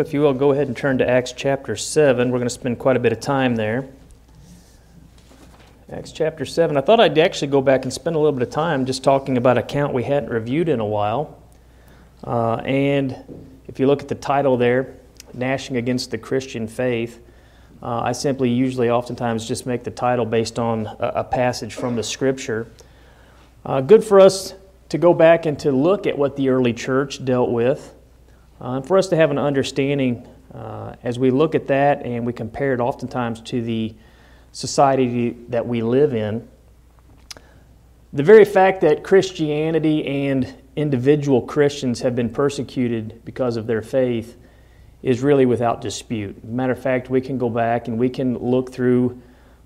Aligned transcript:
If 0.00 0.14
you 0.14 0.22
will, 0.22 0.32
go 0.32 0.52
ahead 0.52 0.68
and 0.68 0.76
turn 0.76 0.96
to 0.98 1.06
Acts 1.08 1.34
chapter 1.36 1.76
7. 1.76 2.30
We're 2.30 2.38
going 2.38 2.48
to 2.48 2.54
spend 2.54 2.78
quite 2.78 2.96
a 2.96 2.98
bit 2.98 3.12
of 3.12 3.20
time 3.20 3.56
there. 3.56 3.86
Acts 5.92 6.12
chapter 6.12 6.46
7. 6.46 6.78
I 6.78 6.80
thought 6.80 6.98
I'd 6.98 7.18
actually 7.18 7.48
go 7.48 7.60
back 7.60 7.82
and 7.82 7.92
spend 7.92 8.16
a 8.16 8.18
little 8.18 8.32
bit 8.32 8.48
of 8.48 8.48
time 8.48 8.86
just 8.86 9.04
talking 9.04 9.36
about 9.36 9.58
a 9.58 9.62
count 9.62 9.92
we 9.92 10.02
hadn't 10.02 10.30
reviewed 10.30 10.70
in 10.70 10.80
a 10.80 10.86
while. 10.86 11.38
Uh, 12.24 12.54
and 12.64 13.52
if 13.68 13.78
you 13.78 13.86
look 13.86 14.00
at 14.00 14.08
the 14.08 14.14
title 14.14 14.56
there, 14.56 14.94
Gnashing 15.34 15.76
Against 15.76 16.10
the 16.10 16.16
Christian 16.16 16.66
Faith, 16.66 17.20
uh, 17.82 18.00
I 18.00 18.12
simply 18.12 18.48
usually 18.48 18.88
oftentimes 18.88 19.46
just 19.46 19.66
make 19.66 19.84
the 19.84 19.90
title 19.90 20.24
based 20.24 20.58
on 20.58 20.86
a, 20.86 21.12
a 21.16 21.24
passage 21.24 21.74
from 21.74 21.96
the 21.96 22.02
scripture. 22.02 22.66
Uh, 23.66 23.82
good 23.82 24.02
for 24.02 24.20
us 24.20 24.54
to 24.88 24.96
go 24.96 25.12
back 25.12 25.44
and 25.44 25.58
to 25.58 25.70
look 25.70 26.06
at 26.06 26.16
what 26.16 26.36
the 26.38 26.48
early 26.48 26.72
church 26.72 27.22
dealt 27.22 27.50
with, 27.50 27.92
uh, 28.62 28.76
and 28.76 28.86
for 28.86 28.96
us 28.96 29.08
to 29.08 29.16
have 29.16 29.30
an 29.30 29.38
understanding 29.38 30.26
uh, 30.54 30.94
as 31.02 31.18
we 31.18 31.30
look 31.30 31.54
at 31.54 31.66
that 31.66 32.06
and 32.06 32.24
we 32.24 32.32
compare 32.32 32.72
it 32.72 32.80
oftentimes 32.80 33.40
to 33.40 33.60
the 33.60 33.94
society 34.52 35.36
that 35.48 35.66
we 35.66 35.82
live 35.82 36.14
in. 36.14 36.48
The 38.12 38.22
very 38.22 38.44
fact 38.44 38.82
that 38.82 39.02
Christianity 39.02 40.06
and 40.06 40.54
individual 40.76 41.42
Christians 41.42 42.00
have 42.00 42.14
been 42.14 42.28
persecuted 42.30 43.22
because 43.24 43.56
of 43.56 43.66
their 43.66 43.82
faith 43.82 44.36
is 45.02 45.22
really 45.22 45.46
without 45.46 45.80
dispute. 45.80 46.44
Matter 46.44 46.72
of 46.72 46.78
fact, 46.78 47.10
we 47.10 47.20
can 47.20 47.38
go 47.38 47.50
back 47.50 47.88
and 47.88 47.98
we 47.98 48.08
can 48.08 48.38
look 48.38 48.72
through 48.72 49.20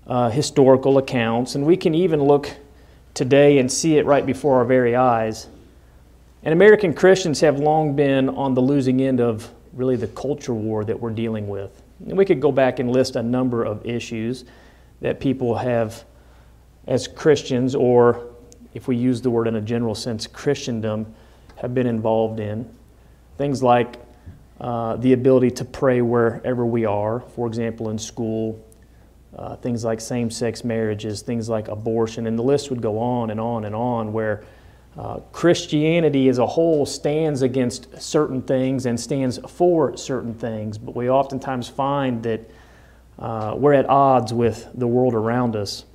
uh, 0.07 0.29
historical 0.29 0.97
accounts, 0.97 1.55
and 1.55 1.65
we 1.65 1.75
can 1.75 1.93
even 1.93 2.23
look 2.23 2.49
today 3.13 3.59
and 3.59 3.69
see 3.69 3.97
it 3.97 4.05
right 4.05 4.25
before 4.25 4.57
our 4.57 4.65
very 4.65 4.95
eyes. 4.95 5.49
And 6.47 6.53
American 6.53 6.93
Christians 6.93 7.41
have 7.41 7.59
long 7.59 7.93
been 7.93 8.29
on 8.29 8.53
the 8.53 8.61
losing 8.61 9.01
end 9.01 9.19
of 9.19 9.51
really 9.73 9.97
the 9.97 10.07
culture 10.07 10.53
war 10.53 10.85
that 10.85 10.97
we're 10.97 11.09
dealing 11.09 11.49
with. 11.49 11.83
And 12.07 12.17
we 12.17 12.23
could 12.23 12.39
go 12.39 12.53
back 12.53 12.79
and 12.79 12.89
list 12.89 13.17
a 13.17 13.21
number 13.21 13.65
of 13.65 13.85
issues 13.85 14.45
that 15.01 15.19
people 15.19 15.55
have, 15.55 16.05
as 16.87 17.05
Christians, 17.05 17.75
or 17.75 18.27
if 18.73 18.87
we 18.87 18.95
use 18.95 19.21
the 19.21 19.29
word 19.29 19.49
in 19.49 19.57
a 19.57 19.61
general 19.61 19.93
sense, 19.93 20.25
Christendom, 20.25 21.13
have 21.57 21.75
been 21.75 21.85
involved 21.85 22.39
in. 22.39 22.73
Things 23.37 23.61
like 23.61 23.97
uh, 24.61 24.95
the 24.95 25.11
ability 25.11 25.51
to 25.51 25.65
pray 25.65 26.01
wherever 26.01 26.65
we 26.65 26.85
are, 26.85 27.19
for 27.35 27.45
example, 27.45 27.89
in 27.89 27.99
school, 27.99 28.57
uh, 29.35 29.57
things 29.57 29.83
like 29.83 29.99
same 29.99 30.31
sex 30.31 30.63
marriages, 30.63 31.23
things 31.23 31.49
like 31.49 31.67
abortion, 31.67 32.25
and 32.25 32.39
the 32.39 32.43
list 32.43 32.69
would 32.69 32.81
go 32.81 32.99
on 32.99 33.31
and 33.31 33.39
on 33.41 33.65
and 33.65 33.75
on, 33.75 34.13
where 34.13 34.45
uh, 34.97 35.19
Christianity 35.31 36.27
as 36.27 36.39
a 36.39 36.45
whole 36.45 36.85
stands 36.85 37.43
against 37.43 38.01
certain 38.01 38.41
things 38.41 38.87
and 38.87 38.99
stands 38.99 39.37
for 39.47 39.95
certain 39.95 40.33
things, 40.33 40.77
but 40.77 40.95
we 40.95 41.09
oftentimes 41.09 41.69
find 41.69 42.23
that 42.23 42.49
uh, 43.19 43.53
we're 43.55 43.73
at 43.73 43.87
odds 43.89 44.33
with 44.33 44.67
the 44.73 44.87
world 44.87 45.13
around 45.13 45.55
us. 45.55 45.85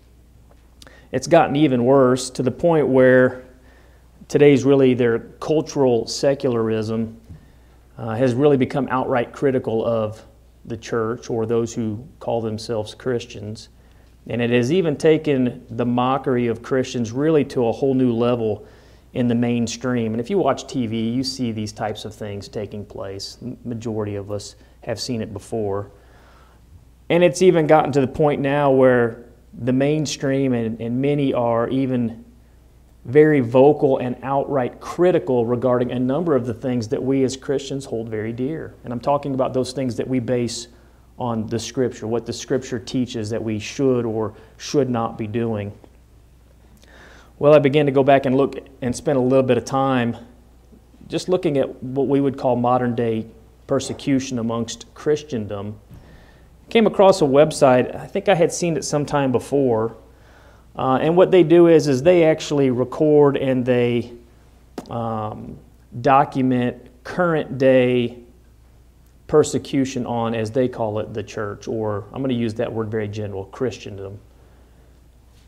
It's 1.10 1.26
gotten 1.26 1.56
even 1.56 1.84
worse 1.84 2.30
to 2.30 2.42
the 2.42 2.50
point 2.50 2.86
where 2.88 3.44
today's 4.28 4.64
really 4.64 4.94
their 4.94 5.18
cultural 5.18 6.06
secularism 6.06 7.20
uh, 7.98 8.14
has 8.14 8.34
really 8.34 8.56
become 8.56 8.88
outright 8.88 9.32
critical 9.32 9.84
of 9.84 10.24
the 10.64 10.76
church 10.76 11.28
or 11.28 11.44
those 11.44 11.74
who 11.74 12.06
call 12.20 12.40
themselves 12.40 12.94
Christians. 12.94 13.68
And 14.28 14.40
it 14.40 14.50
has 14.50 14.70
even 14.70 14.96
taken 14.96 15.66
the 15.70 15.84
mockery 15.84 16.46
of 16.46 16.62
Christians 16.62 17.10
really 17.10 17.44
to 17.46 17.66
a 17.66 17.72
whole 17.72 17.94
new 17.94 18.12
level 18.12 18.66
in 19.14 19.28
the 19.28 19.34
mainstream. 19.34 20.12
And 20.12 20.20
if 20.20 20.30
you 20.30 20.38
watch 20.38 20.64
TV, 20.64 21.14
you 21.14 21.22
see 21.22 21.52
these 21.52 21.72
types 21.72 22.04
of 22.04 22.14
things 22.14 22.48
taking 22.48 22.84
place. 22.84 23.36
The 23.40 23.56
majority 23.64 24.16
of 24.16 24.30
us 24.30 24.56
have 24.84 25.00
seen 25.00 25.20
it 25.20 25.32
before. 25.32 25.90
And 27.10 27.22
it's 27.22 27.42
even 27.42 27.66
gotten 27.66 27.92
to 27.92 28.00
the 28.00 28.06
point 28.06 28.40
now 28.40 28.70
where 28.70 29.24
the 29.52 29.72
mainstream 29.72 30.54
and, 30.54 30.80
and 30.80 31.00
many 31.00 31.34
are 31.34 31.68
even 31.68 32.24
very 33.04 33.40
vocal 33.40 33.98
and 33.98 34.16
outright 34.22 34.80
critical 34.80 35.44
regarding 35.44 35.90
a 35.90 35.98
number 35.98 36.36
of 36.36 36.46
the 36.46 36.54
things 36.54 36.88
that 36.88 37.02
we 37.02 37.24
as 37.24 37.36
Christians 37.36 37.84
hold 37.84 38.08
very 38.08 38.32
dear. 38.32 38.74
And 38.84 38.92
I'm 38.92 39.00
talking 39.00 39.34
about 39.34 39.52
those 39.52 39.72
things 39.72 39.96
that 39.96 40.06
we 40.06 40.20
base 40.20 40.68
on 41.18 41.46
the 41.48 41.58
Scripture, 41.58 42.06
what 42.06 42.26
the 42.26 42.32
Scripture 42.32 42.78
teaches 42.78 43.28
that 43.30 43.42
we 43.42 43.58
should 43.58 44.06
or 44.06 44.34
should 44.56 44.88
not 44.88 45.18
be 45.18 45.26
doing. 45.26 45.72
Well, 47.42 47.54
I 47.54 47.58
began 47.58 47.86
to 47.86 47.92
go 47.92 48.04
back 48.04 48.24
and 48.24 48.36
look 48.36 48.56
and 48.82 48.94
spend 48.94 49.18
a 49.18 49.20
little 49.20 49.42
bit 49.42 49.58
of 49.58 49.64
time 49.64 50.16
just 51.08 51.28
looking 51.28 51.58
at 51.58 51.82
what 51.82 52.06
we 52.06 52.20
would 52.20 52.38
call 52.38 52.54
modern 52.54 52.94
day 52.94 53.26
persecution 53.66 54.38
amongst 54.38 54.86
Christendom. 54.94 55.76
Came 56.70 56.86
across 56.86 57.20
a 57.20 57.24
website, 57.24 57.96
I 57.96 58.06
think 58.06 58.28
I 58.28 58.36
had 58.36 58.52
seen 58.52 58.76
it 58.76 58.84
sometime 58.84 59.32
before. 59.32 59.96
uh, 60.76 61.00
and 61.02 61.16
what 61.16 61.32
they 61.32 61.42
do 61.42 61.66
is, 61.66 61.88
is 61.88 62.04
they 62.04 62.22
actually 62.22 62.70
record 62.70 63.36
and 63.36 63.66
they 63.66 64.12
um, 64.88 65.58
document 66.00 66.90
current 67.02 67.58
day 67.58 68.20
persecution 69.26 70.06
on, 70.06 70.36
as 70.36 70.52
they 70.52 70.68
call 70.68 71.00
it, 71.00 71.12
the 71.12 71.24
church, 71.24 71.66
or 71.66 72.04
I'm 72.12 72.22
going 72.22 72.28
to 72.28 72.36
use 72.36 72.54
that 72.54 72.72
word 72.72 72.88
very 72.88 73.08
general, 73.08 73.46
Christendom. 73.46 74.20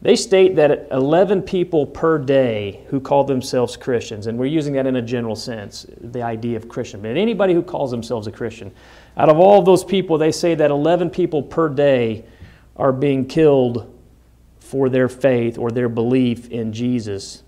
They 0.05 0.17
state 0.17 0.57
that 0.57 0.89
11 0.91 1.41
people 1.43 1.87
per 1.87 2.19
day 2.19 2.85
who 2.89 3.01
call 3.01 3.25
themselves 3.25 3.75
Christians, 3.75 4.27
and 4.27 4.39
we're 4.39 4.45
using 4.45 4.75
that 4.75 4.87
in 4.87 4.97
a 4.97 5.03
general 5.03 5.35
sense, 5.35 5.87
the 5.99 6.21
idea 6.21 6.59
of 6.59 6.69
Christian, 6.69 7.01
but 7.01 7.17
anybody 7.17 7.55
who 7.55 7.63
calls 7.63 7.91
themselves 7.91 8.27
a 8.27 8.31
Christian, 8.31 8.71
out 9.17 9.31
of 9.31 9.39
all 9.39 9.63
those 9.63 9.83
people, 9.83 10.19
they 10.19 10.31
say 10.31 10.55
that 10.57 10.71
11 10.71 11.09
people 11.09 11.43
per 11.43 11.71
day 11.71 12.23
are 12.77 12.93
being 12.93 13.25
killed 13.25 13.91
for 14.59 14.91
their 14.91 15.09
faith 15.09 15.57
or 15.57 15.71
their 15.71 15.89
belief 15.89 16.51
in 16.51 16.75
Jesus. 16.75 17.43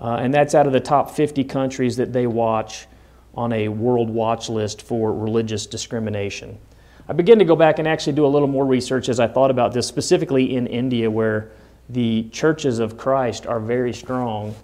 Uh, 0.00 0.14
and 0.14 0.32
that's 0.32 0.54
out 0.54 0.66
of 0.66 0.72
the 0.72 0.80
top 0.80 1.10
50 1.10 1.44
countries 1.44 1.98
that 1.98 2.14
they 2.14 2.26
watch 2.26 2.86
on 3.34 3.52
a 3.52 3.68
world 3.68 4.08
watch 4.08 4.48
list 4.48 4.80
for 4.80 5.12
religious 5.12 5.66
discrimination. 5.66 6.58
I 7.06 7.12
began 7.12 7.38
to 7.38 7.44
go 7.44 7.54
back 7.54 7.78
and 7.78 7.86
actually 7.86 8.14
do 8.14 8.24
a 8.24 8.28
little 8.28 8.48
more 8.48 8.64
research 8.64 9.10
as 9.10 9.20
I 9.20 9.28
thought 9.28 9.50
about 9.50 9.74
this, 9.74 9.86
specifically 9.86 10.56
in 10.56 10.66
India, 10.66 11.10
where 11.10 11.50
the 11.88 12.28
churches 12.30 12.78
of 12.78 12.96
Christ 12.96 13.46
are 13.46 13.60
very 13.60 13.92
strong. 13.92 14.54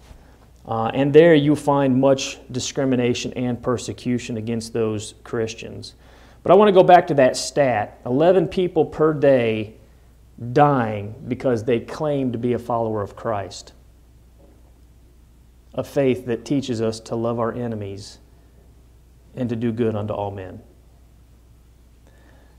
Uh, 0.67 0.91
and 0.93 1.13
there 1.13 1.35
you 1.35 1.57
find 1.57 2.01
much 2.01 2.39
discrimination 2.53 3.33
and 3.35 3.63
persecution 3.63 4.37
against 4.37 4.73
those 4.73 5.15
Christians. 5.25 5.95
But 6.43 6.53
I 6.53 6.55
want 6.55 6.69
to 6.69 6.73
go 6.73 6.83
back 6.83 7.07
to 7.09 7.15
that 7.15 7.37
stat 7.37 8.01
11 8.05 8.49
people 8.49 8.85
per 8.85 9.13
day 9.15 9.75
dying 10.53 11.15
because 11.27 11.65
they 11.65 11.81
claim 11.81 12.33
to 12.33 12.39
be 12.39 12.53
a 12.53 12.59
follower 12.59 13.03
of 13.03 13.17
Christ. 13.17 13.73
A 15.75 15.83
faith 15.83 16.27
that 16.27 16.45
teaches 16.45 16.81
us 16.81 17.01
to 17.01 17.17
love 17.17 17.39
our 17.39 17.53
enemies 17.53 18.19
and 19.35 19.49
to 19.49 19.57
do 19.57 19.73
good 19.73 19.95
unto 19.95 20.13
all 20.13 20.31
men. 20.31 20.61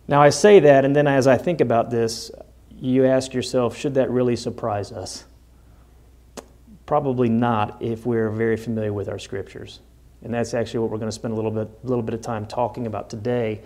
Now, 0.08 0.22
I 0.22 0.30
say 0.30 0.60
that, 0.62 0.86
and 0.86 0.96
then 0.96 1.06
as 1.06 1.28
I 1.28 1.38
think 1.38 1.62
about 1.62 1.92
this, 1.92 2.32
you 2.82 3.06
ask 3.06 3.34
yourself, 3.34 3.78
should 3.78 3.96
that 3.96 4.10
really 4.10 4.36
surprise 4.36 4.92
us? 4.92 5.26
Probably 6.86 7.30
not 7.30 7.82
if 7.82 8.06
we're 8.06 8.30
very 8.30 8.58
familiar 8.58 8.94
with 8.94 9.10
our 9.10 9.20
scriptures. 9.20 9.80
And 10.24 10.34
that's 10.34 10.54
actually 10.54 10.82
what 10.82 10.90
we're 10.90 10.98
going 10.98 11.10
to 11.10 11.16
spend 11.16 11.34
a 11.34 11.36
little 11.36 11.52
bit, 11.52 11.70
little 11.84 12.04
bit 12.04 12.14
of 12.14 12.22
time 12.22 12.46
talking 12.46 12.88
about 12.88 13.10
today 13.10 13.62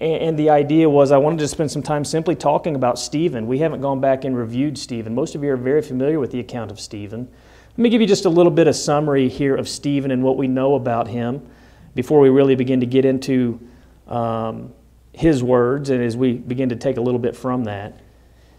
and 0.00 0.38
the 0.38 0.50
idea 0.50 0.88
was 0.88 1.12
I 1.12 1.18
wanted 1.18 1.38
to 1.40 1.48
spend 1.48 1.70
some 1.70 1.82
time 1.82 2.04
simply 2.04 2.34
talking 2.34 2.76
about 2.76 2.98
Stephen. 2.98 3.46
We 3.46 3.58
haven't 3.58 3.80
gone 3.80 4.00
back 4.00 4.24
and 4.24 4.36
reviewed 4.36 4.78
Stephen. 4.78 5.14
Most 5.14 5.34
of 5.34 5.42
you 5.42 5.50
are 5.52 5.56
very 5.56 5.82
familiar 5.82 6.18
with 6.18 6.30
the 6.30 6.40
account 6.40 6.70
of 6.70 6.80
Stephen. 6.80 7.28
Let 7.70 7.78
me 7.78 7.90
give 7.90 8.00
you 8.00 8.06
just 8.06 8.24
a 8.24 8.30
little 8.30 8.52
bit 8.52 8.68
of 8.68 8.76
summary 8.76 9.28
here 9.28 9.54
of 9.54 9.68
Stephen 9.68 10.10
and 10.10 10.22
what 10.22 10.36
we 10.36 10.48
know 10.48 10.74
about 10.74 11.08
him 11.08 11.46
before 11.94 12.20
we 12.20 12.30
really 12.30 12.54
begin 12.54 12.80
to 12.80 12.86
get 12.86 13.04
into 13.04 13.60
um, 14.06 14.72
his 15.12 15.42
words 15.42 15.90
and 15.90 16.02
as 16.02 16.16
we 16.16 16.34
begin 16.34 16.70
to 16.70 16.76
take 16.76 16.96
a 16.96 17.00
little 17.00 17.20
bit 17.20 17.36
from 17.36 17.64
that. 17.64 18.00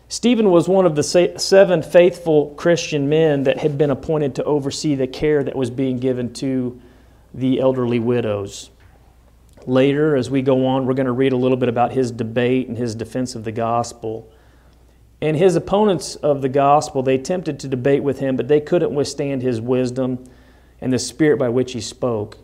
Stephen 0.09 0.49
was 0.51 0.69
one 0.69 0.85
of 0.85 0.95
the 0.95 1.03
seven 1.03 1.81
faithful 1.81 2.51
Christian 2.51 3.09
men 3.09 3.43
that 3.43 3.57
had 3.57 3.77
been 3.77 3.89
appointed 3.89 4.35
to 4.35 4.43
oversee 4.45 4.95
the 4.95 5.07
care 5.07 5.43
that 5.43 5.55
was 5.55 5.69
being 5.69 5.97
given 5.97 6.33
to 6.35 6.79
the 7.33 7.59
elderly 7.59 7.99
widows. 7.99 8.69
Later, 9.65 10.15
as 10.15 10.29
we 10.29 10.41
go 10.41 10.65
on, 10.65 10.85
we're 10.85 10.93
going 10.93 11.07
to 11.07 11.11
read 11.11 11.33
a 11.33 11.37
little 11.37 11.57
bit 11.57 11.67
about 11.67 11.91
his 11.91 12.09
debate 12.09 12.69
and 12.69 12.77
his 12.77 12.95
defense 12.95 13.35
of 13.35 13.43
the 13.43 13.51
gospel. 13.51 14.31
And 15.19 15.35
his 15.35 15.57
opponents 15.57 16.15
of 16.15 16.41
the 16.41 16.47
gospel, 16.47 17.03
they 17.03 17.15
attempted 17.15 17.59
to 17.59 17.67
debate 17.67 18.01
with 18.01 18.19
him, 18.19 18.37
but 18.37 18.47
they 18.47 18.61
couldn't 18.61 18.95
withstand 18.95 19.41
his 19.41 19.59
wisdom 19.59 20.23
and 20.79 20.93
the 20.93 20.99
spirit 20.99 21.37
by 21.37 21.49
which 21.49 21.73
he 21.73 21.81
spoke. 21.81 22.37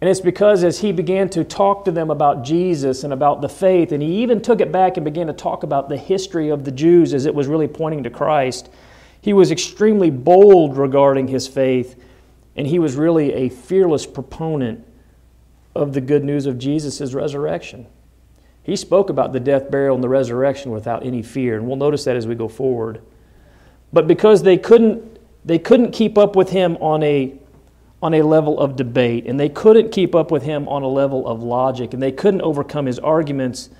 And 0.00 0.08
it's 0.08 0.20
because 0.20 0.62
as 0.62 0.78
he 0.78 0.92
began 0.92 1.28
to 1.30 1.42
talk 1.42 1.84
to 1.84 1.90
them 1.90 2.10
about 2.10 2.44
Jesus 2.44 3.02
and 3.02 3.12
about 3.12 3.40
the 3.40 3.48
faith, 3.48 3.90
and 3.90 4.02
he 4.02 4.22
even 4.22 4.40
took 4.40 4.60
it 4.60 4.70
back 4.70 4.96
and 4.96 5.04
began 5.04 5.26
to 5.26 5.32
talk 5.32 5.64
about 5.64 5.88
the 5.88 5.96
history 5.96 6.50
of 6.50 6.64
the 6.64 6.70
Jews 6.70 7.12
as 7.12 7.26
it 7.26 7.34
was 7.34 7.48
really 7.48 7.66
pointing 7.66 8.04
to 8.04 8.10
Christ, 8.10 8.70
he 9.20 9.32
was 9.32 9.50
extremely 9.50 10.10
bold 10.10 10.76
regarding 10.76 11.26
his 11.26 11.48
faith, 11.48 12.00
and 12.54 12.66
he 12.66 12.78
was 12.78 12.94
really 12.94 13.32
a 13.32 13.48
fearless 13.48 14.06
proponent 14.06 14.86
of 15.74 15.92
the 15.92 16.00
good 16.00 16.24
news 16.24 16.46
of 16.46 16.58
Jesus' 16.58 17.12
resurrection. 17.12 17.86
He 18.62 18.76
spoke 18.76 19.10
about 19.10 19.32
the 19.32 19.40
death, 19.40 19.70
burial, 19.70 19.94
and 19.94 20.04
the 20.04 20.08
resurrection 20.08 20.70
without 20.70 21.04
any 21.04 21.22
fear, 21.22 21.56
and 21.56 21.66
we'll 21.66 21.76
notice 21.76 22.04
that 22.04 22.16
as 22.16 22.26
we 22.26 22.34
go 22.34 22.48
forward. 22.48 23.00
But 23.92 24.06
because 24.06 24.42
they 24.42 24.58
couldn't, 24.58 25.18
they 25.44 25.58
couldn't 25.58 25.92
keep 25.92 26.18
up 26.18 26.36
with 26.36 26.50
him 26.50 26.76
on 26.76 27.02
a, 27.02 27.34
on 28.02 28.14
a 28.14 28.22
level 28.22 28.60
of 28.60 28.76
debate, 28.76 29.26
and 29.26 29.38
they 29.40 29.48
couldn't 29.48 29.90
keep 29.90 30.14
up 30.14 30.30
with 30.30 30.44
him 30.44 30.68
on 30.68 30.82
a 30.82 30.88
level 30.88 31.26
of 31.26 31.42
logic, 31.42 31.92
and 31.92 32.02
they 32.02 32.12
couldn't 32.12 32.42
overcome 32.42 32.86
his 32.86 32.98
arguments, 32.98 33.70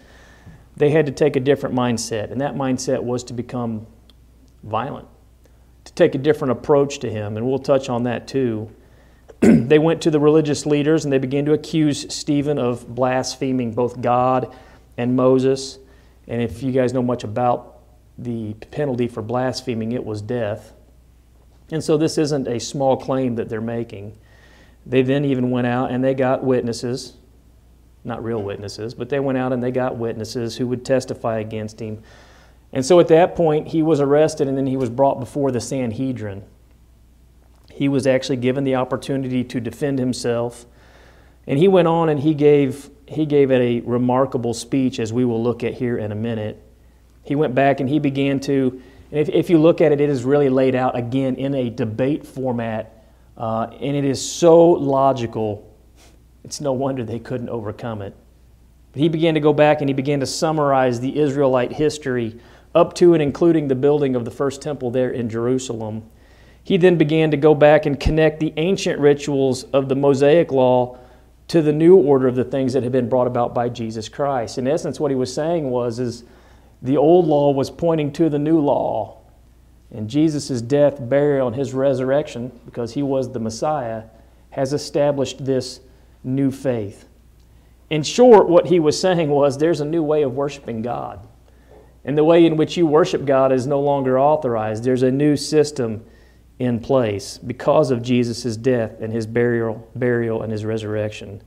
they 0.76 0.91
had 0.91 1.06
to 1.06 1.12
take 1.12 1.37
a 1.37 1.41
different 1.41 1.75
mindset. 1.75 2.31
And 2.31 2.41
that 2.41 2.55
mindset 2.55 3.03
was 3.03 3.25
to 3.25 3.32
become 3.32 3.87
violent, 4.62 5.09
to 5.85 5.93
take 5.93 6.15
a 6.15 6.19
different 6.19 6.53
approach 6.53 6.99
to 7.00 7.11
him, 7.11 7.37
and 7.37 7.47
we'll 7.47 7.59
touch 7.59 7.88
on 7.88 8.05
that 8.05 8.26
too. 8.26 8.70
they 9.41 9.79
went 9.79 10.03
to 10.03 10.11
the 10.11 10.19
religious 10.19 10.67
leaders 10.67 11.05
and 11.05 11.12
they 11.12 11.19
began 11.19 11.44
to 11.44 11.53
accuse 11.53 12.12
Stephen 12.12 12.59
of 12.59 12.93
blaspheming 12.93 13.73
both 13.73 14.00
God 14.00 14.53
and 14.97 15.14
Moses. 15.14 15.79
And 16.26 16.43
if 16.43 16.62
you 16.62 16.73
guys 16.73 16.93
know 16.93 17.03
much 17.03 17.23
about 17.23 17.79
the 18.19 18.55
penalty 18.73 19.06
for 19.06 19.23
blaspheming, 19.23 19.93
it 19.93 20.05
was 20.05 20.21
death. 20.21 20.73
And 21.70 21.85
so 21.85 21.97
this 21.97 22.19
isn't 22.19 22.49
a 22.49 22.59
small 22.59 22.97
claim 22.97 23.35
that 23.37 23.49
they're 23.49 23.61
making. 23.61 24.17
They 24.87 25.03
then 25.03 25.25
even 25.25 25.50
went 25.50 25.67
out 25.67 25.91
and 25.91 26.03
they 26.03 26.15
got 26.15 26.43
witnesses, 26.43 27.15
not 28.05 28.25
real 28.25 28.43
witnesses, 28.43 28.94
but 28.94 29.11
they 29.11 29.20
went 29.20 29.37
out 29.37 29.53
and 29.53 29.62
they 29.62 29.70
got 29.70 29.97
witnesses 29.97 30.56
who 30.56 30.67
would 30.69 30.85
testify 30.85 31.38
against 31.38 31.81
him. 31.81 32.03
And 32.73 32.85
so 32.85 33.00
at 33.00 33.09
that 33.09 33.35
point, 33.35 33.69
he 33.69 33.82
was 33.82 34.00
arrested 34.00 34.49
and 34.49 34.56
then 34.56 34.67
he 34.67 34.76
was 34.76 34.91
brought 34.91 35.20
before 35.20 35.50
the 35.50 35.61
Sanhedrin. 35.61 36.43
He 37.71 37.88
was 37.88 38.06
actually 38.06 38.37
given 38.37 38.64
the 38.64 38.75
opportunity 38.75 39.44
to 39.44 39.61
defend 39.61 39.99
himself. 39.99 40.67
And 41.47 41.59
he 41.59 41.69
went 41.69 41.88
on 41.88 42.09
and 42.09 42.21
he 42.21 42.35
gave, 42.35 42.91
he 43.06 43.25
gave 43.25 43.50
a 43.50 43.81
remarkable 43.81 44.53
speech, 44.53 44.99
as 44.99 45.12
we 45.12 45.25
will 45.25 45.43
look 45.43 45.62
at 45.62 45.75
here 45.75 45.97
in 45.97 46.12
a 46.12 46.14
minute. 46.14 46.62
He 47.23 47.35
went 47.35 47.55
back 47.55 47.81
and 47.81 47.88
he 47.88 47.99
began 47.99 48.41
to, 48.41 48.82
if, 49.10 49.28
if 49.28 49.50
you 49.50 49.58
look 49.58 49.81
at 49.81 49.93
it, 49.93 50.00
it 50.00 50.10
is 50.10 50.25
really 50.25 50.49
laid 50.49 50.75
out 50.75 50.96
again 50.96 51.37
in 51.37 51.55
a 51.55 51.70
debate 51.70 52.26
format, 52.26 53.05
uh, 53.37 53.69
and 53.81 53.96
it 53.96 54.05
is 54.05 54.20
so 54.31 54.70
logical. 54.70 55.64
It's 56.44 56.60
no 56.60 56.72
wonder 56.72 57.05
they 57.05 57.19
couldn't 57.19 57.49
overcome 57.49 58.02
it. 58.02 58.14
But 58.93 59.02
he 59.02 59.08
began 59.08 59.34
to 59.34 59.40
go 59.40 59.52
back 59.52 59.81
and 59.81 59.88
he 59.88 59.94
began 59.94 60.20
to 60.20 60.26
summarize 60.26 61.00
the 61.00 61.19
Israelite 61.19 61.72
history 61.72 62.40
up 62.75 62.94
to 62.94 63.14
and 63.14 63.22
including 63.22 63.69
the 63.69 63.75
building 63.75 64.16
of 64.16 64.25
the 64.25 64.31
first 64.31 64.62
temple 64.62 64.90
there 64.90 65.11
in 65.11 65.28
Jerusalem. 65.28 66.08
He 66.62 66.76
then 66.76 66.99
began 66.99 67.31
to 67.31 67.37
go 67.37 67.54
back 67.54 67.87
and 67.87 67.99
connect 67.99 68.40
the 68.40 68.52
ancient 68.56 69.00
rituals 69.00 69.64
of 69.64 69.88
the 69.88 69.96
Mosaic 69.96 70.52
law 70.52 70.99
to 71.49 71.62
the 71.62 71.72
new 71.72 71.96
order 71.96 72.28
of 72.28 72.34
the 72.34 72.44
things 72.44 72.75
that 72.75 72.82
had 72.82 72.93
been 72.93 73.08
brought 73.08 73.26
about 73.26 73.54
by 73.54 73.70
Jesus 73.70 74.08
Christ. 74.08 74.58
In 74.58 74.69
essence, 74.69 75.00
what 75.00 75.11
he 75.11 75.14
was 75.14 75.32
saying 75.32 75.70
was 75.70 75.99
is 75.99 76.25
the 76.82 76.96
old 76.96 77.26
law 77.26 77.50
was 77.50 77.70
pointing 77.70 78.12
to 78.12 78.28
the 78.28 78.38
new 78.38 78.60
law. 78.60 79.19
And 79.90 80.08
Jesus' 80.08 80.60
death, 80.60 80.98
burial, 81.00 81.48
and 81.48 81.56
his 81.56 81.72
resurrection, 81.72 82.52
because 82.64 82.92
he 82.92 83.02
was 83.02 83.32
the 83.32 83.40
Messiah, 83.40 84.04
has 84.50 84.72
established 84.72 85.44
this 85.44 85.80
new 86.22 86.50
faith. 86.50 87.08
In 87.90 88.02
short, 88.02 88.48
what 88.48 88.66
he 88.66 88.80
was 88.80 89.00
saying 89.00 89.30
was 89.30 89.56
there's 89.56 89.80
a 89.80 89.84
new 89.84 90.02
way 90.02 90.22
of 90.22 90.34
worshiping 90.34 90.82
God. 90.82 91.26
And 92.04 92.16
the 92.16 92.25
way 92.25 92.44
in 92.44 92.56
which 92.56 92.76
you 92.76 92.86
worship 92.86 93.25
God 93.25 93.50
is 93.50 93.66
no 93.66 93.80
longer 93.80 94.19
authorized. 94.19 94.84
There's 94.84 95.02
a 95.02 95.10
new 95.10 95.36
system 95.36 96.04
in 96.58 96.80
place 96.80 97.38
because 97.38 97.90
of 97.90 98.02
Jesus' 98.02 98.56
death 98.56 99.00
and 99.00 99.12
his 99.12 99.26
burial, 99.26 99.88
burial 99.94 100.42
and 100.42 100.52
his 100.52 100.64
resurrection. 100.64 101.42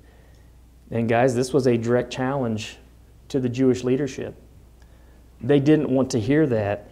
And 0.89 1.07
guys, 1.07 1.35
this 1.35 1.53
was 1.53 1.67
a 1.67 1.77
direct 1.77 2.11
challenge 2.11 2.77
to 3.29 3.39
the 3.39 3.49
Jewish 3.49 3.83
leadership. 3.83 4.35
They 5.43 5.59
didn't 5.59 5.89
want 5.89 6.11
to 6.11 6.19
hear 6.19 6.45
that. 6.47 6.89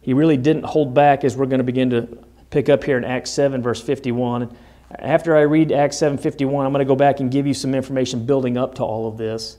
He 0.00 0.14
really 0.14 0.36
didn't 0.36 0.64
hold 0.64 0.94
back 0.94 1.24
as 1.24 1.36
we're 1.36 1.46
going 1.46 1.58
to 1.58 1.64
begin 1.64 1.90
to 1.90 2.08
pick 2.50 2.68
up 2.68 2.84
here 2.84 2.96
in 2.96 3.04
Acts 3.04 3.30
7 3.30 3.62
verse 3.62 3.80
51. 3.80 4.56
After 4.90 5.36
I 5.36 5.42
read 5.42 5.70
Acts 5.70 5.98
7:51, 5.98 6.64
I'm 6.64 6.72
going 6.72 6.78
to 6.78 6.84
go 6.84 6.96
back 6.96 7.20
and 7.20 7.30
give 7.30 7.46
you 7.46 7.52
some 7.52 7.74
information 7.74 8.24
building 8.24 8.56
up 8.56 8.74
to 8.76 8.84
all 8.84 9.06
of 9.06 9.18
this. 9.18 9.58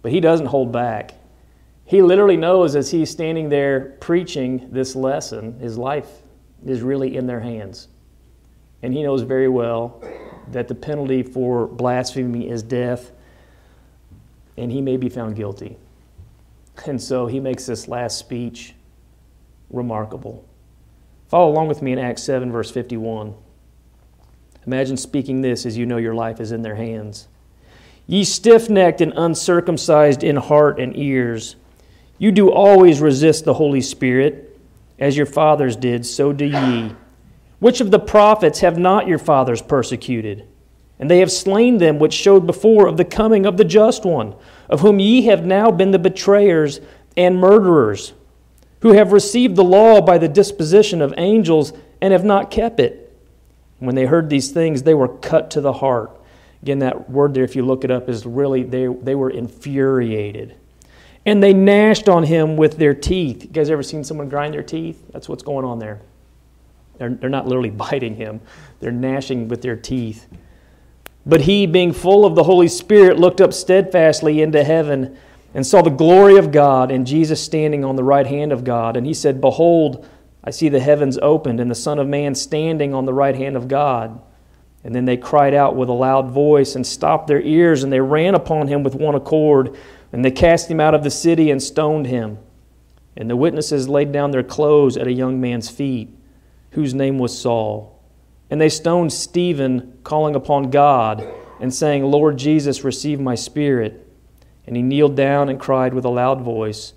But 0.00 0.12
he 0.12 0.20
doesn't 0.20 0.46
hold 0.46 0.72
back. 0.72 1.14
He 1.84 2.00
literally 2.00 2.38
knows 2.38 2.74
as 2.74 2.90
he's 2.90 3.10
standing 3.10 3.50
there 3.50 3.96
preaching 4.00 4.68
this 4.70 4.96
lesson, 4.96 5.58
his 5.60 5.76
life 5.76 6.08
is 6.64 6.80
really 6.80 7.16
in 7.16 7.26
their 7.26 7.40
hands. 7.40 7.88
And 8.82 8.94
he 8.94 9.02
knows 9.02 9.22
very 9.22 9.48
well 9.48 10.02
that 10.52 10.68
the 10.68 10.74
penalty 10.74 11.22
for 11.22 11.66
blasphemy 11.66 12.48
is 12.48 12.62
death, 12.62 13.12
and 14.56 14.72
he 14.72 14.80
may 14.80 14.96
be 14.96 15.08
found 15.08 15.36
guilty. 15.36 15.76
And 16.86 17.00
so 17.00 17.26
he 17.26 17.40
makes 17.40 17.66
this 17.66 17.88
last 17.88 18.18
speech 18.18 18.74
remarkable. 19.70 20.44
Follow 21.28 21.50
along 21.50 21.68
with 21.68 21.82
me 21.82 21.92
in 21.92 21.98
Acts 21.98 22.22
7, 22.24 22.52
verse 22.52 22.70
51. 22.70 23.34
Imagine 24.66 24.96
speaking 24.96 25.40
this 25.40 25.64
as 25.66 25.76
you 25.76 25.86
know 25.86 25.96
your 25.96 26.14
life 26.14 26.40
is 26.40 26.52
in 26.52 26.62
their 26.62 26.74
hands. 26.74 27.28
Ye 28.06 28.24
stiff 28.24 28.68
necked 28.68 29.00
and 29.00 29.12
uncircumcised 29.16 30.22
in 30.22 30.36
heart 30.36 30.78
and 30.78 30.96
ears, 30.96 31.56
you 32.22 32.30
do 32.30 32.52
always 32.52 33.00
resist 33.00 33.44
the 33.44 33.54
Holy 33.54 33.80
Spirit, 33.80 34.56
as 34.96 35.16
your 35.16 35.26
fathers 35.26 35.74
did, 35.74 36.06
so 36.06 36.32
do 36.32 36.44
ye. 36.44 36.94
Which 37.58 37.80
of 37.80 37.90
the 37.90 37.98
prophets 37.98 38.60
have 38.60 38.78
not 38.78 39.08
your 39.08 39.18
fathers 39.18 39.60
persecuted? 39.60 40.46
And 41.00 41.10
they 41.10 41.18
have 41.18 41.32
slain 41.32 41.78
them 41.78 41.98
which 41.98 42.12
showed 42.12 42.46
before 42.46 42.86
of 42.86 42.96
the 42.96 43.04
coming 43.04 43.44
of 43.44 43.56
the 43.56 43.64
just 43.64 44.04
one, 44.04 44.36
of 44.72 44.80
whom 44.80 44.98
ye 44.98 45.26
have 45.26 45.44
now 45.44 45.70
been 45.70 45.90
the 45.90 45.98
betrayers 45.98 46.80
and 47.14 47.38
murderers, 47.38 48.14
who 48.80 48.92
have 48.92 49.12
received 49.12 49.54
the 49.54 49.62
law 49.62 50.00
by 50.00 50.16
the 50.16 50.26
disposition 50.26 51.02
of 51.02 51.12
angels 51.18 51.74
and 52.00 52.10
have 52.12 52.24
not 52.24 52.50
kept 52.50 52.80
it. 52.80 53.14
When 53.80 53.94
they 53.94 54.06
heard 54.06 54.30
these 54.30 54.50
things, 54.50 54.82
they 54.82 54.94
were 54.94 55.08
cut 55.08 55.50
to 55.50 55.60
the 55.60 55.74
heart. 55.74 56.18
Again, 56.62 56.78
that 56.78 57.10
word 57.10 57.34
there, 57.34 57.44
if 57.44 57.54
you 57.54 57.66
look 57.66 57.84
it 57.84 57.90
up, 57.90 58.08
is 58.08 58.24
really, 58.24 58.62
they, 58.62 58.86
they 58.86 59.14
were 59.14 59.28
infuriated. 59.28 60.56
And 61.26 61.42
they 61.42 61.52
gnashed 61.52 62.08
on 62.08 62.22
him 62.22 62.56
with 62.56 62.78
their 62.78 62.94
teeth. 62.94 63.44
You 63.44 63.50
guys 63.50 63.68
ever 63.68 63.82
seen 63.82 64.04
someone 64.04 64.30
grind 64.30 64.54
their 64.54 64.62
teeth? 64.62 65.04
That's 65.12 65.28
what's 65.28 65.42
going 65.42 65.66
on 65.66 65.80
there. 65.80 66.00
They're, 66.96 67.10
they're 67.10 67.28
not 67.28 67.46
literally 67.46 67.70
biting 67.90 68.16
him, 68.16 68.40
they're 68.80 68.90
gnashing 68.90 69.48
with 69.48 69.60
their 69.60 69.76
teeth. 69.76 70.26
But 71.24 71.42
he, 71.42 71.66
being 71.66 71.92
full 71.92 72.24
of 72.24 72.34
the 72.34 72.44
Holy 72.44 72.68
Spirit, 72.68 73.18
looked 73.18 73.40
up 73.40 73.52
steadfastly 73.52 74.42
into 74.42 74.64
heaven 74.64 75.16
and 75.54 75.66
saw 75.66 75.82
the 75.82 75.90
glory 75.90 76.36
of 76.36 76.50
God 76.50 76.90
and 76.90 77.06
Jesus 77.06 77.42
standing 77.42 77.84
on 77.84 77.96
the 77.96 78.04
right 78.04 78.26
hand 78.26 78.52
of 78.52 78.64
God. 78.64 78.96
And 78.96 79.06
he 79.06 79.14
said, 79.14 79.40
Behold, 79.40 80.08
I 80.42 80.50
see 80.50 80.68
the 80.68 80.80
heavens 80.80 81.18
opened 81.22 81.60
and 81.60 81.70
the 81.70 81.76
Son 81.76 81.98
of 81.98 82.08
Man 82.08 82.34
standing 82.34 82.94
on 82.94 83.04
the 83.04 83.14
right 83.14 83.36
hand 83.36 83.56
of 83.56 83.68
God. 83.68 84.20
And 84.84 84.94
then 84.94 85.04
they 85.04 85.16
cried 85.16 85.54
out 85.54 85.76
with 85.76 85.88
a 85.88 85.92
loud 85.92 86.30
voice 86.30 86.74
and 86.74 86.84
stopped 86.84 87.28
their 87.28 87.40
ears, 87.40 87.84
and 87.84 87.92
they 87.92 88.00
ran 88.00 88.34
upon 88.34 88.66
him 88.66 88.82
with 88.82 88.96
one 88.96 89.14
accord, 89.14 89.76
and 90.12 90.24
they 90.24 90.32
cast 90.32 90.68
him 90.68 90.80
out 90.80 90.94
of 90.94 91.04
the 91.04 91.10
city 91.10 91.52
and 91.52 91.62
stoned 91.62 92.06
him. 92.06 92.38
And 93.16 93.30
the 93.30 93.36
witnesses 93.36 93.88
laid 93.88 94.10
down 94.10 94.32
their 94.32 94.42
clothes 94.42 94.96
at 94.96 95.06
a 95.06 95.12
young 95.12 95.40
man's 95.40 95.70
feet, 95.70 96.10
whose 96.72 96.94
name 96.94 97.18
was 97.18 97.38
Saul. 97.38 97.91
And 98.52 98.60
they 98.60 98.68
stoned 98.68 99.14
Stephen, 99.14 99.96
calling 100.04 100.34
upon 100.34 100.68
God, 100.68 101.26
and 101.58 101.72
saying, 101.72 102.04
Lord 102.04 102.36
Jesus, 102.36 102.84
receive 102.84 103.18
my 103.18 103.34
spirit. 103.34 104.06
And 104.66 104.76
he 104.76 104.82
kneeled 104.82 105.16
down 105.16 105.48
and 105.48 105.58
cried 105.58 105.94
with 105.94 106.04
a 106.04 106.10
loud 106.10 106.42
voice, 106.42 106.92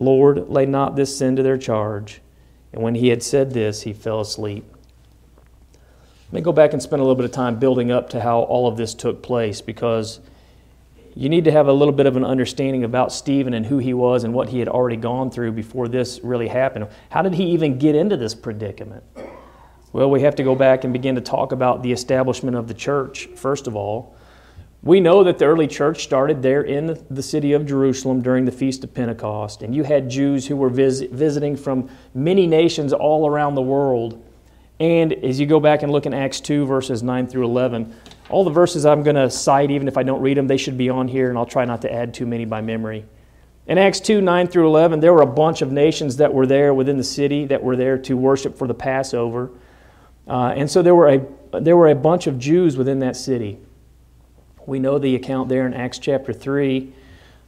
Lord, 0.00 0.48
lay 0.48 0.66
not 0.66 0.96
this 0.96 1.16
sin 1.16 1.36
to 1.36 1.44
their 1.44 1.56
charge. 1.56 2.20
And 2.72 2.82
when 2.82 2.96
he 2.96 3.10
had 3.10 3.22
said 3.22 3.52
this, 3.52 3.82
he 3.82 3.92
fell 3.92 4.20
asleep. 4.20 4.64
Let 6.26 6.32
me 6.32 6.40
go 6.40 6.50
back 6.50 6.72
and 6.72 6.82
spend 6.82 6.98
a 6.98 7.04
little 7.04 7.14
bit 7.14 7.26
of 7.26 7.30
time 7.30 7.60
building 7.60 7.92
up 7.92 8.10
to 8.10 8.20
how 8.20 8.40
all 8.40 8.66
of 8.66 8.76
this 8.76 8.92
took 8.92 9.22
place 9.22 9.60
because 9.60 10.18
you 11.14 11.28
need 11.28 11.44
to 11.44 11.52
have 11.52 11.68
a 11.68 11.72
little 11.72 11.94
bit 11.94 12.06
of 12.06 12.16
an 12.16 12.24
understanding 12.24 12.82
about 12.82 13.12
Stephen 13.12 13.54
and 13.54 13.66
who 13.66 13.78
he 13.78 13.94
was 13.94 14.24
and 14.24 14.34
what 14.34 14.48
he 14.48 14.58
had 14.58 14.66
already 14.66 14.96
gone 14.96 15.30
through 15.30 15.52
before 15.52 15.86
this 15.86 16.18
really 16.24 16.48
happened. 16.48 16.88
How 17.10 17.22
did 17.22 17.34
he 17.34 17.44
even 17.52 17.78
get 17.78 17.94
into 17.94 18.16
this 18.16 18.34
predicament? 18.34 19.04
Well, 19.94 20.10
we 20.10 20.22
have 20.22 20.34
to 20.34 20.42
go 20.42 20.56
back 20.56 20.82
and 20.82 20.92
begin 20.92 21.14
to 21.14 21.20
talk 21.20 21.52
about 21.52 21.84
the 21.84 21.92
establishment 21.92 22.56
of 22.56 22.66
the 22.66 22.74
church, 22.74 23.26
first 23.36 23.68
of 23.68 23.76
all. 23.76 24.16
We 24.82 24.98
know 24.98 25.22
that 25.22 25.38
the 25.38 25.44
early 25.44 25.68
church 25.68 26.02
started 26.02 26.42
there 26.42 26.62
in 26.62 27.06
the 27.08 27.22
city 27.22 27.52
of 27.52 27.64
Jerusalem 27.64 28.20
during 28.20 28.44
the 28.44 28.50
Feast 28.50 28.82
of 28.82 28.92
Pentecost, 28.92 29.62
and 29.62 29.72
you 29.72 29.84
had 29.84 30.10
Jews 30.10 30.48
who 30.48 30.56
were 30.56 30.68
vis- 30.68 31.02
visiting 31.02 31.56
from 31.56 31.88
many 32.12 32.48
nations 32.48 32.92
all 32.92 33.28
around 33.28 33.54
the 33.54 33.62
world. 33.62 34.20
And 34.80 35.12
as 35.12 35.38
you 35.38 35.46
go 35.46 35.60
back 35.60 35.84
and 35.84 35.92
look 35.92 36.06
in 36.06 36.12
Acts 36.12 36.40
2, 36.40 36.66
verses 36.66 37.04
9 37.04 37.28
through 37.28 37.44
11, 37.44 37.94
all 38.30 38.42
the 38.42 38.50
verses 38.50 38.84
I'm 38.84 39.04
going 39.04 39.14
to 39.14 39.30
cite, 39.30 39.70
even 39.70 39.86
if 39.86 39.96
I 39.96 40.02
don't 40.02 40.20
read 40.20 40.36
them, 40.36 40.48
they 40.48 40.56
should 40.56 40.76
be 40.76 40.90
on 40.90 41.06
here, 41.06 41.28
and 41.28 41.38
I'll 41.38 41.46
try 41.46 41.66
not 41.66 41.82
to 41.82 41.92
add 41.92 42.14
too 42.14 42.26
many 42.26 42.46
by 42.46 42.62
memory. 42.62 43.04
In 43.68 43.78
Acts 43.78 44.00
2, 44.00 44.20
9 44.20 44.48
through 44.48 44.66
11, 44.66 44.98
there 44.98 45.12
were 45.12 45.22
a 45.22 45.26
bunch 45.26 45.62
of 45.62 45.70
nations 45.70 46.16
that 46.16 46.34
were 46.34 46.46
there 46.46 46.74
within 46.74 46.96
the 46.96 47.04
city 47.04 47.44
that 47.44 47.62
were 47.62 47.76
there 47.76 47.96
to 47.98 48.16
worship 48.16 48.58
for 48.58 48.66
the 48.66 48.74
Passover. 48.74 49.50
Uh, 50.26 50.54
and 50.56 50.70
so 50.70 50.82
there 50.82 50.94
were, 50.94 51.08
a, 51.08 51.60
there 51.60 51.76
were 51.76 51.88
a 51.88 51.94
bunch 51.94 52.26
of 52.26 52.38
Jews 52.38 52.76
within 52.76 52.98
that 53.00 53.16
city. 53.16 53.58
We 54.66 54.78
know 54.78 54.98
the 54.98 55.14
account 55.14 55.48
there 55.48 55.66
in 55.66 55.74
Acts 55.74 55.98
chapter 55.98 56.32
3, 56.32 56.92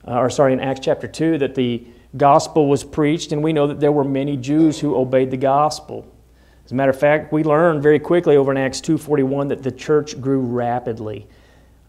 uh, 0.06 0.18
or 0.18 0.30
sorry, 0.30 0.52
in 0.52 0.60
Acts 0.60 0.80
chapter 0.80 1.08
2, 1.08 1.38
that 1.38 1.54
the 1.54 1.86
gospel 2.16 2.68
was 2.68 2.84
preached, 2.84 3.32
and 3.32 3.42
we 3.42 3.52
know 3.52 3.66
that 3.66 3.80
there 3.80 3.92
were 3.92 4.04
many 4.04 4.36
Jews 4.36 4.80
who 4.80 4.94
obeyed 4.94 5.30
the 5.30 5.36
gospel. 5.36 6.06
As 6.64 6.72
a 6.72 6.74
matter 6.74 6.90
of 6.90 6.98
fact, 6.98 7.32
we 7.32 7.44
learn 7.44 7.80
very 7.80 7.98
quickly 7.98 8.36
over 8.36 8.50
in 8.50 8.58
Acts 8.58 8.80
2.41 8.80 9.48
that 9.48 9.62
the 9.62 9.70
church 9.70 10.20
grew 10.20 10.40
rapidly. 10.40 11.26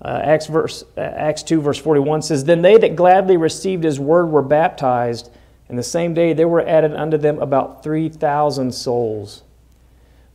Uh, 0.02 0.22
Acts, 0.24 0.46
verse, 0.46 0.84
uh, 0.96 1.02
Acts 1.02 1.44
2, 1.44 1.60
verse 1.62 1.80
41 1.80 2.22
says, 2.22 2.46
Then 2.46 2.62
they 2.62 2.78
that 2.78 2.96
gladly 2.96 3.38
received 3.38 3.84
his 3.84 4.00
word 4.00 4.28
were 4.28 4.44
baptized, 4.44 5.32
and 5.68 5.78
the 5.78 5.84
same 5.84 6.14
day 6.14 6.34
there 6.34 6.48
were 6.48 6.66
added 6.66 6.94
unto 6.94 7.18
them 7.18 7.40
about 7.40 7.84
3,000 7.84 8.72
souls. 8.72 9.44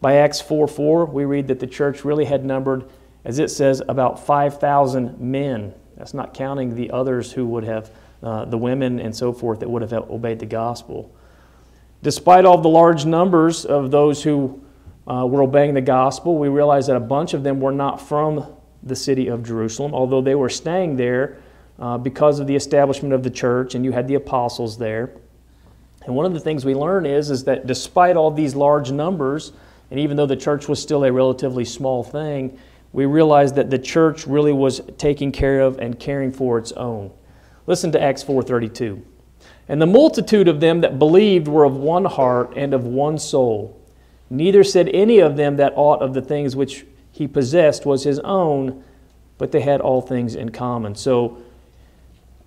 By 0.03 0.17
Acts 0.17 0.41
4 0.41 0.67
4, 0.67 1.07
we 1.07 1.25
read 1.25 1.47
that 1.47 1.61
the 1.61 1.67
church 1.67 2.05
really 2.05 2.25
had 2.25 2.45
numbered, 2.45 2.91
as 3.25 3.39
it 3.39 3.53
says, 3.53 3.81
about 3.89 4.27
5,000 4.27 5.21
men. 5.21 5.73
That's 5.97 6.13
not 6.13 6.35
counting 6.35 6.75
the 6.75 6.91
others 6.91 7.31
who 7.31 7.47
would 7.47 7.63
have, 7.63 7.93
uh, 8.21 8.45
the 8.47 8.59
women 8.59 8.99
and 8.99 9.15
so 9.15 9.33
forth, 9.33 9.61
that 9.61 9.71
would 9.71 9.81
have 9.81 9.93
obeyed 9.93 10.41
the 10.41 10.47
gospel. 10.47 11.15
Despite 12.03 12.45
all 12.45 12.59
the 12.59 12.69
large 12.69 13.07
numbers 13.07 13.65
of 13.65 13.93
those 13.93 14.25
who 14.25 14.61
uh, 15.07 15.25
were 15.25 15.41
obeying 15.41 15.73
the 15.73 15.81
gospel, 15.81 16.37
we 16.37 16.49
realize 16.49 16.89
that 16.89 16.97
a 16.97 17.01
bunch 17.01 17.33
of 17.33 17.45
them 17.45 17.61
were 17.61 17.71
not 17.71 18.01
from 18.01 18.57
the 18.83 18.97
city 18.97 19.29
of 19.29 19.45
Jerusalem, 19.45 19.95
although 19.95 20.21
they 20.21 20.35
were 20.35 20.49
staying 20.49 20.97
there 20.97 21.41
uh, 21.79 21.97
because 21.97 22.41
of 22.41 22.49
the 22.49 22.57
establishment 22.57 23.15
of 23.15 23.23
the 23.23 23.31
church, 23.31 23.77
and 23.77 23.85
you 23.85 23.93
had 23.93 24.09
the 24.09 24.17
apostles 24.17 24.79
there. 24.79 25.15
And 26.07 26.17
one 26.17 26.27
of 26.27 26.35
the 26.35 26.41
things 26.41 26.65
we 26.65 26.75
learn 26.75 27.07
is, 27.07 27.31
is 27.31 27.45
that 27.45 27.69
despite 27.69 28.17
all 28.17 28.33
these 28.33 28.57
large 28.57 28.91
numbers, 28.91 29.53
and 29.93 30.01
even 30.01 30.17
though 30.17 30.25
the 30.25 30.37
church 30.37 30.69
was 30.69 30.81
still 30.81 31.05
a 31.05 31.13
relatively 31.13 31.67
small 31.67 32.03
thing, 32.03 32.59
we 32.95 33.05
realized 33.05 33.57
that 33.57 33.69
the 33.69 33.79
church 33.79 34.27
really 34.27 34.55
was 34.55 34.81
taking 34.97 35.31
care 35.31 35.61
of 35.61 35.79
and 35.79 36.01
caring 36.01 36.33
for 36.33 36.57
its 36.57 36.73
own. 36.73 37.11
Listen 37.67 37.93
to 37.93 38.01
Acts 38.01 38.25
4:32. 38.25 39.03
And 39.69 39.83
the 39.83 39.87
multitude 39.87 40.49
of 40.49 40.61
them 40.61 40.81
that 40.81 40.99
believed 40.99 41.47
were 41.47 41.65
of 41.65 41.77
one 41.77 42.07
heart 42.07 42.55
and 42.57 42.73
of 42.73 42.87
one 42.87 43.19
soul. 43.19 43.77
Neither 44.31 44.65
said 44.65 44.89
any 44.95 45.19
of 45.19 45.37
them 45.37 45.57
that 45.57 45.75
aught 45.77 46.01
of 46.01 46.15
the 46.15 46.23
things 46.23 46.57
which 46.57 46.87
he 47.11 47.29
possessed 47.29 47.85
was 47.85 48.05
his 48.05 48.19
own, 48.21 48.83
but 49.37 49.53
they 49.53 49.61
had 49.61 49.83
all 49.83 50.01
things 50.01 50.35
in 50.35 50.53
common. 50.53 50.95
So 50.95 51.37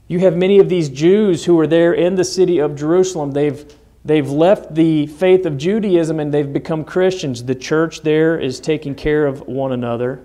you 0.08 0.18
have 0.18 0.36
many 0.36 0.58
of 0.58 0.68
these 0.68 0.90
Jews 0.90 1.46
who 1.46 1.60
are 1.60 1.68
there 1.68 1.94
in 1.94 2.16
the 2.16 2.24
city 2.24 2.58
of 2.58 2.76
Jerusalem. 2.76 3.34
They've, 3.34 3.72
they've 4.06 4.30
left 4.30 4.76
the 4.76 5.08
faith 5.08 5.46
of 5.46 5.58
Judaism 5.58 6.20
and 6.20 6.34
they've 6.34 6.54
become 6.54 6.86
Christians. 6.86 7.44
The 7.44 7.56
church 7.56 8.02
there 8.02 8.40
is 8.40 8.60
taking 8.60 8.96
care 8.96 9.26
of 9.26 9.42
one 9.48 9.72
another. 9.72 10.24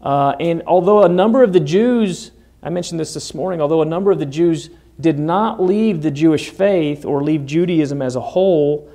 Uh, 0.00 0.34
and 0.40 0.62
although 0.66 1.04
a 1.04 1.08
number 1.08 1.44
of 1.44 1.52
the 1.52 1.60
Jews, 1.60 2.32
I 2.62 2.70
mentioned 2.70 2.98
this 2.98 3.14
this 3.14 3.34
morning, 3.34 3.60
although 3.60 3.82
a 3.82 3.86
number 3.86 4.10
of 4.10 4.18
the 4.18 4.26
Jews 4.26 4.70
did 4.98 5.18
not 5.18 5.62
leave 5.62 6.02
the 6.02 6.10
Jewish 6.10 6.48
faith 6.50 7.04
or 7.04 7.22
leave 7.22 7.46
Judaism 7.46 8.02
as 8.02 8.16
a 8.16 8.20
whole, 8.20 8.90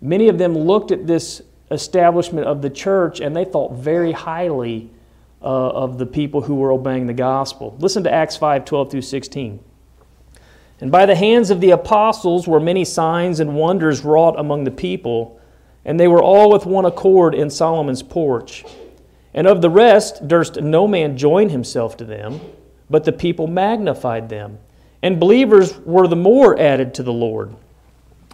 many 0.00 0.28
of 0.28 0.38
them 0.38 0.56
looked 0.56 0.92
at 0.92 1.06
this 1.06 1.42
establishment 1.70 2.46
of 2.46 2.62
the 2.62 2.70
church 2.70 3.20
and 3.20 3.34
they 3.34 3.44
thought 3.44 3.72
very 3.74 4.12
highly 4.12 4.90
uh, 5.42 5.44
of 5.44 5.98
the 5.98 6.06
people 6.06 6.40
who 6.40 6.54
were 6.54 6.72
obeying 6.72 7.06
the 7.06 7.14
gospel. 7.14 7.76
Listen 7.78 8.04
to 8.04 8.12
Acts 8.12 8.36
5 8.36 8.64
12 8.64 8.90
through 8.90 9.02
16. 9.02 9.60
And 10.80 10.92
by 10.92 11.06
the 11.06 11.14
hands 11.14 11.50
of 11.50 11.60
the 11.60 11.70
apostles 11.70 12.46
were 12.46 12.60
many 12.60 12.84
signs 12.84 13.40
and 13.40 13.54
wonders 13.54 14.04
wrought 14.04 14.38
among 14.38 14.64
the 14.64 14.70
people, 14.70 15.40
and 15.84 15.98
they 15.98 16.08
were 16.08 16.22
all 16.22 16.50
with 16.52 16.66
one 16.66 16.84
accord 16.84 17.34
in 17.34 17.48
Solomon's 17.48 18.02
porch. 18.02 18.64
And 19.32 19.46
of 19.46 19.62
the 19.62 19.70
rest 19.70 20.28
durst 20.28 20.60
no 20.60 20.86
man 20.86 21.16
join 21.16 21.48
himself 21.48 21.96
to 21.98 22.04
them, 22.04 22.40
but 22.90 23.04
the 23.04 23.12
people 23.12 23.46
magnified 23.46 24.28
them. 24.28 24.58
And 25.02 25.20
believers 25.20 25.78
were 25.80 26.08
the 26.08 26.16
more 26.16 26.58
added 26.58 26.94
to 26.94 27.02
the 27.02 27.12
Lord, 27.12 27.54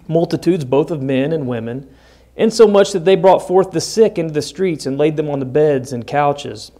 multitudes 0.09 0.65
both 0.65 0.91
of 0.91 1.03
men 1.03 1.33
and 1.33 1.47
women, 1.47 1.89
insomuch 2.37 2.93
that 2.93 3.05
they 3.05 3.17
brought 3.17 3.47
forth 3.47 3.71
the 3.71 3.81
sick 3.81 4.19
into 4.19 4.33
the 4.33 4.43
streets 4.43 4.87
and 4.87 4.99
laid 4.99 5.17
them 5.17 5.29
on 5.29 5.39
the 5.39 5.45
beds 5.45 5.93
and 5.93 6.07
couches, 6.07 6.73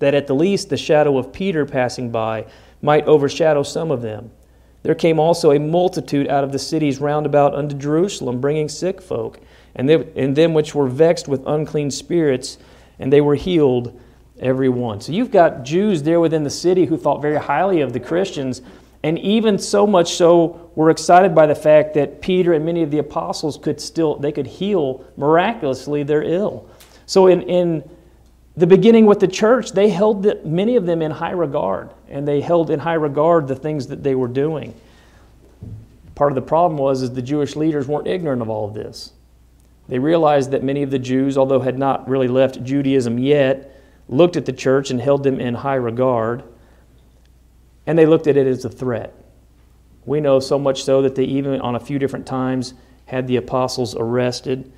that 0.00 0.14
at 0.14 0.26
the 0.26 0.34
least 0.34 0.68
the 0.68 0.76
shadow 0.76 1.16
of 1.16 1.32
Peter 1.32 1.64
passing 1.64 2.10
by 2.10 2.46
might 2.82 3.06
overshadow 3.06 3.62
some 3.62 3.90
of 3.90 4.02
them. 4.02 4.30
There 4.86 4.94
came 4.94 5.18
also 5.18 5.50
a 5.50 5.58
multitude 5.58 6.28
out 6.28 6.44
of 6.44 6.52
the 6.52 6.60
cities 6.60 7.00
round 7.00 7.26
about 7.26 7.56
unto 7.56 7.74
Jerusalem, 7.74 8.40
bringing 8.40 8.68
sick 8.68 9.02
folk, 9.02 9.40
and, 9.74 9.88
they, 9.88 10.06
and 10.14 10.36
them 10.36 10.54
which 10.54 10.76
were 10.76 10.86
vexed 10.86 11.26
with 11.26 11.42
unclean 11.44 11.90
spirits, 11.90 12.56
and 13.00 13.12
they 13.12 13.20
were 13.20 13.34
healed 13.34 14.00
every 14.38 14.68
one. 14.68 15.00
So 15.00 15.10
you've 15.10 15.32
got 15.32 15.64
Jews 15.64 16.04
there 16.04 16.20
within 16.20 16.44
the 16.44 16.50
city 16.50 16.84
who 16.84 16.96
thought 16.96 17.20
very 17.20 17.36
highly 17.36 17.80
of 17.80 17.92
the 17.92 17.98
Christians 17.98 18.62
and 19.02 19.18
even 19.18 19.58
so 19.58 19.88
much 19.88 20.14
so, 20.14 20.70
we're 20.76 20.90
excited 20.90 21.34
by 21.34 21.46
the 21.46 21.54
fact 21.54 21.94
that 21.94 22.20
Peter 22.20 22.52
and 22.52 22.64
many 22.64 22.82
of 22.82 22.90
the 22.90 22.98
apostles 22.98 23.56
could 23.56 23.80
still, 23.80 24.16
they 24.16 24.32
could 24.32 24.46
heal 24.46 25.04
miraculously 25.16 26.02
their 26.02 26.22
ill. 26.22 26.68
So 27.06 27.26
in, 27.26 27.42
in 27.42 27.88
the 28.56 28.66
beginning 28.66 29.06
with 29.06 29.20
the 29.20 29.28
church, 29.28 29.72
they 29.72 29.90
held 29.90 30.22
the, 30.22 30.40
many 30.44 30.76
of 30.76 30.86
them 30.86 31.02
in 31.02 31.10
high 31.10 31.32
regard, 31.32 31.90
and 32.08 32.26
they 32.26 32.40
held 32.40 32.70
in 32.70 32.80
high 32.80 32.94
regard 32.94 33.48
the 33.48 33.56
things 33.56 33.88
that 33.88 34.02
they 34.02 34.14
were 34.14 34.28
doing. 34.28 34.74
Part 36.14 36.32
of 36.32 36.36
the 36.36 36.42
problem 36.42 36.78
was 36.78 37.02
is 37.02 37.12
the 37.12 37.22
Jewish 37.22 37.56
leaders 37.56 37.86
weren't 37.86 38.06
ignorant 38.06 38.40
of 38.40 38.48
all 38.48 38.66
of 38.66 38.74
this. 38.74 39.12
They 39.88 39.98
realized 39.98 40.50
that 40.52 40.64
many 40.64 40.82
of 40.82 40.90
the 40.90 40.98
Jews, 40.98 41.36
although 41.36 41.60
had 41.60 41.78
not 41.78 42.08
really 42.08 42.28
left 42.28 42.64
Judaism 42.64 43.18
yet, 43.18 43.80
looked 44.08 44.36
at 44.36 44.46
the 44.46 44.52
church 44.52 44.90
and 44.90 45.00
held 45.00 45.22
them 45.22 45.40
in 45.40 45.54
high 45.54 45.74
regard 45.74 46.42
and 47.86 47.98
they 47.98 48.06
looked 48.06 48.26
at 48.26 48.36
it 48.36 48.46
as 48.46 48.64
a 48.64 48.70
threat. 48.70 49.14
We 50.04 50.20
know 50.20 50.40
so 50.40 50.58
much 50.58 50.84
so 50.84 51.02
that 51.02 51.14
they 51.14 51.24
even 51.24 51.60
on 51.60 51.76
a 51.76 51.80
few 51.80 51.98
different 51.98 52.26
times 52.26 52.74
had 53.06 53.26
the 53.26 53.36
apostles 53.36 53.94
arrested. 53.96 54.72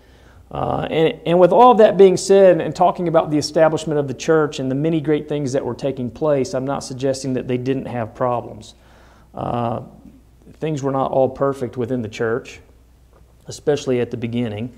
Uh, 0.51 0.87
and, 0.91 1.21
and 1.27 1.39
with 1.39 1.53
all 1.53 1.73
of 1.73 1.79
that 1.79 1.99
being 1.99 2.17
said, 2.17 2.61
and 2.61 2.75
talking 2.75 3.07
about 3.07 3.31
the 3.31 3.37
establishment 3.37 3.99
of 3.99 4.09
the 4.09 4.15
church 4.15 4.59
and 4.59 4.71
the 4.71 4.75
many 4.75 5.01
great 5.01 5.29
things 5.29 5.53
that 5.53 5.65
were 5.65 5.75
taking 5.75 6.11
place, 6.11 6.55
I'm 6.55 6.65
not 6.65 6.83
suggesting 6.83 7.35
that 7.35 7.47
they 7.47 7.59
didn't 7.59 7.87
have 7.87 8.15
problems. 8.15 8.75
Uh, 9.35 9.83
things 10.55 10.83
were 10.83 10.91
not 10.91 11.11
all 11.11 11.29
perfect 11.29 11.77
within 11.77 12.01
the 12.01 12.09
church, 12.09 12.61
especially 13.47 14.01
at 14.01 14.11
the 14.11 14.17
beginning. 14.17 14.73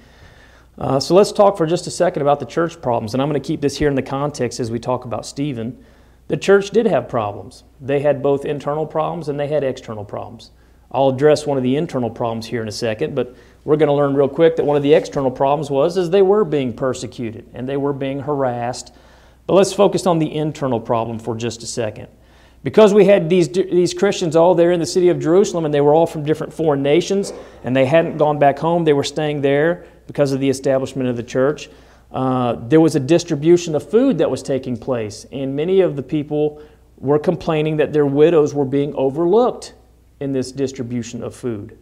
Uh, 0.77 0.99
so 0.99 1.15
let's 1.15 1.31
talk 1.31 1.57
for 1.57 1.67
just 1.67 1.87
a 1.87 1.91
second 1.91 2.23
about 2.23 2.41
the 2.41 2.47
church 2.47 2.81
problems. 2.81 3.15
And 3.15 3.23
I'm 3.23 3.29
going 3.29 3.41
to 3.41 3.47
keep 3.47 3.61
this 3.61 3.77
here 3.77 3.89
in 3.89 3.95
the 3.95 4.03
context 4.03 4.59
as 4.59 4.71
we 4.71 4.79
talk 4.79 5.05
about 5.05 5.25
Stephen. 5.25 5.85
The 6.29 6.37
church 6.37 6.71
did 6.71 6.87
have 6.87 7.09
problems. 7.09 7.65
They 7.81 8.01
had 8.01 8.23
both 8.23 8.45
internal 8.45 8.87
problems 8.87 9.29
and 9.29 9.39
they 9.39 9.49
had 9.49 9.63
external 9.63 10.05
problems. 10.05 10.51
I'll 10.93 11.11
address 11.11 11.47
one 11.47 11.57
of 11.57 11.63
the 11.63 11.77
internal 11.77 12.11
problems 12.11 12.47
here 12.47 12.63
in 12.63 12.69
a 12.69 12.73
second, 12.73 13.15
but 13.15 13.37
we're 13.71 13.77
going 13.77 13.87
to 13.87 13.93
learn 13.93 14.15
real 14.15 14.29
quick 14.29 14.57
that 14.57 14.65
one 14.65 14.77
of 14.77 14.83
the 14.83 14.93
external 14.93 15.31
problems 15.31 15.71
was 15.71 15.97
is 15.97 16.11
they 16.11 16.23
were 16.23 16.45
being 16.45 16.73
persecuted 16.73 17.49
and 17.55 17.69
they 17.69 17.77
were 17.77 17.93
being 17.93 18.19
harassed. 18.19 18.93
But 19.47 19.55
let's 19.55 19.73
focus 19.73 20.07
on 20.07 20.19
the 20.19 20.35
internal 20.35 20.81
problem 20.81 21.21
for 21.21 21.37
just 21.37 21.63
a 21.63 21.67
second. 21.67 22.09
Because 22.65 22.93
we 22.93 23.05
had 23.05 23.31
these, 23.31 23.49
these 23.49 23.95
Christians 23.95 24.35
all 24.35 24.57
there 24.57 24.73
in 24.73 24.81
the 24.81 24.87
city 24.87 25.09
of 25.09 25.21
Jerusalem 25.21 25.67
and 25.67 25.73
they 25.73 25.81
were 25.81 25.95
all 25.95 26.09
from 26.09 26.25
different 26.25 26.53
foreign 26.53 26.83
nations 26.83 27.33
and 27.63 27.77
they 27.77 27.87
hadn't 27.87 28.17
gone 28.17 28.41
back 28.41 28.59
home, 28.59 28.83
they 28.83 28.93
were 28.93 29.05
staying 29.05 29.41
there 29.41 29.87
because 30.09 30.33
of 30.33 30.41
the 30.41 30.51
establishment 30.51 31.09
of 31.09 31.17
the 31.17 31.23
church. 31.23 31.71
Uh, 32.11 32.55
there 32.67 32.81
was 32.81 32.97
a 32.97 33.01
distribution 33.01 33.77
of 33.77 33.89
food 33.89 34.19
that 34.19 34.29
was 34.29 34.43
taking 34.43 34.77
place, 34.77 35.27
and 35.31 35.55
many 35.55 35.81
of 35.81 35.95
the 35.95 36.03
people 36.03 36.61
were 36.97 37.21
complaining 37.21 37.77
that 37.77 37.93
their 37.93 38.05
widows 38.05 38.53
were 38.53 38.65
being 38.65 38.93
overlooked 38.97 39.75
in 40.19 40.33
this 40.33 40.51
distribution 40.51 41.23
of 41.23 41.37
food. 41.37 41.79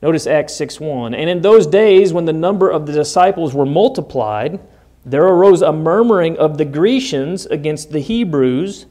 Notice 0.00 0.26
Acts 0.26 0.54
6 0.54 0.80
1. 0.80 1.14
And 1.14 1.28
in 1.28 1.42
those 1.42 1.66
days, 1.66 2.12
when 2.12 2.24
the 2.24 2.32
number 2.32 2.70
of 2.70 2.86
the 2.86 2.92
disciples 2.92 3.54
were 3.54 3.66
multiplied, 3.66 4.60
there 5.04 5.24
arose 5.24 5.62
a 5.62 5.72
murmuring 5.72 6.36
of 6.38 6.58
the 6.58 6.64
Grecians 6.64 7.46
against 7.46 7.90
the 7.90 8.00
Hebrews 8.00 8.86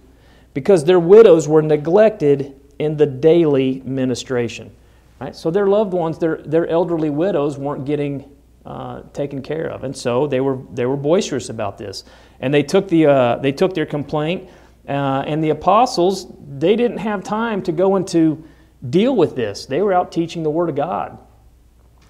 because 0.54 0.84
their 0.84 1.00
widows 1.00 1.48
were 1.48 1.62
neglected 1.62 2.60
in 2.80 2.98
the 2.98 3.06
daily 3.06 3.82
ministration. 3.86 4.72
Right? 5.20 5.36
So 5.36 5.52
their 5.52 5.68
loved 5.68 5.94
ones, 5.94 6.20
their, 6.20 6.38
their 6.38 6.68
elderly 6.68 7.10
widows, 7.10 7.58
weren't 7.58 7.86
getting 7.86 8.30
uh, 8.66 9.04
taken 9.14 9.42
care 9.42 9.68
of. 9.68 9.84
And 9.84 9.96
so 9.96 10.28
they 10.28 10.42
were, 10.42 10.60
they 10.74 10.86
were 10.86 10.98
boisterous 10.98 11.50
about 11.50 11.78
this. 11.78 12.04
And 12.40 12.54
they 12.54 12.64
took, 12.64 12.88
the, 12.88 13.06
uh, 13.06 13.36
they 13.38 13.52
took 13.52 13.74
their 13.74 13.86
complaint, 13.86 14.50
uh, 14.88 15.24
and 15.26 15.44
the 15.44 15.50
apostles, 15.50 16.28
they 16.58 16.76
didn't 16.76 16.98
have 16.98 17.24
time 17.24 17.62
to 17.64 17.72
go 17.72 17.96
into 17.96 18.44
deal 18.88 19.16
with 19.16 19.36
this. 19.36 19.66
They 19.66 19.82
were 19.82 19.94
out 19.94 20.12
teaching 20.12 20.44
the 20.44 20.50
Word 20.50 20.70
of 20.70 20.76
God. 20.76 21.18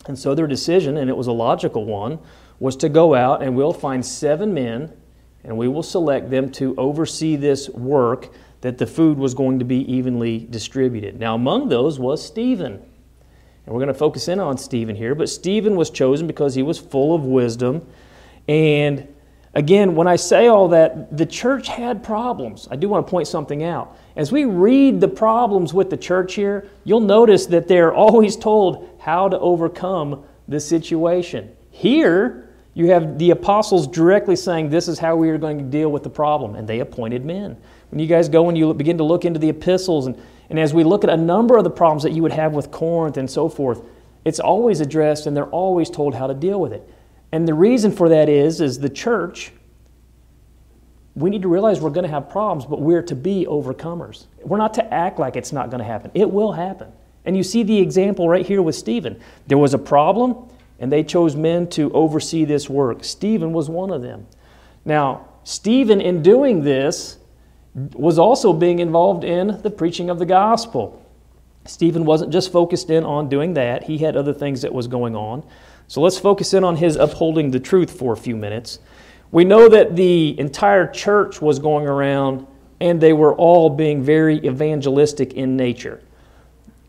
And 0.07 0.17
so 0.17 0.33
their 0.33 0.47
decision, 0.47 0.97
and 0.97 1.09
it 1.09 1.17
was 1.17 1.27
a 1.27 1.31
logical 1.31 1.85
one, 1.85 2.19
was 2.59 2.75
to 2.77 2.89
go 2.89 3.13
out 3.13 3.43
and 3.43 3.55
we'll 3.55 3.73
find 3.73 4.05
seven 4.05 4.53
men 4.53 4.93
and 5.43 5.57
we 5.57 5.67
will 5.67 5.83
select 5.83 6.29
them 6.29 6.51
to 6.51 6.75
oversee 6.77 7.35
this 7.35 7.69
work 7.69 8.29
that 8.61 8.77
the 8.77 8.87
food 8.87 9.17
was 9.17 9.33
going 9.33 9.59
to 9.59 9.65
be 9.65 9.91
evenly 9.91 10.39
distributed. 10.49 11.19
Now, 11.19 11.35
among 11.35 11.69
those 11.69 11.99
was 11.99 12.25
Stephen. 12.25 12.73
And 12.73 13.73
we're 13.73 13.79
going 13.79 13.87
to 13.87 13.93
focus 13.93 14.27
in 14.27 14.39
on 14.39 14.57
Stephen 14.57 14.95
here. 14.95 15.13
But 15.13 15.29
Stephen 15.29 15.75
was 15.75 15.89
chosen 15.89 16.25
because 16.25 16.55
he 16.55 16.63
was 16.63 16.79
full 16.79 17.13
of 17.13 17.23
wisdom. 17.23 17.85
And 18.47 19.13
Again, 19.57 19.95
when 19.95 20.07
I 20.07 20.17
say 20.17 20.45
all 20.49 20.67
that, 20.67 21.17
the 21.17 21.25
church 21.25 21.67
had 21.67 22.03
problems. 22.03 22.67
I 22.69 22.75
do 22.75 22.87
want 22.89 23.07
to 23.07 23.09
point 23.09 23.27
something 23.27 23.63
out. 23.63 23.97
As 24.15 24.31
we 24.31 24.45
read 24.45 25.01
the 25.01 25.07
problems 25.07 25.73
with 25.73 25.89
the 25.89 25.97
church 25.97 26.35
here, 26.35 26.69
you'll 26.83 26.99
notice 26.99 27.47
that 27.47 27.67
they're 27.67 27.91
always 28.05 28.37
told 28.37 28.87
how 28.99 29.27
to 29.27 29.39
overcome 29.39 30.23
the 30.47 30.59
situation. 30.59 31.55
Here, 31.71 32.49
you 32.75 32.91
have 32.91 33.17
the 33.17 33.31
apostles 33.31 33.87
directly 33.87 34.35
saying, 34.35 34.69
This 34.69 34.87
is 34.87 34.99
how 34.99 35.15
we 35.15 35.31
are 35.31 35.39
going 35.39 35.57
to 35.57 35.63
deal 35.63 35.91
with 35.91 36.03
the 36.03 36.09
problem, 36.11 36.53
and 36.53 36.67
they 36.67 36.81
appointed 36.81 37.25
men. 37.25 37.57
When 37.89 37.97
you 37.97 38.05
guys 38.05 38.29
go 38.29 38.49
and 38.49 38.55
you 38.55 38.71
begin 38.75 38.99
to 38.99 39.03
look 39.03 39.25
into 39.25 39.39
the 39.39 39.49
epistles, 39.49 40.05
and, 40.05 40.21
and 40.51 40.59
as 40.59 40.71
we 40.71 40.83
look 40.83 41.03
at 41.03 41.09
a 41.09 41.17
number 41.17 41.57
of 41.57 41.63
the 41.63 41.71
problems 41.71 42.03
that 42.03 42.11
you 42.11 42.21
would 42.21 42.31
have 42.31 42.53
with 42.53 42.69
Corinth 42.69 43.17
and 43.17 43.27
so 43.27 43.49
forth, 43.49 43.81
it's 44.23 44.39
always 44.39 44.81
addressed 44.81 45.25
and 45.25 45.35
they're 45.35 45.45
always 45.45 45.89
told 45.89 46.13
how 46.13 46.27
to 46.27 46.35
deal 46.35 46.61
with 46.61 46.73
it. 46.73 46.87
And 47.31 47.47
the 47.47 47.53
reason 47.53 47.91
for 47.91 48.09
that 48.09 48.29
is, 48.29 48.61
is 48.61 48.79
the 48.79 48.89
church, 48.89 49.51
we 51.15 51.29
need 51.29 51.41
to 51.41 51.47
realize 51.47 51.81
we're 51.81 51.89
going 51.89 52.05
to 52.05 52.11
have 52.11 52.29
problems, 52.29 52.65
but 52.65 52.81
we're 52.81 53.01
to 53.01 53.15
be 53.15 53.45
overcomers. 53.45 54.27
We're 54.43 54.57
not 54.57 54.73
to 54.75 54.93
act 54.93 55.19
like 55.19 55.35
it's 55.35 55.51
not 55.51 55.69
going 55.69 55.79
to 55.79 55.85
happen. 55.85 56.11
It 56.13 56.29
will 56.29 56.51
happen. 56.51 56.91
And 57.25 57.35
you 57.35 57.43
see 57.43 57.63
the 57.63 57.77
example 57.77 58.29
right 58.29 58.45
here 58.45 58.61
with 58.61 58.75
Stephen. 58.75 59.19
There 59.47 59.57
was 59.57 59.73
a 59.73 59.79
problem, 59.79 60.47
and 60.79 60.91
they 60.91 61.03
chose 61.03 61.35
men 61.35 61.67
to 61.71 61.91
oversee 61.91 62.45
this 62.45 62.69
work. 62.69 63.03
Stephen 63.03 63.51
was 63.51 63.69
one 63.69 63.91
of 63.91 64.01
them. 64.01 64.27
Now, 64.85 65.27
Stephen, 65.43 65.99
in 65.99 66.21
doing 66.21 66.63
this, 66.63 67.17
was 67.93 68.17
also 68.17 68.53
being 68.53 68.79
involved 68.79 69.23
in 69.23 69.61
the 69.61 69.69
preaching 69.69 70.09
of 70.09 70.19
the 70.19 70.25
gospel. 70.25 71.03
Stephen 71.65 72.05
wasn't 72.05 72.31
just 72.31 72.51
focused 72.51 72.89
in 72.89 73.03
on 73.03 73.27
doing 73.27 73.53
that, 73.55 73.83
he 73.83 73.97
had 73.97 74.15
other 74.15 74.33
things 74.33 74.61
that 74.61 74.73
was 74.73 74.87
going 74.87 75.15
on. 75.15 75.43
So 75.87 76.01
let's 76.01 76.19
focus 76.19 76.53
in 76.53 76.63
on 76.63 76.75
his 76.75 76.95
upholding 76.95 77.51
the 77.51 77.59
truth 77.59 77.97
for 77.97 78.13
a 78.13 78.17
few 78.17 78.35
minutes. 78.35 78.79
We 79.31 79.45
know 79.45 79.69
that 79.69 79.95
the 79.95 80.39
entire 80.39 80.87
church 80.87 81.41
was 81.41 81.59
going 81.59 81.87
around 81.87 82.45
and 82.79 83.01
they 83.01 83.13
were 83.13 83.33
all 83.35 83.69
being 83.69 84.03
very 84.03 84.45
evangelistic 84.45 85.33
in 85.33 85.57
nature. 85.57 86.01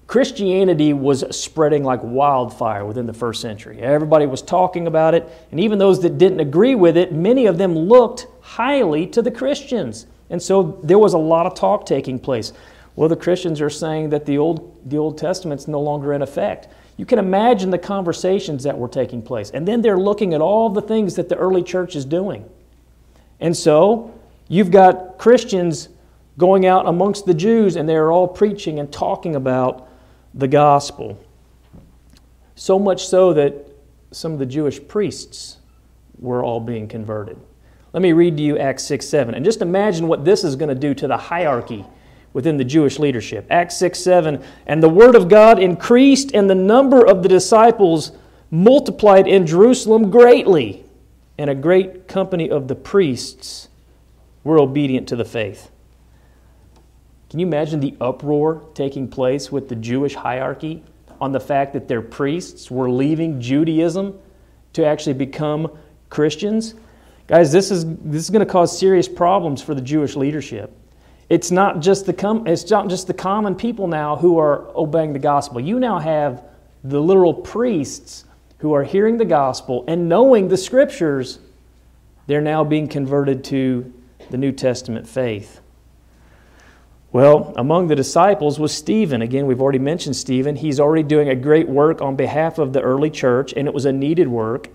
Christianity 0.07 0.95
was 0.95 1.25
spreading 1.37 1.85
like 1.85 2.01
wildfire 2.03 2.85
within 2.85 3.07
the 3.07 3.13
first 3.13 3.43
century. 3.43 3.79
Everybody 3.81 4.25
was 4.25 4.41
talking 4.41 4.87
about 4.87 5.15
it, 5.15 5.29
and 5.51 5.61
even 5.61 5.79
those 5.79 6.01
that 6.01 6.17
didn't 6.17 6.41
agree 6.41 6.75
with 6.75 6.97
it, 6.97 7.13
many 7.13 7.45
of 7.45 7.59
them 7.59 7.75
looked 7.75 8.27
highly 8.41 9.07
to 9.09 9.21
the 9.21 9.31
Christians. 9.31 10.07
And 10.31 10.43
so 10.43 10.81
there 10.83 10.99
was 10.99 11.13
a 11.13 11.19
lot 11.19 11.45
of 11.45 11.55
talk 11.55 11.85
taking 11.85 12.19
place. 12.19 12.55
Well, 12.97 13.11
the 13.11 13.17
Christians 13.17 13.61
are 13.61 13.71
saying 13.71 14.09
that 14.11 14.25
the 14.25 14.39
Old, 14.39 14.91
the 14.91 14.97
Old 14.97 15.19
Testament's 15.19 15.69
no 15.69 15.81
longer 15.81 16.15
in 16.15 16.23
effect. 16.23 16.69
You 16.99 17.07
can 17.07 17.21
imagine 17.21 17.71
the 17.71 17.79
conversations 17.79 18.65
that 18.65 18.77
were 18.77 18.89
taking 18.89 19.23
place. 19.23 19.51
And 19.51 19.67
then 19.67 19.81
they're 19.81 19.99
looking 19.99 20.35
at 20.35 20.41
all 20.41 20.69
the 20.69 20.83
things 20.83 21.15
that 21.15 21.29
the 21.29 21.37
early 21.37 21.63
church 21.63 21.95
is 21.95 22.05
doing. 22.05 22.45
And 23.41 23.57
so 23.57 24.13
you've 24.49 24.73
got 24.73 25.17
Christians 25.17 25.89
going 26.37 26.67
out 26.67 26.87
amongst 26.87 27.25
the 27.25 27.35
Jews, 27.35 27.77
and 27.77 27.89
they're 27.89 28.11
all 28.11 28.27
preaching 28.27 28.81
and 28.81 28.93
talking 28.93 29.37
about 29.37 29.89
the 30.35 30.49
gospel. 30.49 31.25
So 32.57 32.81
much 32.81 33.07
so 33.07 33.33
that 33.33 33.55
some 34.11 34.33
of 34.33 34.41
the 34.41 34.47
Jewish 34.47 34.87
priests 34.89 35.59
were 36.19 36.43
all 36.43 36.59
being 36.59 36.89
converted. 36.89 37.39
Let 37.93 38.03
me 38.03 38.13
read 38.13 38.37
to 38.39 38.43
you 38.43 38.59
Acts 38.59 38.85
6 38.85 39.07
7. 39.07 39.37
And 39.37 39.45
just 39.45 39.63
imagine 39.63 40.09
what 40.09 40.25
this 40.25 40.43
is 40.43 40.57
going 40.57 40.69
to 40.69 40.75
do 40.75 40.95
to 40.95 41.07
the 41.07 41.17
hierarchy 41.17 41.85
within 42.33 42.57
the 42.57 42.65
Jewish 42.65 42.99
leadership. 42.99 43.47
Acts 43.51 43.77
6 43.77 43.99
7. 43.99 44.43
And 44.67 44.83
the 44.83 44.89
word 44.89 45.15
of 45.15 45.29
God 45.29 45.59
increased, 45.59 46.33
and 46.35 46.49
the 46.49 46.55
number 46.55 47.07
of 47.07 47.23
the 47.23 47.29
disciples 47.29 48.13
multiplied 48.51 49.27
in 49.27 49.47
Jerusalem 49.47 50.11
greatly, 50.11 50.85
and 51.37 51.51
a 51.51 51.55
great 51.55 52.09
company 52.09 52.51
of 52.51 52.69
the 52.69 52.75
priests 52.75 53.69
were 54.45 54.59
obedient 54.59 55.09
to 55.09 55.17
the 55.17 55.25
faith. 55.25 55.71
Can 57.31 57.41
you 57.41 57.47
imagine 57.47 57.81
the 57.81 57.95
uproar 58.01 58.63
taking 58.75 59.09
place 59.09 59.53
with 59.53 59.69
the 59.69 59.77
Jewish 59.77 60.15
hierarchy 60.15 60.83
on 61.21 61.33
the 61.33 61.41
fact 61.41 61.75
that 61.75 61.87
their 61.89 62.01
priests 62.01 62.71
were 62.71 62.91
leaving 62.91 63.41
Judaism 63.41 64.19
to 64.73 64.87
actually 64.87 65.13
become 65.13 65.71
Christians? 66.09 66.75
Guys, 67.27 67.53
this 67.53 67.71
is, 67.71 67.85
this 67.97 68.23
is 68.23 68.31
going 68.31 68.45
to 68.45 68.51
cause 68.51 68.77
serious 68.77 69.07
problems 69.07 69.61
for 69.61 69.75
the 69.75 69.83
Jewish 69.83 70.17
leadership. 70.17 70.75
It's 71.29 71.51
not 71.51 71.81
just 71.81 72.07
the 72.07 72.13
com- 72.13 72.47
it's 72.47 72.71
not 72.71 72.89
just 72.89 73.07
the 73.07 73.15
common 73.15 73.55
people 73.55 73.87
now 73.87 74.17
who 74.17 74.39
are 74.39 74.67
obeying 74.75 75.13
the 75.13 75.19
gospel. 75.19 75.61
You 75.61 75.79
now 75.79 75.99
have 75.99 76.43
the 76.85 77.01
literal 77.01 77.35
priests 77.35 78.25
who 78.59 78.73
are 78.73 78.83
hearing 78.83 79.19
the 79.19 79.25
gospel 79.25 79.85
and 79.87 80.09
knowing 80.09 80.49
the 80.49 80.57
scriptures. 80.57 81.39
They're 82.27 82.41
now 82.41 82.65
being 82.65 82.89
converted 82.89 83.45
to 83.45 83.93
the 84.31 84.37
New 84.37 84.53
Testament 84.53 85.09
faith. 85.09 85.61
Well, 87.11 87.55
among 87.57 87.87
the 87.87 87.97
disciples 87.97 88.61
was 88.61 88.73
Stephen. 88.73 89.23
Again, 89.23 89.47
we've 89.47 89.63
already 89.63 89.79
mentioned 89.79 90.15
Stephen. 90.15 90.57
He's 90.57 90.79
already 90.79 91.03
doing 91.03 91.31
a 91.31 91.35
great 91.35 91.67
work 91.67 92.03
on 92.03 92.17
behalf 92.17 92.59
of 92.59 92.75
the 92.75 92.83
early 92.83 93.09
church, 93.09 93.55
and 93.57 93.67
it 93.67 93.73
was 93.73 93.87
a 93.87 93.93
needed 93.93 94.29
work. 94.29 94.69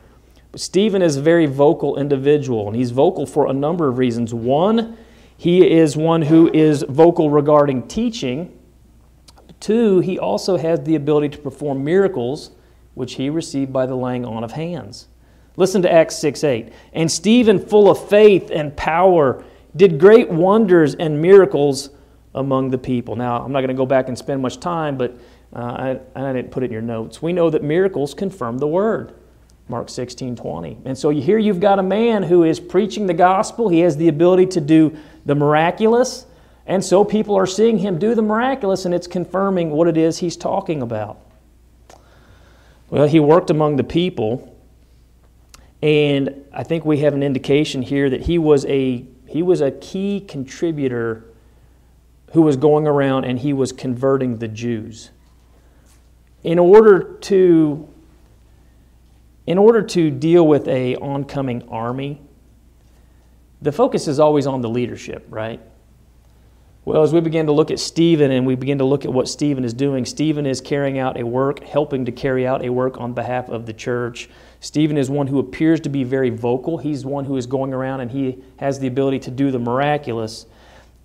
But 0.51 0.59
Stephen 0.59 1.03
is 1.03 1.17
a 1.17 1.21
very 1.21 1.45
vocal 1.45 1.95
individual, 1.95 2.67
and 2.67 2.75
he's 2.75 2.89
vocal 2.89 3.27
for 3.27 3.47
a 3.47 3.53
number 3.53 3.87
of 3.87 3.99
reasons. 3.99 4.33
One, 4.33 4.97
he 5.37 5.69
is 5.69 5.97
one 5.97 6.21
who 6.21 6.51
is 6.53 6.83
vocal 6.87 7.29
regarding 7.29 7.87
teaching. 7.87 8.57
Two, 9.59 9.99
he 9.99 10.19
also 10.19 10.57
has 10.57 10.81
the 10.81 10.95
ability 10.95 11.29
to 11.29 11.37
perform 11.37 11.83
miracles, 11.83 12.51
which 12.93 13.15
he 13.15 13.29
received 13.29 13.73
by 13.73 13.85
the 13.85 13.95
laying 13.95 14.25
on 14.25 14.43
of 14.43 14.51
hands. 14.51 15.07
Listen 15.55 15.81
to 15.83 15.91
Acts 15.91 16.17
6 16.17 16.43
8. 16.43 16.73
And 16.93 17.11
Stephen, 17.11 17.59
full 17.59 17.89
of 17.89 18.09
faith 18.09 18.49
and 18.51 18.75
power, 18.75 19.43
did 19.75 19.99
great 19.99 20.29
wonders 20.29 20.95
and 20.95 21.21
miracles 21.21 21.89
among 22.35 22.69
the 22.69 22.77
people. 22.77 23.15
Now, 23.15 23.43
I'm 23.43 23.51
not 23.51 23.59
going 23.59 23.69
to 23.69 23.75
go 23.75 23.85
back 23.85 24.07
and 24.07 24.17
spend 24.17 24.41
much 24.41 24.59
time, 24.59 24.97
but 24.97 25.17
uh, 25.55 25.99
I, 26.15 26.29
I 26.29 26.33
didn't 26.33 26.51
put 26.51 26.63
it 26.63 26.67
in 26.67 26.71
your 26.71 26.81
notes. 26.81 27.21
We 27.21 27.33
know 27.33 27.49
that 27.49 27.63
miracles 27.63 28.13
confirm 28.13 28.57
the 28.57 28.67
word. 28.67 29.13
Mark 29.69 29.89
16, 29.89 30.35
20. 30.35 30.77
And 30.85 30.97
so 30.97 31.09
here 31.09 31.37
you've 31.37 31.59
got 31.59 31.79
a 31.79 31.83
man 31.83 32.23
who 32.23 32.43
is 32.43 32.59
preaching 32.59 33.07
the 33.07 33.13
gospel. 33.13 33.69
He 33.69 33.79
has 33.79 33.95
the 33.97 34.07
ability 34.07 34.47
to 34.47 34.61
do 34.61 34.97
the 35.25 35.35
miraculous. 35.35 36.25
And 36.65 36.83
so 36.83 37.03
people 37.03 37.35
are 37.35 37.45
seeing 37.45 37.77
him 37.77 37.99
do 37.99 38.15
the 38.15 38.21
miraculous, 38.21 38.85
and 38.85 38.93
it's 38.93 39.07
confirming 39.07 39.71
what 39.71 39.87
it 39.87 39.97
is 39.97 40.19
he's 40.19 40.37
talking 40.37 40.81
about. 40.81 41.19
Well, 42.89 43.07
he 43.07 43.19
worked 43.19 43.49
among 43.49 43.77
the 43.77 43.83
people, 43.83 44.55
and 45.81 46.45
I 46.53 46.63
think 46.63 46.85
we 46.85 46.99
have 46.99 47.13
an 47.13 47.23
indication 47.23 47.81
here 47.81 48.09
that 48.09 48.21
he 48.21 48.37
was 48.37 48.65
a, 48.65 49.05
he 49.27 49.41
was 49.41 49.61
a 49.61 49.71
key 49.71 50.21
contributor 50.21 51.25
who 52.31 52.41
was 52.41 52.55
going 52.55 52.87
around 52.87 53.25
and 53.25 53.39
he 53.39 53.53
was 53.53 53.71
converting 53.71 54.37
the 54.37 54.47
Jews. 54.47 55.11
In 56.43 56.59
order 56.59 57.17
to 57.21 57.92
in 59.45 59.57
order 59.57 59.81
to 59.81 60.09
deal 60.09 60.47
with 60.47 60.67
a 60.67 60.95
oncoming 60.97 61.67
army, 61.69 62.21
the 63.61 63.71
focus 63.71 64.07
is 64.07 64.19
always 64.19 64.45
on 64.47 64.61
the 64.61 64.69
leadership, 64.69 65.25
right? 65.29 65.59
Well, 66.85 67.01
as 67.01 67.13
we 67.13 67.21
begin 67.21 67.45
to 67.45 67.53
look 67.53 67.71
at 67.71 67.79
Stephen 67.79 68.31
and 68.31 68.45
we 68.45 68.55
begin 68.55 68.77
to 68.79 68.83
look 68.83 69.05
at 69.05 69.13
what 69.13 69.29
Stephen 69.29 69.63
is 69.63 69.73
doing, 69.73 70.03
Stephen 70.03 70.45
is 70.45 70.59
carrying 70.59 70.99
out 70.99 71.17
a 71.17 71.25
work, 71.25 71.63
helping 71.63 72.03
to 72.05 72.11
carry 72.11 72.45
out 72.45 72.63
a 72.63 72.69
work 72.69 72.99
on 72.99 73.13
behalf 73.13 73.47
of 73.47 73.65
the 73.65 73.71
church. 73.71 74.29
Stephen 74.59 74.97
is 74.97 75.09
one 75.09 75.27
who 75.27 75.39
appears 75.39 75.79
to 75.81 75.89
be 75.89 76.03
very 76.03 76.29
vocal. 76.29 76.77
He's 76.77 77.05
one 77.05 77.23
who 77.23 77.37
is 77.37 77.47
going 77.47 77.73
around 77.73 78.01
and 78.01 78.11
he 78.11 78.43
has 78.57 78.79
the 78.79 78.87
ability 78.87 79.19
to 79.19 79.31
do 79.31 79.49
the 79.49 79.59
miraculous. 79.59 80.45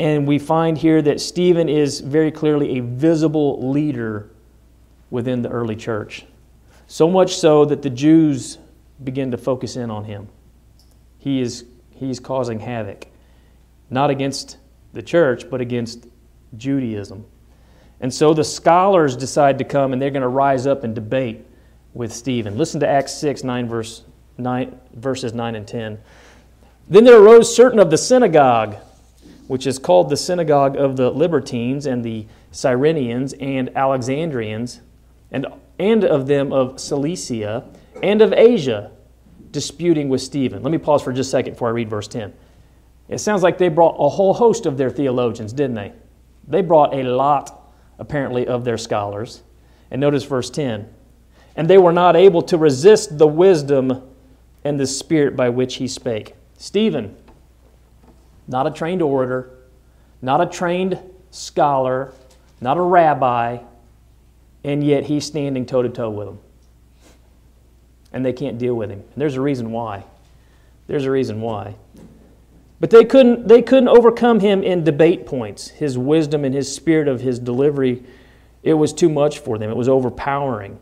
And 0.01 0.27
we 0.27 0.40
find 0.40 0.77
here 0.77 1.01
that 1.03 1.20
Stephen 1.20 1.68
is 1.68 2.01
very 2.01 2.33
clearly 2.33 2.79
a 2.79 2.83
visible 2.83 3.70
leader 3.70 4.31
within 5.11 5.42
the 5.42 5.48
early 5.48 5.77
church. 5.77 6.24
So 6.88 7.09
much 7.09 7.37
so 7.37 7.66
that 7.66 7.83
the 7.83 7.90
Jews 7.90 8.59
begin 9.05 9.31
to 9.31 9.37
focus 9.37 9.77
in 9.77 9.90
on 9.90 10.05
him. 10.05 10.29
He 11.18 11.40
is 11.40 11.66
he's 11.90 12.18
causing 12.18 12.61
havoc, 12.61 13.07
not 13.90 14.09
against 14.09 14.57
the 14.94 15.03
church, 15.03 15.51
but 15.51 15.61
against 15.61 16.07
Judaism. 16.57 17.27
And 18.01 18.12
so 18.12 18.33
the 18.33 18.44
scholars 18.44 19.16
decide 19.16 19.59
to 19.59 19.64
come 19.64 19.92
and 19.92 20.01
they're 20.01 20.11
going 20.11 20.22
to 20.22 20.29
rise 20.29 20.66
up 20.66 20.83
and 20.83 20.94
debate 20.94 21.44
with 21.92 22.12
Stephen. 22.12 22.57
Listen 22.57 22.81
to 22.81 22.88
Acts 22.88 23.12
6, 23.14 23.44
9, 23.44 23.68
verse 23.68 24.05
9, 24.38 24.81
verses 24.94 25.35
9 25.35 25.57
and 25.57 25.68
10. 25.68 25.98
Then 26.88 27.05
there 27.05 27.20
arose 27.20 27.55
certain 27.55 27.81
of 27.81 27.90
the 27.90 27.98
synagogue, 27.98 28.77
which 29.46 29.66
is 29.66 29.79
called 29.79 30.09
the 30.09 30.16
synagogue 30.16 30.77
of 30.77 30.96
the 30.96 31.11
Libertines 31.11 31.85
and 31.85 32.03
the 32.03 32.27
Cyrenians 32.51 33.35
and 33.40 33.77
Alexandrians, 33.77 34.81
and 35.31 35.46
and 35.79 36.05
of 36.05 36.27
them 36.27 36.53
of 36.53 36.81
Cilicia 36.81 37.64
and 38.03 38.23
of 38.23 38.33
Asia 38.33 38.91
disputing 39.51 40.09
with 40.09 40.21
Stephen. 40.21 40.62
Let 40.62 40.71
me 40.71 40.79
pause 40.79 41.03
for 41.03 41.12
just 41.12 41.29
a 41.29 41.31
second 41.31 41.55
before 41.55 41.69
I 41.69 41.73
read 41.73 41.88
verse 41.88 42.09
10. 42.09 42.33
It 43.09 43.19
sounds 43.19 43.43
like 43.43 43.59
they 43.59 43.69
brought 43.69 43.97
a 43.99 44.09
whole 44.09 44.35
host 44.35 44.67
of 44.67 44.77
their 44.77 44.91
theologians, 44.91 45.53
didn't 45.53 45.75
they? 45.75 45.93
They 46.47 46.62
brought 46.62 46.95
a 46.95 47.03
lot, 47.03 47.73
apparently, 47.99 48.47
of 48.47 48.64
their 48.64 48.79
scholars. 48.79 49.43
And 49.91 50.01
notice 50.01 50.25
verse 50.25 50.51
10. 50.51 50.88
And 51.57 51.69
they 51.69 51.79
were 51.79 51.93
not 51.93 52.17
able 52.17 52.43
to 52.43 52.59
resist 52.59 53.19
the 53.19 53.27
wisdom 53.27 54.03
and 54.64 54.79
the 54.79 54.87
spirit 54.87 55.37
by 55.37 55.49
which 55.49 55.77
he 55.77 55.88
spake. 55.88 56.35
Stephen, 56.59 57.17
not 58.47 58.67
a 58.67 58.71
trained 58.71 59.03
orator, 59.03 59.51
not 60.21 60.41
a 60.41 60.47
trained 60.47 60.99
scholar, 61.31 62.12
not 62.61 62.77
a 62.77 62.83
rabbi, 62.83 63.59
and 64.68 64.85
yet 64.85 65.04
he's 65.04 65.24
standing 65.24 65.64
toe 65.64 65.81
to 65.81 65.88
toe 65.88 66.11
with 66.11 66.26
them. 66.26 66.38
And 68.12 68.22
they 68.22 68.35
can't 68.35 68.59
deal 68.59 68.74
with 68.74 68.90
him. 68.90 69.00
And 69.00 69.14
there's 69.16 69.37
a 69.37 69.40
reason 69.40 69.72
why. 69.72 70.04
There's 70.87 71.07
a 71.07 71.11
reason 71.11 71.40
why. 71.40 71.74
But 72.78 72.90
they 72.90 73.07
couldn't, 73.07 73.48
they 73.48 73.62
couldn't 73.62 73.88
overcome 73.88 74.40
him 74.40 74.62
in 74.62 74.85
debate 74.85 75.24
points. 75.24 75.68
His 75.68 75.96
wisdom 75.96 76.44
and 76.44 76.54
his 76.54 76.72
spirit 76.72 77.09
of 77.09 77.22
his 77.22 77.38
delivery, 77.38 78.04
it 78.62 78.74
was 78.74 78.92
too 78.92 79.09
much 79.09 79.38
for 79.38 79.57
them. 79.57 79.70
It 79.70 79.76
was 79.76 79.88
overpowering. 79.88 80.78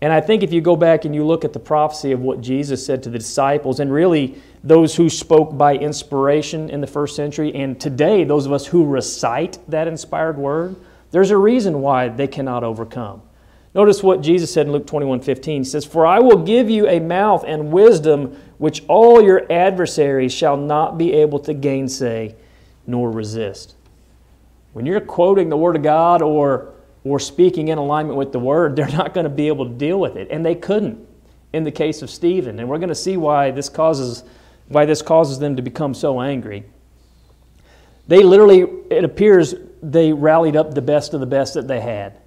And 0.00 0.10
I 0.10 0.22
think 0.22 0.42
if 0.42 0.50
you 0.50 0.62
go 0.62 0.74
back 0.74 1.04
and 1.04 1.14
you 1.14 1.26
look 1.26 1.44
at 1.44 1.52
the 1.52 1.60
prophecy 1.60 2.12
of 2.12 2.20
what 2.20 2.40
Jesus 2.40 2.84
said 2.84 3.02
to 3.02 3.10
the 3.10 3.18
disciples, 3.18 3.78
and 3.78 3.92
really 3.92 4.40
those 4.64 4.96
who 4.96 5.10
spoke 5.10 5.56
by 5.58 5.76
inspiration 5.76 6.70
in 6.70 6.80
the 6.80 6.86
first 6.86 7.14
century, 7.14 7.54
and 7.54 7.78
today 7.78 8.24
those 8.24 8.46
of 8.46 8.52
us 8.52 8.66
who 8.66 8.86
recite 8.86 9.58
that 9.68 9.86
inspired 9.86 10.38
word, 10.38 10.76
there's 11.12 11.30
a 11.30 11.36
reason 11.36 11.80
why 11.80 12.08
they 12.08 12.26
cannot 12.26 12.64
overcome. 12.64 13.22
Notice 13.74 14.02
what 14.02 14.20
Jesus 14.20 14.52
said 14.52 14.66
in 14.66 14.72
Luke 14.72 14.86
21 14.86 15.20
15. 15.20 15.62
He 15.62 15.64
says, 15.64 15.84
For 15.84 16.04
I 16.04 16.18
will 16.18 16.38
give 16.38 16.68
you 16.68 16.88
a 16.88 17.00
mouth 17.00 17.44
and 17.46 17.72
wisdom 17.72 18.36
which 18.58 18.82
all 18.88 19.22
your 19.22 19.50
adversaries 19.50 20.32
shall 20.32 20.56
not 20.56 20.98
be 20.98 21.12
able 21.12 21.38
to 21.40 21.54
gainsay 21.54 22.34
nor 22.86 23.10
resist. 23.10 23.74
When 24.72 24.86
you're 24.86 25.00
quoting 25.00 25.48
the 25.48 25.56
Word 25.56 25.76
of 25.76 25.82
God 25.82 26.22
or, 26.22 26.74
or 27.04 27.18
speaking 27.18 27.68
in 27.68 27.78
alignment 27.78 28.18
with 28.18 28.32
the 28.32 28.38
Word, 28.38 28.76
they're 28.76 28.88
not 28.88 29.14
going 29.14 29.24
to 29.24 29.30
be 29.30 29.48
able 29.48 29.66
to 29.66 29.74
deal 29.74 29.98
with 29.98 30.16
it. 30.16 30.28
And 30.30 30.44
they 30.44 30.54
couldn't 30.54 31.06
in 31.52 31.64
the 31.64 31.70
case 31.70 32.02
of 32.02 32.10
Stephen. 32.10 32.58
And 32.58 32.68
we're 32.68 32.78
going 32.78 32.88
to 32.88 32.94
see 32.94 33.16
why 33.16 33.50
this 33.50 33.68
causes, 33.68 34.24
why 34.68 34.84
this 34.84 35.02
causes 35.02 35.38
them 35.38 35.56
to 35.56 35.62
become 35.62 35.94
so 35.94 36.20
angry. 36.20 36.64
They 38.08 38.22
literally, 38.22 38.62
it 38.90 39.04
appears, 39.04 39.54
they 39.82 40.12
rallied 40.12 40.56
up 40.56 40.74
the 40.74 40.82
best 40.82 41.12
of 41.12 41.20
the 41.20 41.26
best 41.26 41.54
that 41.54 41.66
they 41.66 41.80
had. 41.80 42.18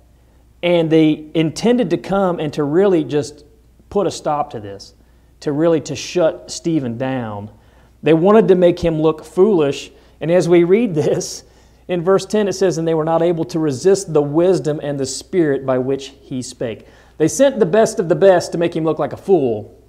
And 0.62 0.90
they 0.90 1.30
intended 1.34 1.90
to 1.92 1.98
come 1.98 2.40
and 2.40 2.52
to 2.54 2.64
really 2.64 3.04
just 3.04 3.46
put 3.90 4.08
a 4.08 4.12
stop 4.12 4.50
to 4.52 4.60
this, 4.60 4.94
to 5.40 5.52
really 5.52 5.80
to 5.82 5.96
shut 5.96 6.52
Stephen 6.52 6.98
down. 6.98 7.50
They 8.04 8.14
wanted 8.14 8.48
to 8.50 8.56
make 8.56 8.80
him 8.80 9.02
look 9.02 9.24
foolish. 9.24 9.92
And 10.20 10.30
as 10.30 10.50
we 10.50 10.64
read 10.64 10.94
this, 10.94 11.44
in 11.88 12.02
verse 12.02 12.26
10 12.26 12.48
it 12.48 12.54
says, 12.54 12.78
And 12.78 12.88
they 12.88 12.94
were 12.94 13.06
not 13.06 13.22
able 13.22 13.46
to 13.46 13.60
resist 13.60 14.14
the 14.14 14.22
wisdom 14.22 14.80
and 14.84 15.00
the 15.00 15.06
spirit 15.06 15.66
by 15.66 15.78
which 15.78 16.14
he 16.22 16.42
spake. 16.42 16.88
They 17.18 17.28
sent 17.28 17.60
the 17.60 17.66
best 17.66 18.00
of 18.00 18.10
the 18.10 18.16
best 18.16 18.52
to 18.52 18.58
make 18.58 18.76
him 18.76 18.84
look 18.84 19.00
like 19.00 19.14
a 19.14 19.18
fool, 19.18 19.82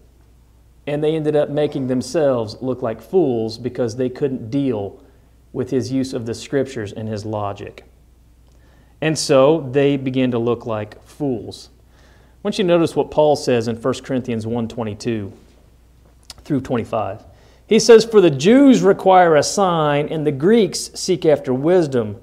and 0.87 1.03
they 1.03 1.17
ended 1.17 1.35
up 1.35 1.51
making 1.51 1.89
themselves 1.89 2.57
look 2.61 2.83
like 2.83 3.03
fools 3.03 3.59
because 3.59 3.97
they 3.97 4.09
couldn't 4.09 4.51
deal 4.51 5.03
with 5.57 5.71
his 5.71 5.91
use 5.91 6.13
of 6.13 6.27
the 6.27 6.35
scriptures 6.35 6.93
and 6.93 7.09
his 7.09 7.25
logic. 7.25 7.83
And 9.01 9.19
so 9.19 9.67
they 9.73 9.97
begin 9.97 10.31
to 10.33 10.39
look 10.39 10.67
like 10.67 11.03
fools. 11.03 11.71
I 11.89 11.95
want 12.43 12.59
you 12.59 12.65
to 12.65 12.69
notice 12.69 12.95
what 12.95 13.11
Paul 13.11 13.37
says 13.37 13.67
in 13.67 13.77
1 13.77 14.05
Corinthians 14.05 14.45
1:22 14.45 15.33
through 16.45 16.61
25. 16.61 17.25
He 17.67 17.79
says, 17.79 18.05
For 18.05 18.21
the 18.21 18.31
Jews 18.31 18.83
require 18.83 19.35
a 19.35 19.43
sign, 19.43 20.09
and 20.09 20.27
the 20.27 20.31
Greeks 20.31 20.91
seek 20.95 21.25
after 21.25 21.55
wisdom, 21.55 22.19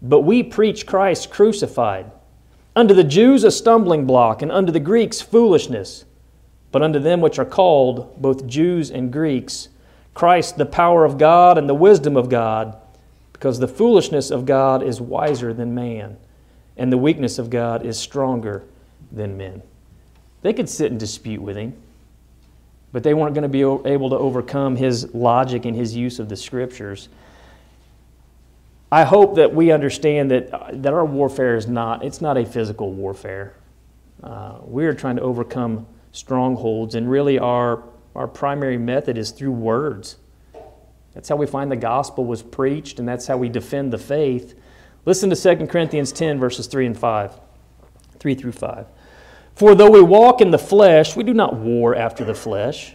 but 0.00 0.20
we 0.20 0.42
preach 0.42 0.86
Christ 0.86 1.30
crucified. 1.30 2.10
Unto 2.74 2.94
the 2.94 3.04
Jews 3.04 3.44
a 3.44 3.50
stumbling 3.50 4.06
block, 4.06 4.40
and 4.40 4.50
unto 4.50 4.72
the 4.72 4.80
Greeks 4.80 5.20
foolishness. 5.20 6.06
But 6.72 6.82
unto 6.82 6.98
them 6.98 7.20
which 7.20 7.38
are 7.38 7.44
called, 7.44 8.20
both 8.22 8.46
Jews 8.46 8.90
and 8.90 9.12
Greeks, 9.12 9.68
Christ 10.14 10.58
the 10.58 10.66
power 10.66 11.04
of 11.04 11.18
God 11.18 11.56
and 11.58 11.68
the 11.68 11.74
wisdom 11.74 12.16
of 12.16 12.28
God 12.28 12.76
because 13.32 13.58
the 13.58 13.68
foolishness 13.68 14.30
of 14.30 14.44
God 14.44 14.82
is 14.82 15.00
wiser 15.00 15.54
than 15.54 15.74
man, 15.74 16.18
and 16.76 16.92
the 16.92 16.98
weakness 16.98 17.38
of 17.38 17.48
God 17.48 17.86
is 17.86 17.98
stronger 17.98 18.62
than 19.10 19.38
men. 19.38 19.62
They 20.42 20.52
could 20.52 20.68
sit 20.68 20.90
and 20.90 21.00
dispute 21.00 21.40
with 21.40 21.56
him, 21.56 21.74
but 22.92 23.02
they 23.02 23.14
weren't 23.14 23.34
going 23.34 23.42
to 23.42 23.48
be 23.48 23.62
able 23.62 24.10
to 24.10 24.16
overcome 24.16 24.76
his 24.76 25.14
logic 25.14 25.64
and 25.64 25.74
his 25.74 25.96
use 25.96 26.18
of 26.18 26.28
the 26.28 26.36
scriptures. 26.36 27.08
I 28.92 29.04
hope 29.04 29.36
that 29.36 29.54
we 29.54 29.70
understand 29.70 30.30
that, 30.32 30.52
uh, 30.52 30.70
that 30.72 30.92
our 30.92 31.04
warfare 31.04 31.56
is 31.56 31.66
not, 31.66 32.04
it's 32.04 32.20
not 32.20 32.36
a 32.36 32.44
physical 32.44 32.92
warfare. 32.92 33.54
Uh, 34.22 34.58
we 34.64 34.84
are 34.84 34.94
trying 34.94 35.16
to 35.16 35.22
overcome 35.22 35.86
strongholds, 36.12 36.94
and 36.94 37.10
really 37.10 37.38
our, 37.38 37.82
our 38.14 38.26
primary 38.26 38.78
method 38.78 39.16
is 39.16 39.30
through 39.30 39.52
words. 39.52 40.16
That's 41.14 41.28
how 41.28 41.36
we 41.36 41.46
find 41.46 41.70
the 41.70 41.76
gospel 41.76 42.24
was 42.24 42.42
preached, 42.42 42.98
and 42.98 43.08
that's 43.08 43.26
how 43.26 43.36
we 43.36 43.48
defend 43.48 43.92
the 43.92 43.98
faith. 43.98 44.54
Listen 45.04 45.30
to 45.30 45.56
2 45.56 45.66
Corinthians 45.66 46.12
10, 46.12 46.38
verses 46.38 46.66
3 46.66 46.86
and 46.86 46.98
5. 46.98 47.40
3 48.18 48.34
through 48.34 48.52
5. 48.52 48.86
For 49.54 49.74
though 49.74 49.90
we 49.90 50.02
walk 50.02 50.40
in 50.40 50.50
the 50.50 50.58
flesh, 50.58 51.16
we 51.16 51.24
do 51.24 51.34
not 51.34 51.56
war 51.56 51.94
after 51.94 52.24
the 52.24 52.34
flesh. 52.34 52.94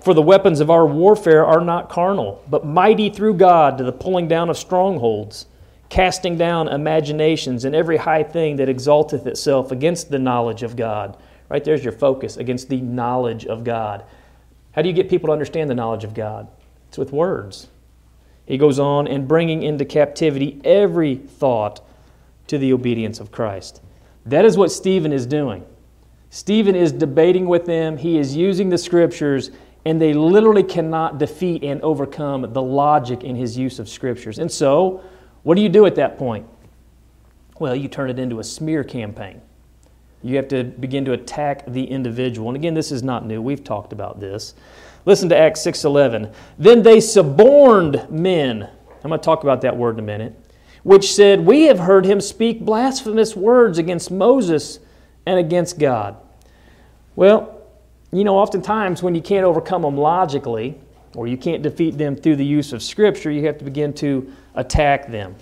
For 0.00 0.12
the 0.12 0.22
weapons 0.22 0.60
of 0.60 0.70
our 0.70 0.86
warfare 0.86 1.46
are 1.46 1.64
not 1.64 1.88
carnal, 1.88 2.42
but 2.50 2.66
mighty 2.66 3.08
through 3.08 3.34
God 3.34 3.78
to 3.78 3.84
the 3.84 3.92
pulling 3.92 4.28
down 4.28 4.50
of 4.50 4.58
strongholds, 4.58 5.46
casting 5.88 6.36
down 6.36 6.68
imaginations 6.68 7.64
and 7.64 7.74
every 7.74 7.96
high 7.96 8.22
thing 8.22 8.56
that 8.56 8.68
exalteth 8.68 9.26
itself 9.26 9.72
against 9.72 10.10
the 10.10 10.18
knowledge 10.18 10.62
of 10.62 10.76
God. 10.76 11.16
Right 11.48 11.64
there's 11.64 11.82
your 11.82 11.92
focus, 11.92 12.36
against 12.36 12.68
the 12.68 12.80
knowledge 12.80 13.46
of 13.46 13.64
God. 13.64 14.04
How 14.74 14.82
do 14.82 14.88
you 14.88 14.94
get 14.94 15.08
people 15.08 15.28
to 15.28 15.32
understand 15.32 15.70
the 15.70 15.74
knowledge 15.74 16.04
of 16.04 16.14
God? 16.14 16.48
It's 16.88 16.98
with 16.98 17.12
words. 17.12 17.68
He 18.46 18.58
goes 18.58 18.78
on, 18.78 19.08
and 19.08 19.26
bringing 19.26 19.62
into 19.62 19.84
captivity 19.84 20.60
every 20.64 21.16
thought 21.16 21.80
to 22.48 22.58
the 22.58 22.72
obedience 22.72 23.20
of 23.20 23.30
Christ. 23.30 23.80
That 24.26 24.44
is 24.44 24.56
what 24.56 24.70
Stephen 24.70 25.12
is 25.12 25.26
doing. 25.26 25.64
Stephen 26.28 26.74
is 26.74 26.92
debating 26.92 27.46
with 27.46 27.64
them, 27.64 27.96
he 27.96 28.18
is 28.18 28.36
using 28.36 28.68
the 28.68 28.78
scriptures, 28.78 29.50
and 29.84 30.00
they 30.00 30.12
literally 30.12 30.62
cannot 30.62 31.18
defeat 31.18 31.62
and 31.62 31.80
overcome 31.82 32.52
the 32.52 32.62
logic 32.62 33.22
in 33.22 33.36
his 33.36 33.56
use 33.56 33.78
of 33.78 33.88
scriptures. 33.88 34.38
And 34.38 34.50
so, 34.50 35.02
what 35.42 35.54
do 35.54 35.62
you 35.62 35.68
do 35.68 35.86
at 35.86 35.94
that 35.94 36.18
point? 36.18 36.46
Well, 37.60 37.76
you 37.76 37.86
turn 37.86 38.10
it 38.10 38.18
into 38.18 38.40
a 38.40 38.44
smear 38.44 38.82
campaign. 38.82 39.40
You 40.24 40.36
have 40.36 40.48
to 40.48 40.64
begin 40.64 41.04
to 41.04 41.12
attack 41.12 41.66
the 41.66 41.84
individual. 41.84 42.48
And 42.48 42.56
again, 42.56 42.72
this 42.72 42.90
is 42.90 43.02
not 43.02 43.26
new. 43.26 43.42
We've 43.42 43.62
talked 43.62 43.92
about 43.92 44.20
this. 44.20 44.54
Listen 45.04 45.28
to 45.28 45.36
Acts 45.36 45.60
6:11. 45.60 46.32
Then 46.58 46.82
they 46.82 46.98
suborned 46.98 48.06
men. 48.10 48.62
I'm 48.62 49.10
going 49.10 49.20
to 49.20 49.24
talk 49.24 49.42
about 49.42 49.60
that 49.60 49.76
word 49.76 49.96
in 49.96 50.00
a 50.00 50.06
minute. 50.06 50.34
Which 50.82 51.12
said, 51.12 51.44
"We 51.44 51.64
have 51.64 51.78
heard 51.78 52.06
him 52.06 52.22
speak 52.22 52.64
blasphemous 52.64 53.36
words 53.36 53.76
against 53.76 54.10
Moses 54.10 54.80
and 55.26 55.38
against 55.38 55.78
God." 55.78 56.16
Well, 57.16 57.60
you 58.10 58.24
know, 58.24 58.36
oftentimes 58.36 59.02
when 59.02 59.14
you 59.14 59.20
can't 59.20 59.44
overcome 59.44 59.82
them 59.82 59.98
logically, 59.98 60.78
or 61.14 61.26
you 61.26 61.36
can't 61.36 61.62
defeat 61.62 61.98
them 61.98 62.16
through 62.16 62.36
the 62.36 62.46
use 62.46 62.72
of 62.72 62.82
Scripture, 62.82 63.30
you 63.30 63.44
have 63.46 63.58
to 63.58 63.64
begin 63.64 63.92
to 63.94 64.26
attack 64.54 65.10
them. 65.10 65.34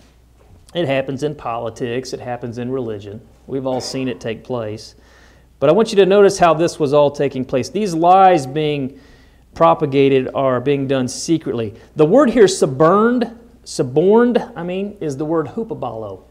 It 0.74 0.86
happens 0.86 1.22
in 1.22 1.34
politics, 1.34 2.12
it 2.12 2.20
happens 2.20 2.58
in 2.58 2.70
religion. 2.70 3.20
We've 3.46 3.66
all 3.66 3.80
seen 3.80 4.08
it 4.08 4.20
take 4.20 4.42
place. 4.44 4.94
But 5.60 5.68
I 5.68 5.72
want 5.72 5.92
you 5.92 5.96
to 5.96 6.06
notice 6.06 6.38
how 6.38 6.54
this 6.54 6.80
was 6.80 6.92
all 6.92 7.10
taking 7.10 7.44
place. 7.44 7.68
These 7.68 7.94
lies 7.94 8.46
being 8.46 8.98
propagated 9.54 10.28
are 10.34 10.60
being 10.60 10.88
done 10.88 11.06
secretly. 11.08 11.74
The 11.96 12.06
word 12.06 12.30
here, 12.30 12.48
suborned, 12.48 13.38
suborned, 13.64 14.38
I 14.56 14.62
mean, 14.62 14.96
is 15.00 15.16
the 15.16 15.24
word 15.24 15.46
hupabalo. 15.46 16.24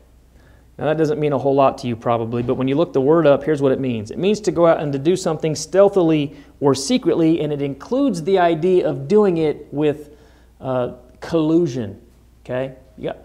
Now, 0.78 0.86
that 0.86 0.98
doesn't 0.98 1.20
mean 1.20 1.32
a 1.32 1.38
whole 1.38 1.54
lot 1.54 1.78
to 1.80 1.88
you 1.88 1.96
probably, 1.96 2.42
but 2.42 2.56
when 2.56 2.68
you 2.68 2.76
look 2.76 2.92
the 2.92 3.02
word 3.02 3.28
up, 3.28 3.44
here's 3.44 3.62
what 3.62 3.72
it 3.72 3.80
means 3.80 4.10
it 4.10 4.18
means 4.18 4.40
to 4.42 4.52
go 4.52 4.66
out 4.66 4.80
and 4.80 4.92
to 4.94 4.98
do 4.98 5.16
something 5.16 5.54
stealthily 5.54 6.36
or 6.60 6.74
secretly, 6.74 7.42
and 7.42 7.54
it 7.54 7.62
includes 7.62 8.24
the 8.24 8.40
idea 8.40 8.90
of 8.90 9.08
doing 9.08 9.38
it 9.38 9.72
with 9.72 10.16
uh, 10.60 10.94
collusion. 11.20 12.02
Okay? 12.44 12.74
Got, 13.02 13.24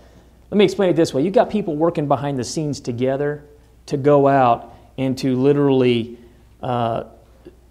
let 0.50 0.58
me 0.58 0.64
explain 0.64 0.90
it 0.90 0.96
this 0.96 1.12
way 1.12 1.22
You've 1.22 1.34
got 1.34 1.50
people 1.50 1.76
working 1.76 2.08
behind 2.08 2.38
the 2.38 2.44
scenes 2.44 2.80
together 2.80 3.44
to 3.86 3.96
go 3.96 4.28
out 4.28 4.74
and 4.98 5.16
to 5.18 5.36
literally 5.36 6.18
uh, 6.62 7.04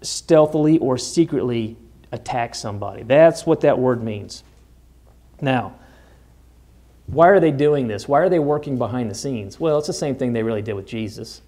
stealthily 0.02 0.78
or 0.78 0.96
secretly 0.96 1.76
attack 2.12 2.54
somebody. 2.54 3.02
That's 3.02 3.44
what 3.44 3.60
that 3.62 3.78
word 3.78 4.02
means. 4.02 4.44
Now, 5.40 5.74
why 7.06 7.28
are 7.28 7.40
they 7.40 7.50
doing 7.50 7.88
this? 7.88 8.08
Why 8.08 8.20
are 8.20 8.28
they 8.28 8.38
working 8.38 8.78
behind 8.78 9.10
the 9.10 9.14
scenes? 9.14 9.60
Well, 9.60 9.78
it's 9.78 9.86
the 9.86 9.92
same 9.92 10.14
thing 10.14 10.32
they 10.32 10.42
really 10.42 10.62
did 10.62 10.74
with 10.74 10.86
Jesus. 10.86 11.42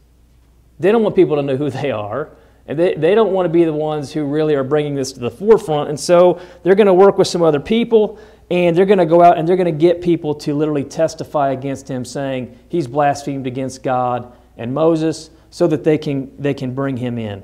They 0.79 0.93
don't 0.93 1.03
want 1.03 1.17
people 1.17 1.37
to 1.37 1.43
know 1.43 1.57
who 1.57 1.71
they 1.71 1.91
are. 1.91 2.31
And 2.67 2.79
they, 2.79 2.95
they 2.95 3.15
don't 3.15 3.33
want 3.33 3.47
to 3.47 3.51
be 3.51 3.65
the 3.65 3.73
ones 3.73 4.13
who 4.13 4.25
really 4.25 4.55
are 4.55 4.63
bringing 4.63 4.95
this 4.95 5.13
to 5.13 5.21
the 5.21 5.31
forefront. 5.31 5.89
And 5.89 5.99
so 5.99 6.41
they're 6.63 6.75
going 6.75 6.87
to 6.87 6.95
work 6.95 7.17
with 7.17 7.27
some 7.27 7.43
other 7.43 7.61
people 7.61 8.19
and 8.51 8.77
they're 8.77 8.87
going 8.87 8.99
to 8.99 9.07
go 9.07 9.23
out 9.23 9.39
and 9.39 9.47
they're 9.47 9.57
going 9.57 9.67
to 9.67 9.73
get 9.73 10.01
people 10.01 10.35
to 10.35 10.55
literally 10.55 10.85
testify 10.85 11.51
against 11.51 11.89
him, 11.89 12.05
saying 12.05 12.59
he's 12.69 12.87
blasphemed 12.87 13.47
against 13.47 13.83
God 13.83 14.33
and 14.57 14.73
Moses 14.73 15.31
so 15.51 15.67
that 15.67 15.85
they 15.85 15.99
can, 15.99 16.33
they 16.41 16.55
can 16.55 16.75
bring 16.75 16.97
him 16.97 17.19
in. 17.19 17.43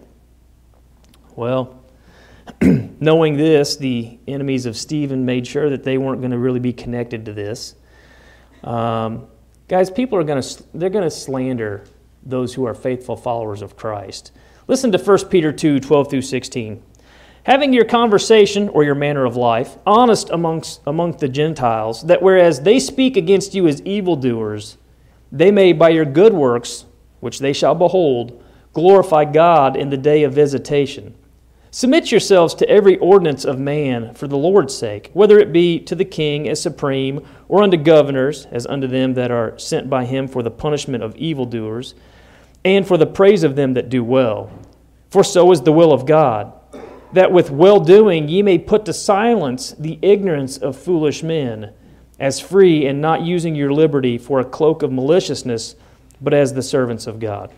Well, 1.36 1.84
Knowing 3.00 3.36
this, 3.36 3.76
the 3.76 4.18
enemies 4.26 4.66
of 4.66 4.76
Stephen 4.76 5.24
made 5.24 5.46
sure 5.46 5.70
that 5.70 5.84
they 5.84 5.98
weren't 5.98 6.20
going 6.20 6.30
to 6.30 6.38
really 6.38 6.60
be 6.60 6.72
connected 6.72 7.24
to 7.26 7.32
this. 7.32 7.74
Um, 8.62 9.26
guys, 9.68 9.90
people 9.90 10.18
are 10.18 10.24
going 10.24 10.40
to 10.42 10.64
they're 10.74 10.90
going 10.90 11.04
to 11.04 11.10
slander 11.10 11.84
those 12.22 12.54
who 12.54 12.64
are 12.66 12.74
faithful 12.74 13.16
followers 13.16 13.62
of 13.62 13.76
Christ. 13.76 14.32
Listen 14.66 14.90
to 14.92 14.98
1 14.98 15.28
Peter 15.28 15.52
2 15.52 15.80
12 15.80 16.10
through 16.10 16.22
16. 16.22 16.82
Having 17.44 17.74
your 17.74 17.84
conversation 17.84 18.70
or 18.70 18.84
your 18.84 18.94
manner 18.94 19.26
of 19.26 19.36
life 19.36 19.76
honest 19.86 20.30
amongst, 20.30 20.80
amongst 20.86 21.18
the 21.18 21.28
Gentiles, 21.28 22.02
that 22.04 22.22
whereas 22.22 22.62
they 22.62 22.80
speak 22.80 23.18
against 23.18 23.54
you 23.54 23.68
as 23.68 23.82
evildoers, 23.82 24.78
they 25.30 25.50
may 25.50 25.74
by 25.74 25.90
your 25.90 26.06
good 26.06 26.32
works, 26.32 26.86
which 27.20 27.40
they 27.40 27.52
shall 27.52 27.74
behold, 27.74 28.42
glorify 28.72 29.26
God 29.26 29.76
in 29.76 29.90
the 29.90 29.98
day 29.98 30.22
of 30.22 30.32
visitation. 30.32 31.14
Submit 31.70 32.10
yourselves 32.10 32.54
to 32.54 32.68
every 32.68 32.96
ordinance 32.96 33.44
of 33.44 33.58
man 33.58 34.14
for 34.14 34.26
the 34.26 34.38
Lord's 34.38 34.74
sake, 34.74 35.10
whether 35.12 35.38
it 35.38 35.52
be 35.52 35.78
to 35.80 35.94
the 35.94 36.04
king 36.04 36.48
as 36.48 36.62
supreme, 36.62 37.26
or 37.48 37.62
unto 37.62 37.76
governors, 37.76 38.46
as 38.52 38.66
unto 38.66 38.86
them 38.86 39.12
that 39.14 39.30
are 39.30 39.58
sent 39.58 39.90
by 39.90 40.06
him 40.06 40.28
for 40.28 40.42
the 40.42 40.50
punishment 40.50 41.02
of 41.02 41.14
evildoers, 41.16 41.94
and 42.64 42.88
for 42.88 42.96
the 42.96 43.04
praise 43.04 43.44
of 43.44 43.54
them 43.54 43.74
that 43.74 43.90
do 43.90 44.02
well. 44.02 44.50
For 45.10 45.22
so 45.22 45.52
is 45.52 45.60
the 45.60 45.72
will 45.72 45.92
of 45.92 46.06
God 46.06 46.52
that 47.14 47.32
with 47.32 47.50
well 47.50 47.80
doing 47.80 48.28
ye 48.28 48.42
may 48.42 48.58
put 48.58 48.84
to 48.84 48.92
silence 48.92 49.72
the 49.78 49.98
ignorance 50.02 50.58
of 50.58 50.76
foolish 50.76 51.22
men, 51.22 51.72
as 52.18 52.40
free 52.40 52.86
and 52.86 53.00
not 53.00 53.22
using 53.22 53.54
your 53.54 53.72
liberty 53.72 54.18
for 54.18 54.40
a 54.40 54.44
cloak 54.44 54.82
of 54.82 54.92
maliciousness, 54.92 55.74
but 56.20 56.34
as 56.34 56.54
the 56.54 56.62
servants 56.62 57.06
of 57.06 57.18
God. 57.18 57.52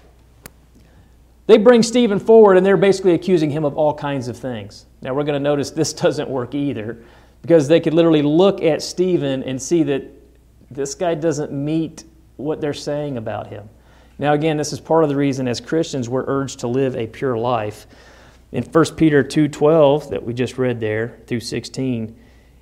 They 1.46 1.58
bring 1.58 1.82
Stephen 1.82 2.18
forward 2.18 2.56
and 2.56 2.66
they're 2.66 2.76
basically 2.76 3.14
accusing 3.14 3.50
him 3.50 3.64
of 3.64 3.76
all 3.76 3.94
kinds 3.94 4.28
of 4.28 4.36
things. 4.36 4.86
Now 5.02 5.14
we're 5.14 5.24
going 5.24 5.40
to 5.40 5.48
notice 5.48 5.70
this 5.70 5.92
doesn't 6.04 6.28
work 6.28 6.54
either 6.54 7.02
because 7.42 7.68
they 7.68 7.80
could 7.80 7.94
literally 7.94 8.22
look 8.22 8.62
at 8.62 8.82
Stephen 8.82 9.42
and 9.44 9.60
see 9.60 9.82
that 9.84 10.02
this 10.70 10.94
guy 10.94 11.14
doesn't 11.14 11.52
meet 11.52 12.04
what 12.36 12.60
they're 12.60 12.74
saying 12.74 13.16
about 13.16 13.46
him. 13.46 13.68
Now, 14.18 14.32
again, 14.32 14.56
this 14.56 14.72
is 14.72 14.80
part 14.80 15.04
of 15.04 15.10
the 15.10 15.16
reason 15.16 15.46
as 15.46 15.60
Christians 15.60 16.08
we're 16.08 16.24
urged 16.26 16.60
to 16.60 16.68
live 16.68 16.96
a 16.96 17.06
pure 17.06 17.36
life 17.36 17.86
in 18.52 18.62
1 18.62 18.96
Peter 18.96 19.22
2:12 19.22 20.10
that 20.10 20.24
we 20.24 20.32
just 20.32 20.58
read 20.58 20.80
there 20.80 21.16
through 21.26 21.40
16, 21.40 22.14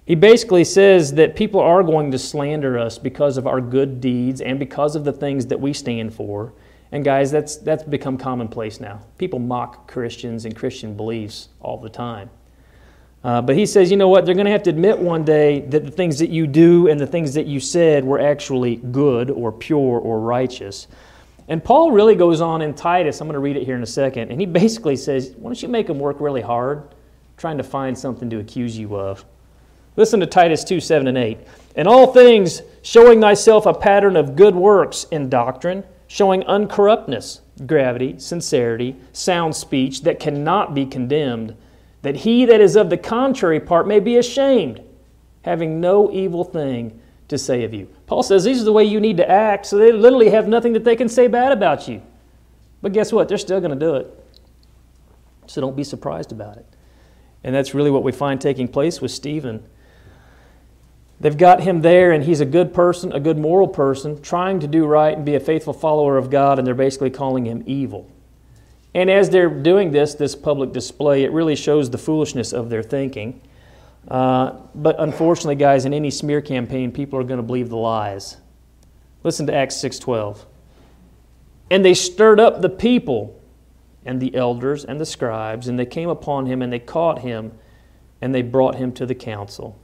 he 0.06 0.14
basically 0.14 0.64
says 0.64 1.14
that 1.14 1.34
people 1.34 1.60
are 1.60 1.82
going 1.82 2.10
to 2.10 2.18
slander 2.18 2.78
us 2.78 2.98
because 2.98 3.36
of 3.36 3.46
our 3.46 3.60
good 3.60 4.00
deeds 4.00 4.40
and 4.40 4.58
because 4.58 4.96
of 4.96 5.04
the 5.04 5.12
things 5.12 5.46
that 5.46 5.60
we 5.60 5.72
stand 5.72 6.12
for. 6.12 6.52
And 6.92 7.04
guys, 7.04 7.30
that's 7.30 7.56
that's 7.56 7.82
become 7.82 8.18
commonplace 8.18 8.80
now. 8.80 9.00
People 9.18 9.38
mock 9.38 9.88
Christians 9.90 10.44
and 10.44 10.54
Christian 10.54 10.96
beliefs 10.96 11.48
all 11.60 11.78
the 11.78 11.88
time. 11.88 12.30
Uh, 13.24 13.40
but 13.40 13.56
he 13.56 13.64
says, 13.64 13.90
you 13.90 13.96
know 13.96 14.10
what? 14.10 14.26
They're 14.26 14.34
going 14.34 14.44
to 14.44 14.52
have 14.52 14.62
to 14.64 14.70
admit 14.70 14.98
one 14.98 15.24
day 15.24 15.60
that 15.60 15.84
the 15.84 15.90
things 15.90 16.18
that 16.18 16.28
you 16.28 16.46
do 16.46 16.88
and 16.88 17.00
the 17.00 17.06
things 17.06 17.32
that 17.34 17.46
you 17.46 17.58
said 17.58 18.04
were 18.04 18.20
actually 18.20 18.76
good 18.76 19.30
or 19.30 19.50
pure 19.50 19.98
or 19.98 20.20
righteous. 20.20 20.86
And 21.48 21.62
Paul 21.62 21.92
really 21.92 22.14
goes 22.14 22.40
on 22.40 22.62
in 22.62 22.74
Titus, 22.74 23.20
I'm 23.20 23.26
going 23.26 23.34
to 23.34 23.40
read 23.40 23.56
it 23.56 23.64
here 23.64 23.76
in 23.76 23.82
a 23.82 23.86
second, 23.86 24.30
and 24.30 24.40
he 24.40 24.46
basically 24.46 24.96
says, 24.96 25.34
Why 25.36 25.50
don't 25.50 25.62
you 25.62 25.68
make 25.68 25.86
them 25.86 25.98
work 25.98 26.20
really 26.20 26.40
hard 26.40 26.94
trying 27.36 27.58
to 27.58 27.64
find 27.64 27.98
something 27.98 28.30
to 28.30 28.38
accuse 28.38 28.78
you 28.78 28.96
of? 28.96 29.24
Listen 29.96 30.20
to 30.20 30.26
Titus 30.26 30.64
2 30.64 30.80
7 30.80 31.06
and 31.06 31.18
8. 31.18 31.38
In 31.76 31.86
all 31.86 32.12
things, 32.12 32.62
showing 32.82 33.20
thyself 33.20 33.66
a 33.66 33.74
pattern 33.74 34.16
of 34.16 34.36
good 34.36 34.54
works 34.54 35.06
in 35.10 35.28
doctrine, 35.28 35.84
showing 36.06 36.42
uncorruptness, 36.44 37.40
gravity, 37.66 38.18
sincerity, 38.18 38.96
sound 39.12 39.54
speech 39.54 40.02
that 40.02 40.18
cannot 40.18 40.74
be 40.74 40.86
condemned, 40.86 41.54
that 42.02 42.16
he 42.16 42.44
that 42.46 42.60
is 42.60 42.74
of 42.74 42.90
the 42.90 42.96
contrary 42.96 43.60
part 43.60 43.86
may 43.86 44.00
be 44.00 44.16
ashamed, 44.16 44.82
having 45.42 45.80
no 45.80 46.10
evil 46.10 46.42
thing 46.42 47.00
to 47.28 47.38
say 47.38 47.64
of 47.64 47.72
you. 47.72 47.88
Paul 48.06 48.22
says 48.22 48.44
these 48.44 48.60
are 48.60 48.64
the 48.64 48.72
way 48.72 48.84
you 48.84 49.00
need 49.00 49.16
to 49.16 49.30
act, 49.30 49.66
so 49.66 49.78
they 49.78 49.92
literally 49.92 50.30
have 50.30 50.46
nothing 50.48 50.72
that 50.74 50.84
they 50.84 50.96
can 50.96 51.08
say 51.08 51.26
bad 51.26 51.52
about 51.52 51.88
you. 51.88 52.02
But 52.82 52.92
guess 52.92 53.12
what? 53.12 53.28
They're 53.28 53.38
still 53.38 53.60
going 53.60 53.78
to 53.78 53.86
do 53.86 53.94
it. 53.94 54.24
So 55.46 55.60
don't 55.60 55.76
be 55.76 55.84
surprised 55.84 56.32
about 56.32 56.56
it. 56.56 56.66
And 57.42 57.54
that's 57.54 57.74
really 57.74 57.90
what 57.90 58.02
we 58.02 58.12
find 58.12 58.40
taking 58.40 58.68
place 58.68 59.00
with 59.00 59.10
Stephen. 59.10 59.62
They've 61.20 61.36
got 61.36 61.62
him 61.62 61.80
there, 61.82 62.12
and 62.12 62.24
he's 62.24 62.40
a 62.40 62.46
good 62.46 62.74
person, 62.74 63.12
a 63.12 63.20
good 63.20 63.38
moral 63.38 63.68
person, 63.68 64.20
trying 64.20 64.60
to 64.60 64.66
do 64.66 64.84
right 64.84 65.16
and 65.16 65.24
be 65.24 65.34
a 65.34 65.40
faithful 65.40 65.72
follower 65.72 66.18
of 66.18 66.28
God, 66.28 66.58
and 66.58 66.66
they're 66.66 66.74
basically 66.74 67.10
calling 67.10 67.46
him 67.46 67.62
evil. 67.66 68.10
And 68.94 69.10
as 69.10 69.30
they're 69.30 69.48
doing 69.48 69.90
this, 69.90 70.14
this 70.14 70.34
public 70.36 70.72
display, 70.72 71.24
it 71.24 71.32
really 71.32 71.56
shows 71.56 71.90
the 71.90 71.98
foolishness 71.98 72.52
of 72.52 72.70
their 72.70 72.82
thinking. 72.82 73.40
Uh, 74.08 74.52
but 74.74 74.96
unfortunately, 74.98 75.54
guys, 75.54 75.84
in 75.84 75.94
any 75.94 76.10
smear 76.10 76.40
campaign, 76.40 76.92
people 76.92 77.18
are 77.18 77.24
going 77.24 77.38
to 77.38 77.42
believe 77.42 77.68
the 77.68 77.76
lies. 77.76 78.36
Listen 79.22 79.46
to 79.46 79.54
Acts 79.54 79.76
6:12. 79.76 80.44
And 81.70 81.84
they 81.84 81.94
stirred 81.94 82.38
up 82.38 82.60
the 82.60 82.68
people 82.68 83.40
and 84.04 84.20
the 84.20 84.34
elders 84.34 84.84
and 84.84 85.00
the 85.00 85.06
scribes, 85.06 85.66
and 85.66 85.78
they 85.78 85.86
came 85.86 86.10
upon 86.10 86.46
him 86.46 86.60
and 86.60 86.72
they 86.72 86.78
caught 86.78 87.20
him 87.20 87.52
and 88.20 88.34
they 88.34 88.42
brought 88.42 88.74
him 88.74 88.92
to 88.92 89.06
the 89.06 89.14
council. 89.14 89.78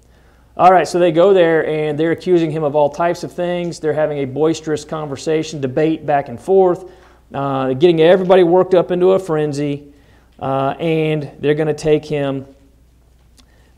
All 0.57 0.71
right, 0.71 0.87
so 0.87 0.99
they 0.99 1.13
go 1.13 1.33
there 1.33 1.67
and 1.67 1.99
they're 1.99 2.11
accusing 2.11 2.51
him 2.51 2.65
of 2.65 2.75
all 2.77 2.91
types 2.91 3.25
of 3.25 3.33
things. 3.33 3.81
They're 3.81 3.95
having 3.95 4.19
a 4.19 4.25
boisterous 4.27 4.85
conversation, 4.85 5.61
debate 5.61 6.05
back 6.05 6.29
and 6.29 6.39
forth, 6.39 6.91
uh, 7.33 7.73
getting 7.75 8.01
everybody 8.03 8.43
worked 8.43 8.75
up 8.75 8.91
into 8.91 9.13
a 9.13 9.19
frenzy, 9.19 9.95
uh, 10.39 10.75
and 10.79 11.31
they're 11.39 11.55
going 11.55 11.69
to 11.69 11.75
take 11.75 12.05
him 12.05 12.47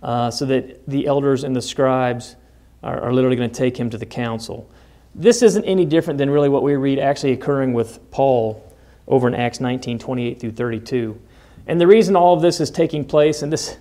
uh, 0.03 0.31
so 0.31 0.45
that 0.47 0.87
the 0.89 1.07
elders 1.07 1.45
and 1.45 1.55
the 1.55 1.63
scribes 1.63 2.37
are, 2.83 3.01
are 3.01 3.13
literally 3.13 3.37
going 3.37 3.51
to 3.51 3.57
take 3.57 3.77
him 3.77 3.91
to 3.91 3.99
the 3.99 4.07
council. 4.07 4.69
This 5.15 5.43
isn't 5.43 5.65
any 5.65 5.85
different 5.85 6.19
than 6.19 6.31
really 6.31 6.49
what 6.49 6.63
we 6.63 6.75
read 6.75 6.99
actually 6.99 7.33
occurring 7.33 7.73
with 7.73 8.11
Paul 8.11 8.63
over 9.07 9.29
in 9.29 9.35
Acts 9.35 9.61
19 9.61 9.99
28 9.99 10.41
through 10.41 10.53
32. 10.53 11.21
And 11.67 11.81
the 11.81 11.87
reason 11.87 12.17
all 12.17 12.35
of 12.35 12.43
this 12.43 12.61
is 12.61 12.71
taking 12.71 13.05
place, 13.05 13.43
and 13.43 13.53
this, 13.53 13.77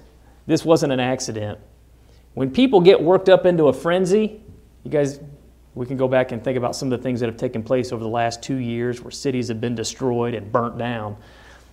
this 0.45 0.63
wasn't 0.63 0.93
an 0.93 0.99
accident, 0.99 1.59
when 2.33 2.51
people 2.51 2.79
get 2.79 3.01
worked 3.01 3.27
up 3.27 3.45
into 3.45 3.65
a 3.65 3.73
frenzy, 3.73 4.41
you 4.83 4.91
guys, 4.91 5.19
we 5.73 5.85
can 5.85 5.97
go 5.97 6.07
back 6.07 6.31
and 6.31 6.43
think 6.43 6.57
about 6.57 6.75
some 6.75 6.91
of 6.91 6.99
the 6.99 7.03
things 7.03 7.19
that 7.19 7.27
have 7.27 7.37
taken 7.37 7.63
place 7.63 7.91
over 7.91 8.03
the 8.03 8.09
last 8.09 8.43
two 8.43 8.57
years 8.57 9.01
where 9.01 9.11
cities 9.11 9.47
have 9.47 9.59
been 9.59 9.75
destroyed 9.75 10.33
and 10.33 10.51
burnt 10.51 10.77
down. 10.77 11.17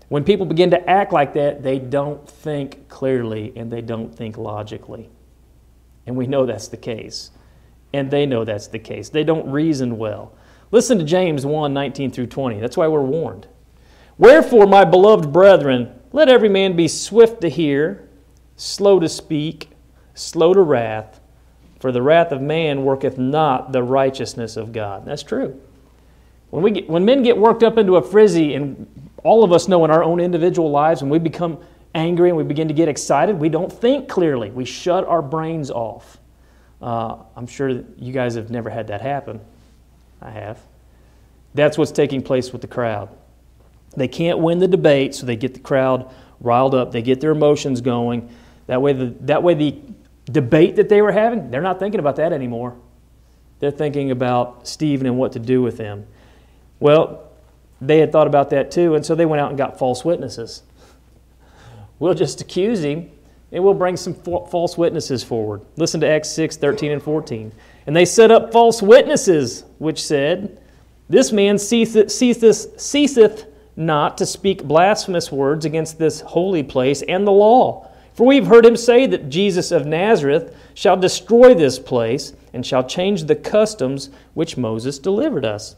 When 0.08 0.24
people 0.24 0.46
begin 0.46 0.70
to 0.70 0.90
act 0.90 1.12
like 1.12 1.34
that, 1.34 1.62
they 1.62 1.78
don't 1.78 2.28
think 2.28 2.88
clearly 2.88 3.52
and 3.56 3.70
they 3.70 3.82
don't 3.82 4.14
think 4.14 4.38
logically. 4.38 5.10
And 6.06 6.16
we 6.16 6.26
know 6.26 6.46
that's 6.46 6.68
the 6.68 6.78
case. 6.78 7.30
And 7.92 8.10
they 8.10 8.24
know 8.24 8.44
that's 8.44 8.68
the 8.68 8.78
case. 8.78 9.10
They 9.10 9.24
don't 9.24 9.50
reason 9.50 9.98
well. 9.98 10.32
Listen 10.70 10.98
to 10.98 11.04
James 11.04 11.44
1 11.44 11.72
19 11.72 12.10
through 12.10 12.26
20. 12.26 12.60
That's 12.60 12.76
why 12.76 12.88
we're 12.88 13.02
warned. 13.02 13.46
Wherefore, 14.16 14.66
my 14.66 14.84
beloved 14.84 15.32
brethren, 15.32 15.94
let 16.12 16.28
every 16.28 16.48
man 16.48 16.74
be 16.74 16.88
swift 16.88 17.40
to 17.42 17.48
hear, 17.48 18.08
slow 18.56 18.98
to 19.00 19.08
speak, 19.08 19.70
slow 20.14 20.54
to 20.54 20.60
wrath, 20.60 21.20
for 21.80 21.92
the 21.92 22.02
wrath 22.02 22.32
of 22.32 22.42
man 22.42 22.84
worketh 22.84 23.18
not 23.18 23.72
the 23.72 23.82
righteousness 23.82 24.56
of 24.56 24.72
God. 24.72 25.04
That's 25.04 25.22
true. 25.22 25.60
When, 26.50 26.62
we 26.62 26.70
get, 26.72 26.88
when 26.88 27.04
men 27.04 27.22
get 27.22 27.38
worked 27.38 27.62
up 27.62 27.78
into 27.78 27.96
a 27.96 28.02
frizzy 28.02 28.54
and 28.54 29.07
all 29.24 29.44
of 29.44 29.52
us 29.52 29.68
know 29.68 29.84
in 29.84 29.90
our 29.90 30.04
own 30.04 30.20
individual 30.20 30.70
lives 30.70 31.02
when 31.02 31.10
we 31.10 31.18
become 31.18 31.58
angry 31.94 32.28
and 32.28 32.36
we 32.36 32.44
begin 32.44 32.68
to 32.68 32.74
get 32.74 32.88
excited, 32.88 33.38
we 33.38 33.48
don't 33.48 33.72
think 33.72 34.08
clearly. 34.08 34.50
We 34.50 34.64
shut 34.64 35.04
our 35.04 35.22
brains 35.22 35.70
off. 35.70 36.18
Uh, 36.80 37.16
I'm 37.34 37.46
sure 37.46 37.68
you 37.68 38.12
guys 38.12 38.34
have 38.34 38.50
never 38.50 38.70
had 38.70 38.88
that 38.88 39.00
happen. 39.00 39.40
I 40.22 40.30
have. 40.30 40.60
That's 41.54 41.76
what's 41.76 41.90
taking 41.90 42.22
place 42.22 42.52
with 42.52 42.60
the 42.60 42.68
crowd. 42.68 43.08
They 43.96 44.08
can't 44.08 44.38
win 44.38 44.58
the 44.58 44.68
debate, 44.68 45.14
so 45.14 45.26
they 45.26 45.36
get 45.36 45.54
the 45.54 45.60
crowd 45.60 46.12
riled 46.40 46.74
up. 46.74 46.92
They 46.92 47.02
get 47.02 47.20
their 47.20 47.32
emotions 47.32 47.80
going. 47.80 48.30
That 48.66 48.82
way, 48.82 48.92
the, 48.92 49.06
that 49.22 49.42
way 49.42 49.54
the 49.54 49.80
debate 50.30 50.76
that 50.76 50.88
they 50.88 51.02
were 51.02 51.10
having, 51.10 51.50
they're 51.50 51.62
not 51.62 51.78
thinking 51.78 51.98
about 51.98 52.16
that 52.16 52.32
anymore. 52.32 52.76
They're 53.60 53.70
thinking 53.70 54.10
about 54.10 54.68
Stephen 54.68 55.06
and 55.06 55.18
what 55.18 55.32
to 55.32 55.38
do 55.40 55.62
with 55.62 55.78
him. 55.78 56.06
Well, 56.78 57.27
they 57.80 57.98
had 57.98 58.12
thought 58.12 58.26
about 58.26 58.50
that 58.50 58.70
too, 58.70 58.94
and 58.94 59.04
so 59.04 59.14
they 59.14 59.26
went 59.26 59.40
out 59.40 59.50
and 59.50 59.58
got 59.58 59.78
false 59.78 60.04
witnesses. 60.04 60.62
We'll 61.98 62.14
just 62.14 62.40
accuse 62.40 62.82
him 62.82 63.10
and 63.50 63.64
we'll 63.64 63.74
bring 63.74 63.96
some 63.96 64.14
false 64.14 64.76
witnesses 64.76 65.24
forward. 65.24 65.62
Listen 65.76 66.00
to 66.02 66.08
Acts 66.08 66.28
6 66.30 66.56
13 66.56 66.92
and 66.92 67.02
14. 67.02 67.52
And 67.86 67.96
they 67.96 68.04
set 68.04 68.30
up 68.30 68.52
false 68.52 68.82
witnesses, 68.82 69.64
which 69.78 70.04
said, 70.04 70.60
This 71.08 71.32
man 71.32 71.58
ceaseth, 71.58 72.10
ceaseth, 72.10 72.78
ceaseth 72.78 73.46
not 73.76 74.18
to 74.18 74.26
speak 74.26 74.64
blasphemous 74.64 75.32
words 75.32 75.64
against 75.64 75.98
this 75.98 76.20
holy 76.20 76.62
place 76.62 77.02
and 77.02 77.26
the 77.26 77.32
law. 77.32 77.90
For 78.12 78.26
we've 78.26 78.46
heard 78.46 78.66
him 78.66 78.76
say 78.76 79.06
that 79.06 79.30
Jesus 79.30 79.70
of 79.70 79.86
Nazareth 79.86 80.54
shall 80.74 80.96
destroy 80.96 81.54
this 81.54 81.78
place 81.78 82.34
and 82.52 82.66
shall 82.66 82.82
change 82.82 83.24
the 83.24 83.36
customs 83.36 84.10
which 84.34 84.56
Moses 84.56 84.98
delivered 84.98 85.44
us. 85.44 85.76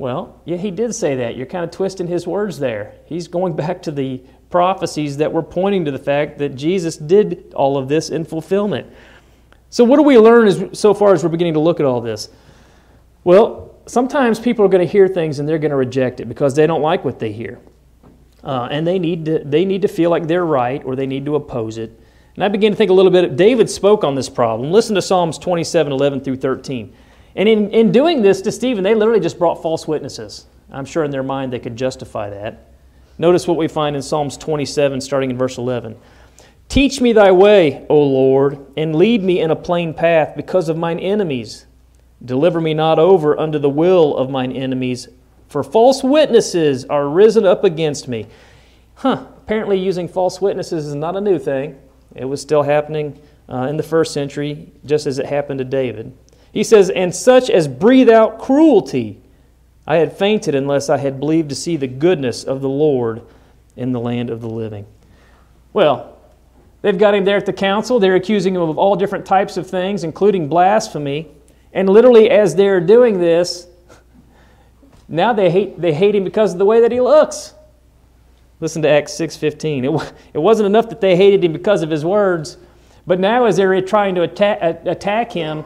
Well, 0.00 0.40
yeah, 0.46 0.56
he 0.56 0.70
did 0.70 0.94
say 0.94 1.16
that. 1.16 1.36
You're 1.36 1.44
kind 1.44 1.62
of 1.62 1.70
twisting 1.70 2.06
his 2.06 2.26
words 2.26 2.58
there. 2.58 2.94
He's 3.04 3.28
going 3.28 3.54
back 3.64 3.82
to 3.82 3.90
the 3.90 4.22
prophecies 4.48 5.18
that 5.18 5.30
were 5.30 5.42
pointing 5.42 5.84
to 5.84 5.90
the 5.90 5.98
fact 5.98 6.38
that 6.38 6.54
Jesus 6.54 6.96
did 6.96 7.52
all 7.54 7.76
of 7.76 7.86
this 7.86 8.08
in 8.08 8.24
fulfillment. 8.24 8.90
So, 9.68 9.84
what 9.84 9.98
do 9.98 10.02
we 10.02 10.16
learn 10.16 10.48
as, 10.48 10.64
so 10.72 10.94
far 10.94 11.12
as 11.12 11.22
we're 11.22 11.28
beginning 11.28 11.52
to 11.52 11.60
look 11.60 11.80
at 11.80 11.86
all 11.86 12.00
this? 12.00 12.30
Well, 13.24 13.74
sometimes 13.84 14.40
people 14.40 14.64
are 14.64 14.68
going 14.68 14.84
to 14.84 14.90
hear 14.90 15.06
things 15.06 15.38
and 15.38 15.46
they're 15.46 15.58
going 15.58 15.70
to 15.70 15.76
reject 15.76 16.20
it 16.20 16.30
because 16.30 16.54
they 16.54 16.66
don't 16.66 16.80
like 16.80 17.04
what 17.04 17.18
they 17.18 17.30
hear. 17.30 17.60
Uh, 18.42 18.68
and 18.70 18.86
they 18.86 18.98
need, 18.98 19.26
to, 19.26 19.40
they 19.44 19.66
need 19.66 19.82
to 19.82 19.88
feel 19.88 20.08
like 20.08 20.26
they're 20.26 20.46
right 20.46 20.82
or 20.82 20.96
they 20.96 21.06
need 21.06 21.26
to 21.26 21.34
oppose 21.34 21.76
it. 21.76 22.00
And 22.36 22.42
I 22.42 22.48
begin 22.48 22.72
to 22.72 22.76
think 22.76 22.90
a 22.90 22.94
little 22.94 23.12
bit. 23.12 23.36
David 23.36 23.68
spoke 23.68 24.02
on 24.02 24.14
this 24.14 24.30
problem. 24.30 24.72
Listen 24.72 24.94
to 24.94 25.02
Psalms 25.02 25.36
27 25.36 25.92
11 25.92 26.22
through 26.22 26.36
13. 26.36 26.94
And 27.36 27.48
in, 27.48 27.70
in 27.70 27.92
doing 27.92 28.22
this 28.22 28.40
to 28.42 28.52
Stephen, 28.52 28.82
they 28.82 28.94
literally 28.94 29.20
just 29.20 29.38
brought 29.38 29.62
false 29.62 29.86
witnesses. 29.86 30.46
I'm 30.70 30.84
sure 30.84 31.04
in 31.04 31.10
their 31.10 31.22
mind 31.22 31.52
they 31.52 31.58
could 31.58 31.76
justify 31.76 32.30
that. 32.30 32.70
Notice 33.18 33.46
what 33.46 33.56
we 33.56 33.68
find 33.68 33.96
in 33.96 34.02
Psalms 34.02 34.36
27, 34.36 35.00
starting 35.00 35.30
in 35.30 35.38
verse 35.38 35.58
11. 35.58 35.96
Teach 36.68 37.00
me 37.00 37.12
thy 37.12 37.32
way, 37.32 37.84
O 37.90 38.00
Lord, 38.00 38.64
and 38.76 38.94
lead 38.94 39.22
me 39.22 39.40
in 39.40 39.50
a 39.50 39.56
plain 39.56 39.92
path 39.92 40.36
because 40.36 40.68
of 40.68 40.76
mine 40.76 40.98
enemies. 40.98 41.66
Deliver 42.24 42.60
me 42.60 42.74
not 42.74 42.98
over 42.98 43.38
unto 43.38 43.58
the 43.58 43.68
will 43.68 44.16
of 44.16 44.30
mine 44.30 44.52
enemies, 44.52 45.08
for 45.48 45.64
false 45.64 46.04
witnesses 46.04 46.84
are 46.84 47.08
risen 47.08 47.44
up 47.44 47.64
against 47.64 48.06
me. 48.06 48.26
Huh, 48.94 49.26
apparently 49.36 49.78
using 49.78 50.06
false 50.06 50.40
witnesses 50.40 50.86
is 50.86 50.94
not 50.94 51.16
a 51.16 51.20
new 51.20 51.38
thing. 51.38 51.78
It 52.14 52.26
was 52.26 52.40
still 52.40 52.62
happening 52.62 53.20
uh, 53.48 53.66
in 53.68 53.76
the 53.76 53.82
first 53.82 54.14
century, 54.14 54.70
just 54.84 55.06
as 55.06 55.18
it 55.18 55.26
happened 55.26 55.58
to 55.58 55.64
David. 55.64 56.16
He 56.52 56.64
says, 56.64 56.90
And 56.90 57.14
such 57.14 57.50
as 57.50 57.68
breathe 57.68 58.10
out 58.10 58.38
cruelty. 58.38 59.20
I 59.86 59.96
had 59.96 60.16
fainted 60.16 60.54
unless 60.54 60.88
I 60.88 60.98
had 60.98 61.18
believed 61.18 61.48
to 61.48 61.54
see 61.54 61.76
the 61.76 61.88
goodness 61.88 62.44
of 62.44 62.60
the 62.60 62.68
Lord 62.68 63.22
in 63.76 63.92
the 63.92 64.00
land 64.00 64.30
of 64.30 64.40
the 64.40 64.48
living. 64.48 64.86
Well, 65.72 66.18
they've 66.82 66.98
got 66.98 67.14
him 67.14 67.24
there 67.24 67.36
at 67.36 67.46
the 67.46 67.52
council. 67.52 67.98
They're 67.98 68.16
accusing 68.16 68.54
him 68.54 68.62
of 68.62 68.78
all 68.78 68.96
different 68.96 69.26
types 69.26 69.56
of 69.56 69.68
things, 69.68 70.04
including 70.04 70.48
blasphemy. 70.48 71.28
And 71.72 71.88
literally, 71.88 72.30
as 72.30 72.54
they're 72.54 72.80
doing 72.80 73.20
this, 73.20 73.66
now 75.08 75.32
they 75.32 75.50
hate, 75.50 75.80
they 75.80 75.92
hate 75.92 76.14
him 76.14 76.24
because 76.24 76.52
of 76.52 76.58
the 76.58 76.64
way 76.64 76.80
that 76.80 76.92
he 76.92 77.00
looks. 77.00 77.54
Listen 78.60 78.82
to 78.82 78.88
Acts 78.88 79.12
6.15. 79.12 79.84
It, 79.84 80.14
it 80.34 80.38
wasn't 80.38 80.66
enough 80.66 80.88
that 80.90 81.00
they 81.00 81.16
hated 81.16 81.42
him 81.42 81.52
because 81.52 81.82
of 81.82 81.90
his 81.90 82.04
words, 82.04 82.58
but 83.06 83.18
now 83.18 83.46
as 83.46 83.56
they're 83.56 83.80
trying 83.80 84.14
to 84.14 84.22
attack, 84.22 84.60
attack 84.86 85.32
him, 85.32 85.64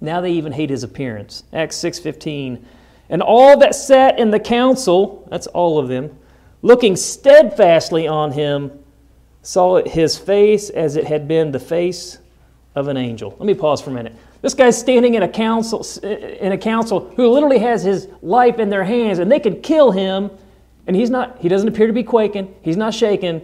now 0.00 0.20
they 0.20 0.32
even 0.32 0.52
hate 0.52 0.70
his 0.70 0.82
appearance. 0.82 1.44
Acts 1.52 1.76
6.15. 1.76 2.62
And 3.08 3.22
all 3.22 3.58
that 3.58 3.74
sat 3.74 4.18
in 4.18 4.30
the 4.30 4.40
council, 4.40 5.26
that's 5.30 5.46
all 5.48 5.78
of 5.78 5.88
them, 5.88 6.18
looking 6.62 6.96
steadfastly 6.96 8.08
on 8.08 8.32
him, 8.32 8.82
saw 9.42 9.82
his 9.84 10.18
face 10.18 10.70
as 10.70 10.96
it 10.96 11.04
had 11.04 11.28
been 11.28 11.52
the 11.52 11.60
face 11.60 12.18
of 12.74 12.88
an 12.88 12.96
angel. 12.96 13.34
Let 13.38 13.46
me 13.46 13.54
pause 13.54 13.80
for 13.80 13.90
a 13.90 13.92
minute. 13.92 14.14
This 14.42 14.54
guy's 14.54 14.78
standing 14.78 15.14
in 15.14 15.22
a 15.22 15.28
council 15.28 15.84
in 16.02 16.52
a 16.52 16.58
council 16.58 17.12
who 17.16 17.30
literally 17.30 17.58
has 17.58 17.82
his 17.82 18.08
life 18.22 18.58
in 18.58 18.70
their 18.70 18.84
hands 18.84 19.18
and 19.18 19.32
they 19.32 19.40
could 19.40 19.62
kill 19.62 19.90
him 19.90 20.30
and 20.86 20.94
he's 20.94 21.10
not 21.10 21.38
he 21.38 21.48
doesn't 21.48 21.68
appear 21.68 21.86
to 21.86 21.92
be 21.92 22.04
quaking, 22.04 22.54
he's 22.62 22.76
not 22.76 22.94
shaking. 22.94 23.40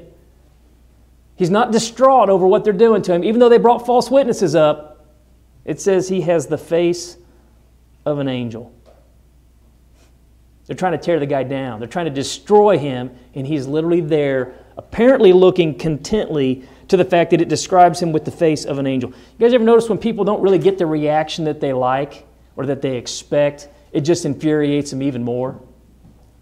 He's 1.35 1.51
not 1.51 1.73
distraught 1.73 2.29
over 2.29 2.47
what 2.47 2.62
they're 2.62 2.73
doing 2.73 3.03
to 3.03 3.15
him 3.15 3.25
even 3.25 3.41
though 3.41 3.49
they 3.49 3.59
brought 3.59 3.87
false 3.87 4.11
witnesses 4.11 4.55
up. 4.55 4.91
It 5.64 5.81
says 5.81 6.09
he 6.09 6.22
has 6.22 6.46
the 6.46 6.59
face 6.59 7.16
of 8.05 8.18
an 8.18 8.29
angel. 8.29 8.72
They're 10.66 10.77
trying 10.77 10.92
to 10.92 10.98
tear 10.98 11.18
the 11.18 11.27
guy 11.27 11.42
down. 11.42 11.81
They're 11.81 11.88
trying 11.88 12.07
to 12.07 12.11
destroy 12.11 12.79
him, 12.79 13.11
and 13.35 13.46
he's 13.46 13.66
literally 13.66 14.01
there, 14.01 14.55
apparently 14.77 15.33
looking 15.33 15.77
contently 15.77 16.64
to 16.88 16.96
the 16.96 17.05
fact 17.05 17.31
that 17.31 17.40
it 17.40 17.48
describes 17.48 18.01
him 18.01 18.12
with 18.12 18.25
the 18.25 18.31
face 18.31 18.64
of 18.64 18.79
an 18.79 18.87
angel. 18.87 19.11
You 19.11 19.38
guys 19.38 19.55
ever 19.55 19.64
notice 19.64 19.88
when 19.88 19.98
people 19.98 20.25
don't 20.25 20.40
really 20.40 20.59
get 20.59 20.79
the 20.79 20.87
reaction 20.87 21.44
that 21.44 21.61
they 21.61 21.72
like 21.72 22.27
or 22.57 22.66
that 22.66 22.81
they 22.83 22.96
expect, 22.96 23.68
it 23.92 24.03
just 24.03 24.25
infuriates 24.25 24.90
them 24.90 25.03
even 25.03 25.22
more? 25.22 25.61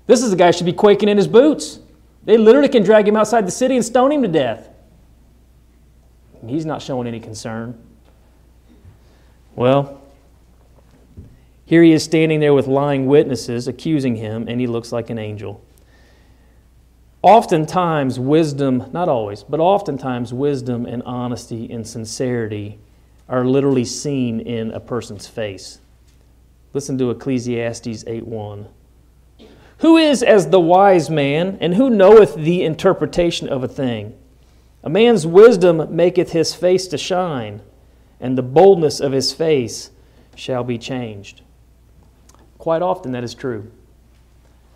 This 0.06 0.22
is 0.22 0.32
a 0.32 0.36
guy 0.36 0.50
should 0.50 0.66
be 0.66 0.72
quaking 0.72 1.08
in 1.08 1.16
his 1.16 1.28
boots. 1.28 1.78
They 2.24 2.36
literally 2.36 2.68
can 2.68 2.82
drag 2.82 3.08
him 3.08 3.16
outside 3.16 3.46
the 3.46 3.52
city 3.52 3.76
and 3.76 3.84
stone 3.84 4.12
him 4.12 4.22
to 4.22 4.28
death. 4.28 4.68
He's 6.46 6.66
not 6.66 6.82
showing 6.82 7.06
any 7.06 7.20
concern. 7.20 7.80
Well, 9.54 10.00
here 11.64 11.82
he 11.82 11.92
is 11.92 12.02
standing 12.02 12.40
there 12.40 12.54
with 12.54 12.66
lying 12.66 13.06
witnesses 13.06 13.68
accusing 13.68 14.16
him, 14.16 14.46
and 14.48 14.60
he 14.60 14.66
looks 14.66 14.90
like 14.90 15.10
an 15.10 15.18
angel. 15.18 15.62
Oftentimes, 17.22 18.18
wisdom, 18.18 18.84
not 18.92 19.08
always, 19.08 19.42
but 19.42 19.60
oftentimes, 19.60 20.32
wisdom 20.32 20.86
and 20.86 21.02
honesty 21.04 21.70
and 21.70 21.86
sincerity 21.86 22.78
are 23.28 23.44
literally 23.44 23.84
seen 23.84 24.40
in 24.40 24.70
a 24.72 24.80
person's 24.80 25.26
face. 25.26 25.80
Listen 26.72 26.96
to 26.98 27.10
Ecclesiastes 27.10 28.04
8:1. 28.06 28.66
Who 29.78 29.96
is 29.96 30.22
as 30.22 30.48
the 30.48 30.60
wise 30.60 31.10
man, 31.10 31.58
and 31.60 31.74
who 31.74 31.90
knoweth 31.90 32.34
the 32.34 32.62
interpretation 32.62 33.48
of 33.48 33.62
a 33.62 33.68
thing? 33.68 34.14
A 34.82 34.88
man's 34.88 35.26
wisdom 35.26 35.94
maketh 35.94 36.32
his 36.32 36.54
face 36.54 36.88
to 36.88 36.98
shine, 36.98 37.60
and 38.20 38.36
the 38.36 38.42
boldness 38.42 39.00
of 39.00 39.12
his 39.12 39.32
face 39.32 39.90
shall 40.34 40.64
be 40.64 40.78
changed. 40.78 41.42
Quite 42.58 42.82
often 42.82 43.12
that 43.12 43.24
is 43.24 43.34
true. 43.34 43.70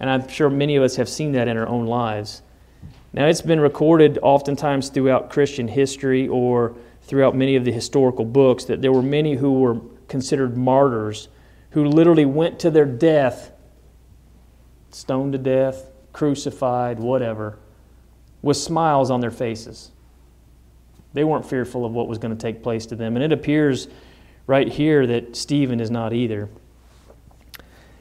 And 0.00 0.10
I'm 0.10 0.26
sure 0.28 0.50
many 0.50 0.76
of 0.76 0.82
us 0.82 0.96
have 0.96 1.08
seen 1.08 1.32
that 1.32 1.48
in 1.48 1.56
our 1.56 1.68
own 1.68 1.86
lives. 1.86 2.42
Now, 3.12 3.26
it's 3.26 3.42
been 3.42 3.60
recorded 3.60 4.18
oftentimes 4.22 4.88
throughout 4.88 5.30
Christian 5.30 5.68
history 5.68 6.26
or 6.26 6.74
throughout 7.02 7.36
many 7.36 7.54
of 7.54 7.64
the 7.64 7.70
historical 7.70 8.24
books 8.24 8.64
that 8.64 8.82
there 8.82 8.92
were 8.92 9.02
many 9.02 9.36
who 9.36 9.60
were 9.60 9.80
considered 10.08 10.56
martyrs 10.56 11.28
who 11.70 11.84
literally 11.84 12.24
went 12.24 12.58
to 12.60 12.70
their 12.70 12.86
death, 12.86 13.52
stoned 14.90 15.32
to 15.32 15.38
death, 15.38 15.90
crucified, 16.12 16.98
whatever, 16.98 17.58
with 18.42 18.56
smiles 18.56 19.10
on 19.10 19.20
their 19.20 19.30
faces. 19.30 19.90
They 21.14 21.24
weren't 21.24 21.46
fearful 21.48 21.86
of 21.86 21.92
what 21.92 22.08
was 22.08 22.18
going 22.18 22.36
to 22.36 22.40
take 22.40 22.62
place 22.62 22.84
to 22.86 22.96
them. 22.96 23.16
And 23.16 23.24
it 23.24 23.32
appears 23.32 23.88
right 24.46 24.68
here 24.68 25.06
that 25.06 25.36
Stephen 25.36 25.80
is 25.80 25.90
not 25.90 26.12
either. 26.12 26.50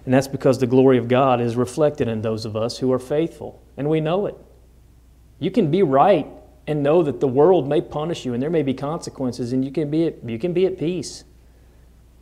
And 0.06 0.13
that's 0.13 0.28
because 0.28 0.60
the 0.60 0.67
glory 0.67 0.97
of 0.97 1.08
God 1.08 1.39
is 1.39 1.56
reflected 1.56 2.08
in 2.08 2.21
those 2.21 2.43
of 2.43 2.58
us 2.58 2.80
who 2.80 2.91
are 2.91 2.99
faithful. 2.99 3.62
And 3.78 3.88
we 3.88 4.02
know 4.02 4.26
it. 4.26 4.36
You 5.39 5.52
can 5.52 5.71
be 5.71 5.84
right 5.84 6.28
and 6.67 6.82
know 6.84 7.04
that 7.04 7.19
the 7.19 7.28
world 7.28 7.67
may 7.67 7.82
punish 7.82 8.26
you 8.26 8.34
and 8.34 8.41
there 8.41 8.49
may 8.49 8.63
be 8.63 8.73
consequences 8.73 9.54
and 9.54 9.63
you 9.63 9.71
can 9.71 9.89
be 9.89 10.08
at, 10.08 10.28
you 10.28 10.39
can 10.39 10.52
be 10.52 10.65
at 10.65 10.78
peace. 10.78 11.23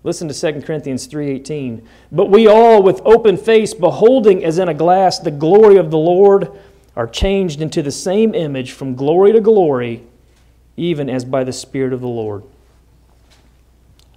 Listen 0.04 0.28
to 0.28 0.34
2 0.34 0.64
Corinthians 0.66 1.08
3:18. 1.08 1.84
But 2.12 2.30
we 2.30 2.48
all 2.48 2.82
with 2.82 3.02
open 3.06 3.38
face 3.38 3.74
beholding 3.74 4.44
as 4.44 4.58
in 4.58 4.68
a 4.68 4.74
glass 4.74 5.20
the 5.20 5.32
glory 5.32 5.78
of 5.78 5.92
the 5.92 5.98
Lord 5.98 6.52
are 6.96 7.08
changed 7.08 7.62
into 7.62 7.82
the 7.82 7.92
same 7.92 8.34
image 8.34 8.72
from 8.72 8.96
glory 8.96 9.32
to 9.32 9.40
glory 9.40 10.04
even 10.82 11.12
as 11.12 11.24
by 11.24 11.44
the 11.44 11.54
Spirit 11.54 11.94
of 11.94 12.02
the 12.02 12.08
Lord. 12.08 12.44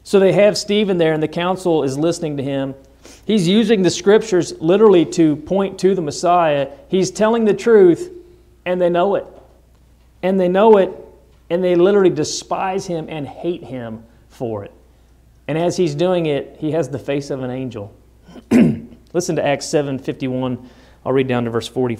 So 0.03 0.18
they 0.18 0.33
have 0.33 0.57
Stephen 0.57 0.96
there, 0.96 1.12
and 1.12 1.22
the 1.22 1.29
council 1.29 1.83
is 1.83 1.98
listening 1.98 2.38
to 2.38 2.42
him. 2.42 2.74
He's 3.27 3.46
using 3.46 3.83
the 3.83 3.90
scriptures 3.90 4.59
literally 4.61 5.05
to 5.07 5.37
point 5.37 5.79
to 5.81 5.94
the 5.94 6.00
Messiah. 6.00 6.70
He's 6.88 7.11
telling 7.11 7.44
the 7.44 7.53
truth, 7.53 8.11
and 8.64 8.81
they 8.81 8.88
know 8.88 9.14
it. 9.14 9.27
And 10.22 10.40
they 10.40 10.48
know 10.48 10.79
it, 10.79 10.90
and 11.50 11.62
they 11.62 11.74
literally 11.74 12.09
despise 12.09 12.87
him 12.87 13.09
and 13.11 13.29
hate 13.29 13.62
him 13.62 14.03
for 14.31 14.64
it. 14.64 14.72
And 15.46 15.59
as 15.59 15.77
he's 15.77 15.94
doing 15.94 16.24
it, 16.24 16.57
he 16.59 16.70
has 16.70 16.88
the 16.88 16.98
face 16.98 17.29
of 17.29 17.42
an 17.42 17.50
angel. 17.50 17.94
Listen 19.12 19.37
to 19.37 19.44
Acts 19.44 19.66
7:51. 19.66 20.66
I'll 21.05 21.12
read 21.12 21.29
down 21.29 21.44
to 21.44 21.50
verse 21.50 21.68
40 21.68 21.98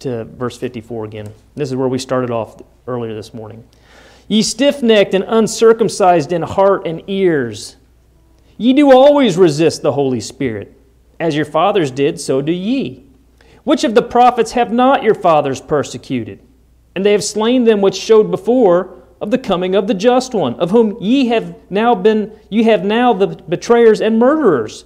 to 0.00 0.24
verse 0.24 0.58
54 0.58 1.04
again. 1.04 1.32
This 1.54 1.70
is 1.70 1.76
where 1.76 1.88
we 1.88 2.00
started 2.00 2.32
off 2.32 2.60
earlier 2.88 3.14
this 3.14 3.32
morning. 3.32 3.64
Ye 4.28 4.42
stiff 4.42 4.82
necked 4.82 5.14
and 5.14 5.24
uncircumcised 5.26 6.32
in 6.32 6.42
heart 6.42 6.86
and 6.86 7.02
ears, 7.06 7.76
ye 8.58 8.72
do 8.72 8.90
always 8.90 9.36
resist 9.36 9.82
the 9.82 9.92
Holy 9.92 10.20
Spirit. 10.20 10.72
As 11.20 11.36
your 11.36 11.44
fathers 11.44 11.90
did, 11.90 12.20
so 12.20 12.42
do 12.42 12.52
ye. 12.52 13.04
Which 13.64 13.84
of 13.84 13.94
the 13.94 14.02
prophets 14.02 14.52
have 14.52 14.72
not 14.72 15.02
your 15.02 15.14
fathers 15.14 15.60
persecuted? 15.60 16.40
And 16.94 17.04
they 17.04 17.12
have 17.12 17.24
slain 17.24 17.64
them 17.64 17.80
which 17.80 17.94
showed 17.94 18.30
before 18.30 19.02
of 19.20 19.30
the 19.30 19.38
coming 19.38 19.74
of 19.74 19.86
the 19.86 19.94
just 19.94 20.34
one, 20.34 20.54
of 20.54 20.70
whom 20.70 20.96
ye 21.00 21.26
have 21.26 21.54
now 21.70 21.94
been 21.94 22.38
ye 22.50 22.64
have 22.64 22.84
now 22.84 23.12
the 23.12 23.28
betrayers 23.28 24.00
and 24.00 24.18
murderers, 24.18 24.84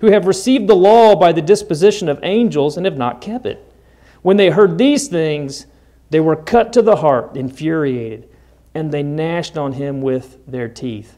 who 0.00 0.10
have 0.10 0.26
received 0.26 0.68
the 0.68 0.76
law 0.76 1.16
by 1.16 1.32
the 1.32 1.42
disposition 1.42 2.08
of 2.08 2.20
angels 2.22 2.76
and 2.76 2.86
have 2.86 2.98
not 2.98 3.20
kept 3.20 3.46
it. 3.46 3.72
When 4.22 4.36
they 4.36 4.50
heard 4.50 4.78
these 4.78 5.08
things, 5.08 5.66
they 6.10 6.20
were 6.20 6.36
cut 6.36 6.72
to 6.74 6.82
the 6.82 6.96
heart, 6.96 7.36
infuriated, 7.36 8.28
and 8.74 8.90
they 8.90 9.02
gnashed 9.02 9.56
on 9.56 9.72
him 9.72 10.02
with 10.02 10.38
their 10.46 10.68
teeth. 10.68 11.16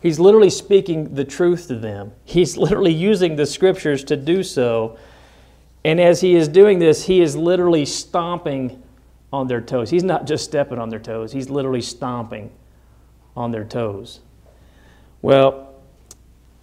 He's 0.00 0.20
literally 0.20 0.50
speaking 0.50 1.14
the 1.14 1.24
truth 1.24 1.68
to 1.68 1.76
them. 1.76 2.12
He's 2.24 2.56
literally 2.58 2.92
using 2.92 3.36
the 3.36 3.46
scriptures 3.46 4.04
to 4.04 4.16
do 4.16 4.42
so. 4.42 4.98
And 5.84 6.00
as 6.00 6.20
he 6.20 6.34
is 6.34 6.48
doing 6.48 6.78
this, 6.78 7.06
he 7.06 7.20
is 7.20 7.36
literally 7.36 7.86
stomping 7.86 8.82
on 9.32 9.48
their 9.48 9.60
toes. 9.60 9.90
He's 9.90 10.04
not 10.04 10.26
just 10.26 10.44
stepping 10.44 10.78
on 10.78 10.90
their 10.90 11.00
toes, 11.00 11.32
he's 11.32 11.50
literally 11.50 11.80
stomping 11.80 12.52
on 13.36 13.50
their 13.50 13.64
toes. 13.64 14.20
Well, 15.22 15.74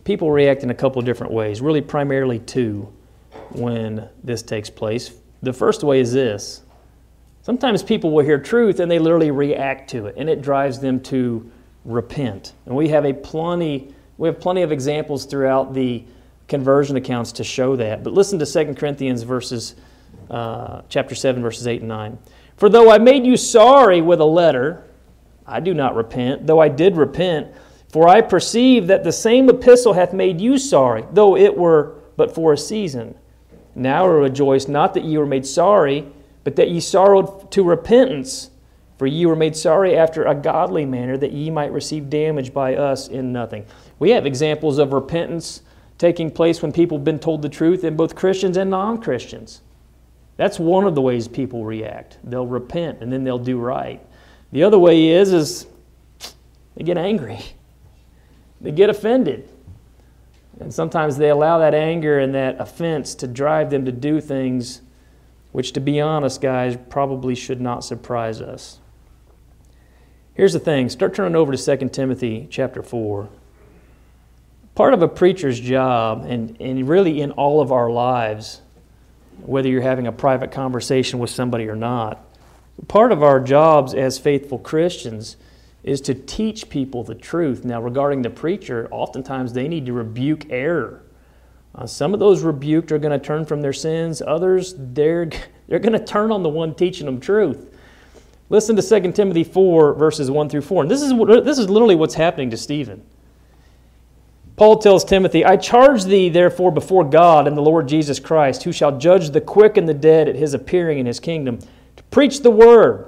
people 0.04 0.32
react 0.32 0.64
in 0.64 0.70
a 0.70 0.74
couple 0.76 1.00
of 1.00 1.06
different 1.06 1.34
ways, 1.34 1.62
really, 1.62 1.82
primarily 1.82 2.40
two, 2.40 2.92
when 3.50 4.08
this 4.24 4.42
takes 4.42 4.70
place. 4.70 5.14
The 5.42 5.54
first 5.54 5.84
way 5.84 6.00
is 6.00 6.14
this 6.14 6.62
sometimes 7.42 7.84
people 7.84 8.12
will 8.12 8.24
hear 8.24 8.39
truth 8.39 8.80
and 8.80 8.89
they 8.89 9.00
literally 9.00 9.32
react 9.32 9.89
to 9.92 10.08
it, 10.08 10.16
and 10.18 10.30
it 10.30 10.42
drives 10.42 10.80
them 10.80 11.00
to 11.02 11.50
repent. 11.86 12.54
And 12.66 12.76
we 12.76 12.89
have 12.89 13.06
a 13.06 13.14
plenty. 13.14 13.94
We 14.18 14.28
have 14.28 14.39
plenty 14.39 14.62
of 14.62 14.72
examples 14.72 15.26
throughout 15.26 15.74
the 15.74 16.04
conversion 16.48 16.98
accounts 16.98 17.32
to 17.34 17.44
show 17.44 17.76
that. 17.78 18.04
But 18.04 18.14
listen 18.14 18.38
to 18.39 18.46
2 18.46 18.76
Corinthians 18.76 19.24
verses, 19.24 19.76
uh, 20.30 20.82
chapter 20.89 21.16
7, 21.16 21.42
verses 21.42 21.66
8 21.66 21.80
and 21.80 21.89
9. 21.89 22.20
For 22.58 22.70
though 22.70 22.92
I 22.92 23.00
made 23.00 23.26
you 23.26 23.36
sorry 23.38 24.02
with 24.02 24.20
a 24.20 24.26
letter, 24.26 24.84
I 25.48 25.60
do 25.60 25.74
not 25.74 25.96
repent, 25.96 26.46
though 26.46 26.60
I 26.60 26.68
did 26.68 26.98
repent. 26.98 27.48
For 27.89 28.08
I 28.08 28.22
perceive 28.22 28.88
that 28.88 29.04
the 29.04 29.12
same 29.12 29.50
epistle 29.50 29.94
hath 29.94 30.14
made 30.14 30.39
you 30.39 30.58
sorry, 30.58 31.06
though 31.12 31.36
it 31.36 31.58
were 31.58 31.96
but 32.16 32.36
for 32.36 32.54
a 32.54 32.58
season. 32.58 33.16
Now 33.74 34.06
I 34.06 34.10
rejoice 34.10 34.68
not 34.68 34.94
that 34.94 35.04
ye 35.04 35.18
were 35.18 35.26
made 35.26 35.46
sorry, 35.46 36.08
but 36.44 36.56
that 36.56 36.70
ye 36.70 36.80
sorrowed 36.80 37.52
to 37.52 37.64
repentance. 37.64 38.50
For 38.98 39.08
ye 39.08 39.26
were 39.26 39.36
made 39.36 39.56
sorry 39.56 39.98
after 39.98 40.26
a 40.26 40.36
godly 40.36 40.86
manner, 40.86 41.18
that 41.18 41.32
ye 41.32 41.50
might 41.50 41.72
receive 41.72 42.10
damage 42.10 42.54
by 42.54 42.76
us 42.76 43.08
in 43.08 43.34
nothing. 43.34 43.66
We 43.98 44.12
have 44.12 44.28
examples 44.28 44.78
of 44.78 44.94
repentance 44.94 45.64
taking 45.98 46.32
place 46.32 46.62
when 46.62 46.72
people 46.72 46.98
have 46.98 47.06
been 47.06 47.20
told 47.20 47.42
the 47.42 47.50
truth, 47.50 47.84
in 47.84 47.96
both 47.96 48.16
Christians 48.16 48.58
and 48.58 48.70
non 48.70 49.02
Christians. 49.02 49.62
That's 50.38 50.60
one 50.60 50.86
of 50.86 50.96
the 50.96 51.02
ways 51.02 51.28
people 51.28 51.64
react. 51.66 52.18
They'll 52.24 52.48
repent 52.48 53.02
and 53.02 53.14
then 53.14 53.24
they'll 53.24 53.38
do 53.38 53.60
right. 53.60 54.04
The 54.52 54.64
other 54.64 54.80
way 54.80 55.10
is 55.10 55.32
is 55.32 55.68
they 56.76 56.84
get 56.84 56.98
angry. 56.98 57.39
They 58.64 58.70
get 58.70 58.92
offended. 58.92 59.50
And 60.60 60.72
sometimes 60.72 61.18
they 61.18 61.32
allow 61.32 61.58
that 61.58 61.74
anger 61.74 62.20
and 62.20 62.36
that 62.36 62.62
offense 62.62 63.16
to 63.16 63.28
drive 63.28 63.72
them 63.72 63.86
to 63.86 63.92
do 63.92 64.22
things 64.22 64.82
which 65.52 65.74
to 65.74 65.80
be 65.80 65.99
honest, 65.99 66.41
guys, 66.41 66.78
probably 66.89 67.36
should 67.36 67.62
not 67.62 67.84
surprise 67.84 68.41
us. 68.41 68.80
Here's 70.34 70.54
the 70.54 70.60
thing, 70.60 70.89
start 70.89 71.14
turning 71.14 71.36
over 71.36 71.56
to 71.56 71.78
2 71.78 71.89
Timothy 71.89 72.47
chapter 72.49 72.82
4. 72.82 73.30
Part 74.76 74.93
of 74.93 75.02
a 75.02 75.08
preacher's 75.08 75.60
job, 75.60 76.26
and, 76.26 76.56
and 76.62 76.88
really 76.88 77.22
in 77.22 77.32
all 77.32 77.62
of 77.62 77.72
our 77.72 77.89
lives, 77.89 78.62
whether 79.41 79.68
you're 79.68 79.82
having 79.82 80.08
a 80.08 80.12
private 80.12 80.52
conversation 80.52 81.20
with 81.20 81.30
somebody 81.30 81.68
or 81.68 81.76
not. 81.76 82.24
Part 82.88 83.12
of 83.12 83.22
our 83.22 83.39
jobs 83.39 83.93
as 83.93 84.18
faithful 84.18 84.58
Christians 84.58 85.36
is 85.84 85.99
to 86.02 86.14
teach 86.14 86.70
people 86.70 87.04
the 87.04 87.16
truth. 87.16 87.66
Now, 87.66 87.82
regarding 87.82 88.22
the 88.22 88.30
preacher, 88.30 88.88
oftentimes 88.91 89.54
they 89.54 89.68
need 89.68 89.86
to 89.88 89.93
rebuke 89.93 90.49
error. 90.49 91.04
Uh, 91.74 91.86
some 91.86 92.14
of 92.14 92.20
those 92.20 92.44
rebuked 92.44 92.92
are 92.92 93.00
going 93.00 93.18
to 93.18 93.26
turn 93.26 93.46
from 93.46 93.62
their 93.62 93.74
sins, 93.74 94.22
others, 94.22 94.76
they're, 94.78 95.30
they're 95.68 95.80
going 95.80 95.98
to 95.98 96.06
turn 96.06 96.32
on 96.32 96.44
the 96.44 96.50
one 96.50 96.76
teaching 96.76 97.06
them 97.06 97.20
truth. 97.20 97.74
Listen 98.50 98.76
to 98.76 98.82
2 98.82 99.14
Timothy 99.14 99.46
4, 99.46 99.94
verses 99.94 100.30
1 100.30 100.50
through 100.50 100.62
4. 100.62 100.84
And 100.84 100.92
this 100.92 101.02
is, 101.02 101.14
this 101.46 101.58
is 101.58 101.70
literally 101.70 101.96
what's 101.96 102.16
happening 102.16 102.50
to 102.50 102.58
Stephen. 102.58 103.02
Paul 104.58 104.78
tells 104.78 105.06
Timothy, 105.06 105.46
I 105.46 105.56
charge 105.56 106.04
thee 106.04 106.28
therefore 106.28 106.72
before 106.72 107.04
God 107.04 107.48
and 107.48 107.56
the 107.56 107.62
Lord 107.62 107.88
Jesus 107.88 108.20
Christ, 108.20 108.64
who 108.64 108.74
shall 108.74 108.98
judge 108.98 109.30
the 109.30 109.42
quick 109.42 109.78
and 109.78 109.88
the 109.88 109.94
dead 109.94 110.28
at 110.28 110.36
his 110.36 110.54
appearing 110.54 111.00
in 111.00 111.06
his 111.06 111.20
kingdom, 111.20 111.60
to 111.96 112.04
preach 112.12 112.42
the 112.42 112.52
word, 112.52 113.08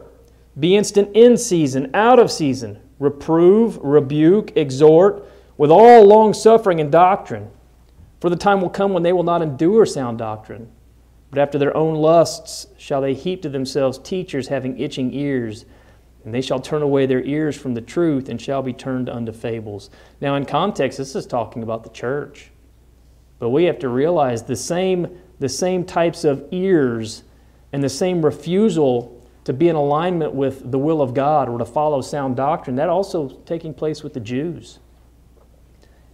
be 0.58 0.76
instant 0.76 1.14
in 1.14 1.38
season, 1.38 1.92
out 1.94 2.20
of 2.20 2.32
season, 2.32 2.80
reprove, 2.98 3.78
rebuke, 3.84 4.56
exhort, 4.56 5.26
with 5.58 5.70
all 5.70 6.06
long 6.06 6.34
suffering 6.34 6.80
and 6.80 6.92
doctrine. 6.92 7.52
For 8.24 8.30
the 8.30 8.38
time 8.38 8.62
will 8.62 8.70
come 8.70 8.94
when 8.94 9.04
they 9.04 9.12
will 9.12 9.24
not 9.24 9.42
endure 9.42 9.86
sound 9.86 10.18
doctrine, 10.18 10.72
but 11.30 11.40
after 11.40 11.58
their 11.58 11.76
own 11.76 11.96
lusts 11.96 12.68
shall 12.78 13.02
they 13.02 13.14
heap 13.14 13.42
to 13.42 13.50
themselves 13.50 13.98
teachers 13.98 14.48
having 14.48 14.80
itching 14.80 15.14
ears 15.14 15.66
and 16.24 16.34
they 16.34 16.40
shall 16.40 16.62
turn 16.62 16.82
away 16.82 17.06
their 17.06 17.22
ears 17.24 17.58
from 17.58 17.74
the 17.74 17.82
truth 17.82 18.30
and 18.30 18.42
shall 18.42 18.62
be 18.62 18.72
turned 18.72 19.10
unto 19.10 19.34
fables. 19.34 19.90
Now, 20.22 20.36
in 20.36 20.46
context, 20.46 20.98
this 21.00 21.18
is 21.18 21.26
talking 21.26 21.64
about 21.64 21.84
the 21.84 21.90
church. 21.90 22.50
But 23.40 23.50
we 23.50 23.66
have 23.66 23.80
to 23.80 23.90
realize 23.90 24.44
the 24.44 24.56
same, 24.56 25.20
the 25.40 25.50
same 25.50 25.84
types 25.84 26.24
of 26.24 26.48
ears 26.52 27.24
and 27.74 27.84
the 27.84 27.90
same 27.90 28.24
refusal 28.24 29.22
to 29.44 29.52
be 29.52 29.68
in 29.68 29.76
alignment 29.76 30.34
with 30.34 30.72
the 30.72 30.80
will 30.80 31.02
of 31.02 31.14
God 31.14 31.50
or 31.50 31.58
to 31.58 31.66
follow 31.66 32.00
sound 32.00 32.38
doctrine, 32.38 32.78
that 32.78 32.88
also 32.88 33.28
taking 33.46 33.74
place 33.74 34.02
with 34.02 34.14
the 34.14 34.22
Jews. 34.22 34.80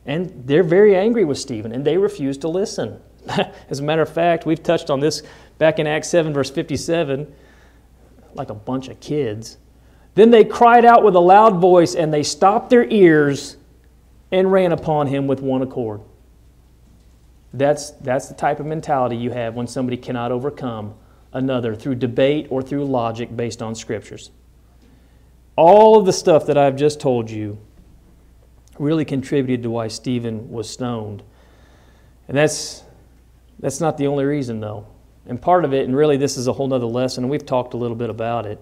And 0.06 0.44
they're 0.46 0.64
very 0.64 0.96
angry 0.96 1.26
with 1.26 1.38
Stephen, 1.38 1.72
and 1.72 1.86
they 1.86 1.98
refuse 1.98 2.38
to 2.40 2.48
listen. 2.48 3.00
As 3.70 3.80
a 3.80 3.84
matter 3.84 4.02
of 4.02 4.12
fact, 4.12 4.46
we've 4.46 4.64
touched 4.64 4.90
on 4.90 5.00
this 5.00 5.24
back 5.58 5.80
in 5.80 5.88
Acts 5.88 6.10
7, 6.10 6.34
verse 6.34 6.50
57, 6.50 7.32
like 8.34 8.50
a 8.50 8.56
bunch 8.56 8.88
of 8.88 9.00
kids. 9.00 9.58
Then 10.16 10.32
they 10.32 10.44
cried 10.44 10.86
out 10.86 11.04
with 11.04 11.16
a 11.16 11.20
loud 11.20 11.58
voice, 11.58 11.96
and 11.96 12.14
they 12.14 12.24
stopped 12.24 12.70
their 12.70 12.86
ears 12.86 13.58
and 14.32 14.52
ran 14.52 14.72
upon 14.72 15.08
him 15.08 15.28
with 15.28 15.42
one 15.42 15.62
accord. 15.62 16.02
That's, 17.54 17.92
that's 17.92 18.28
the 18.28 18.36
type 18.36 18.60
of 18.60 18.66
mentality 18.66 19.16
you 19.16 19.32
have 19.32 19.56
when 19.56 19.68
somebody 19.68 19.98
cannot 19.98 20.32
overcome 20.32 20.94
another 21.34 21.76
through 21.76 21.96
debate 21.96 22.48
or 22.50 22.62
through 22.62 22.86
logic 22.86 23.36
based 23.36 23.62
on 23.62 23.76
scriptures. 23.76 24.32
All 25.56 25.98
of 25.98 26.06
the 26.06 26.14
stuff 26.14 26.46
that 26.46 26.58
I've 26.58 26.76
just 26.76 27.00
told 27.00 27.30
you 27.30 27.58
really 28.80 29.06
contributed 29.06 29.64
to 29.64 29.70
why 29.70 29.88
Stephen 29.88 30.50
was 30.50 30.70
stoned. 30.70 31.22
And 32.28 32.38
that's, 32.38 32.84
that's 33.60 33.80
not 33.80 33.98
the 33.98 34.08
only 34.08 34.26
reason, 34.26 34.60
though. 34.60 34.88
And 35.26 35.42
part 35.42 35.66
of 35.66 35.74
it, 35.74 35.86
and 35.86 35.96
really 35.96 36.18
this 36.18 36.38
is 36.38 36.48
a 36.48 36.54
whole 36.54 36.74
other 36.74 36.86
lesson, 36.86 37.24
and 37.24 37.32
we've 37.32 37.46
talked 37.46 37.74
a 37.74 37.78
little 37.78 37.98
bit 37.98 38.10
about 38.10 38.46
it 38.46 38.60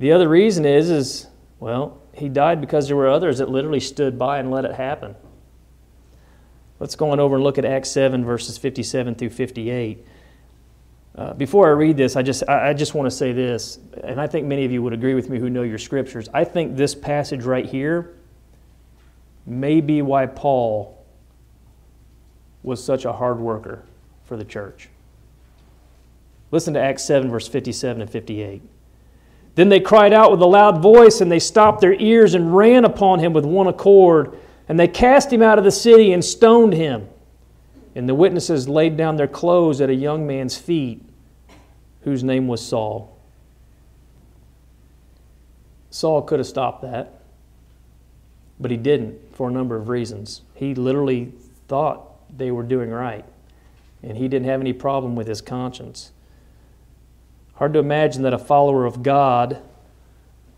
the 0.00 0.12
other 0.12 0.28
reason 0.28 0.64
is, 0.64 0.90
is 0.90 1.26
well, 1.60 2.00
he 2.14 2.30
died 2.30 2.60
because 2.62 2.88
there 2.88 2.96
were 2.96 3.08
others 3.08 3.36
that 3.38 3.50
literally 3.50 3.80
stood 3.80 4.18
by 4.18 4.38
and 4.38 4.50
let 4.50 4.64
it 4.64 4.72
happen. 4.72 5.14
Let's 6.78 6.96
go 6.96 7.10
on 7.10 7.20
over 7.20 7.34
and 7.34 7.44
look 7.44 7.58
at 7.58 7.66
Acts 7.66 7.90
7, 7.90 8.24
verses 8.24 8.56
57 8.56 9.14
through 9.14 9.28
58. 9.28 10.06
Uh, 11.14 11.34
before 11.34 11.68
I 11.68 11.72
read 11.72 11.98
this, 11.98 12.16
I 12.16 12.22
just, 12.22 12.42
I, 12.48 12.70
I 12.70 12.72
just 12.72 12.94
want 12.94 13.06
to 13.06 13.10
say 13.10 13.32
this, 13.32 13.78
and 14.02 14.18
I 14.18 14.26
think 14.26 14.46
many 14.46 14.64
of 14.64 14.72
you 14.72 14.82
would 14.82 14.94
agree 14.94 15.12
with 15.12 15.28
me 15.28 15.38
who 15.38 15.50
know 15.50 15.62
your 15.62 15.76
scriptures. 15.76 16.30
I 16.32 16.44
think 16.44 16.76
this 16.76 16.94
passage 16.94 17.44
right 17.44 17.66
here 17.66 18.14
may 19.46 19.80
be 19.80 20.02
why 20.02 20.26
Paul 20.26 21.04
was 22.62 22.82
such 22.82 23.04
a 23.04 23.12
hard 23.12 23.38
worker 23.38 23.84
for 24.24 24.36
the 24.36 24.44
church. 24.44 24.88
Listen 26.50 26.74
to 26.74 26.80
Acts 26.80 27.04
7, 27.04 27.30
verse 27.30 27.48
57 27.48 28.02
and 28.02 28.10
58. 28.10 28.62
Then 29.54 29.68
they 29.68 29.80
cried 29.80 30.12
out 30.12 30.30
with 30.30 30.40
a 30.40 30.46
loud 30.46 30.80
voice, 30.82 31.20
and 31.20 31.30
they 31.30 31.38
stopped 31.38 31.80
their 31.80 31.94
ears 31.94 32.34
and 32.34 32.54
ran 32.54 32.84
upon 32.84 33.18
him 33.20 33.32
with 33.32 33.44
one 33.44 33.66
accord. 33.66 34.38
And 34.68 34.78
they 34.78 34.88
cast 34.88 35.32
him 35.32 35.42
out 35.42 35.58
of 35.58 35.64
the 35.64 35.70
city 35.70 36.12
and 36.12 36.24
stoned 36.24 36.72
him. 36.72 37.08
And 37.94 38.08
the 38.08 38.14
witnesses 38.14 38.68
laid 38.68 38.96
down 38.96 39.16
their 39.16 39.26
clothes 39.28 39.80
at 39.80 39.90
a 39.90 39.94
young 39.94 40.26
man's 40.26 40.56
feet, 40.56 41.02
whose 42.02 42.22
name 42.22 42.46
was 42.46 42.64
Saul. 42.64 43.16
Saul 45.90 46.22
could 46.22 46.38
have 46.38 46.46
stopped 46.46 46.82
that, 46.82 47.19
but 48.60 48.70
he 48.70 48.76
didn't 48.76 49.34
for 49.34 49.48
a 49.48 49.52
number 49.52 49.76
of 49.76 49.88
reasons. 49.88 50.42
He 50.54 50.74
literally 50.74 51.32
thought 51.66 52.36
they 52.36 52.50
were 52.50 52.62
doing 52.62 52.90
right, 52.90 53.24
and 54.02 54.16
he 54.16 54.28
didn't 54.28 54.46
have 54.46 54.60
any 54.60 54.72
problem 54.72 55.16
with 55.16 55.26
his 55.26 55.40
conscience. 55.40 56.12
Hard 57.54 57.72
to 57.72 57.78
imagine 57.78 58.22
that 58.22 58.32
a 58.32 58.38
follower 58.38 58.86
of 58.86 59.02
God 59.02 59.60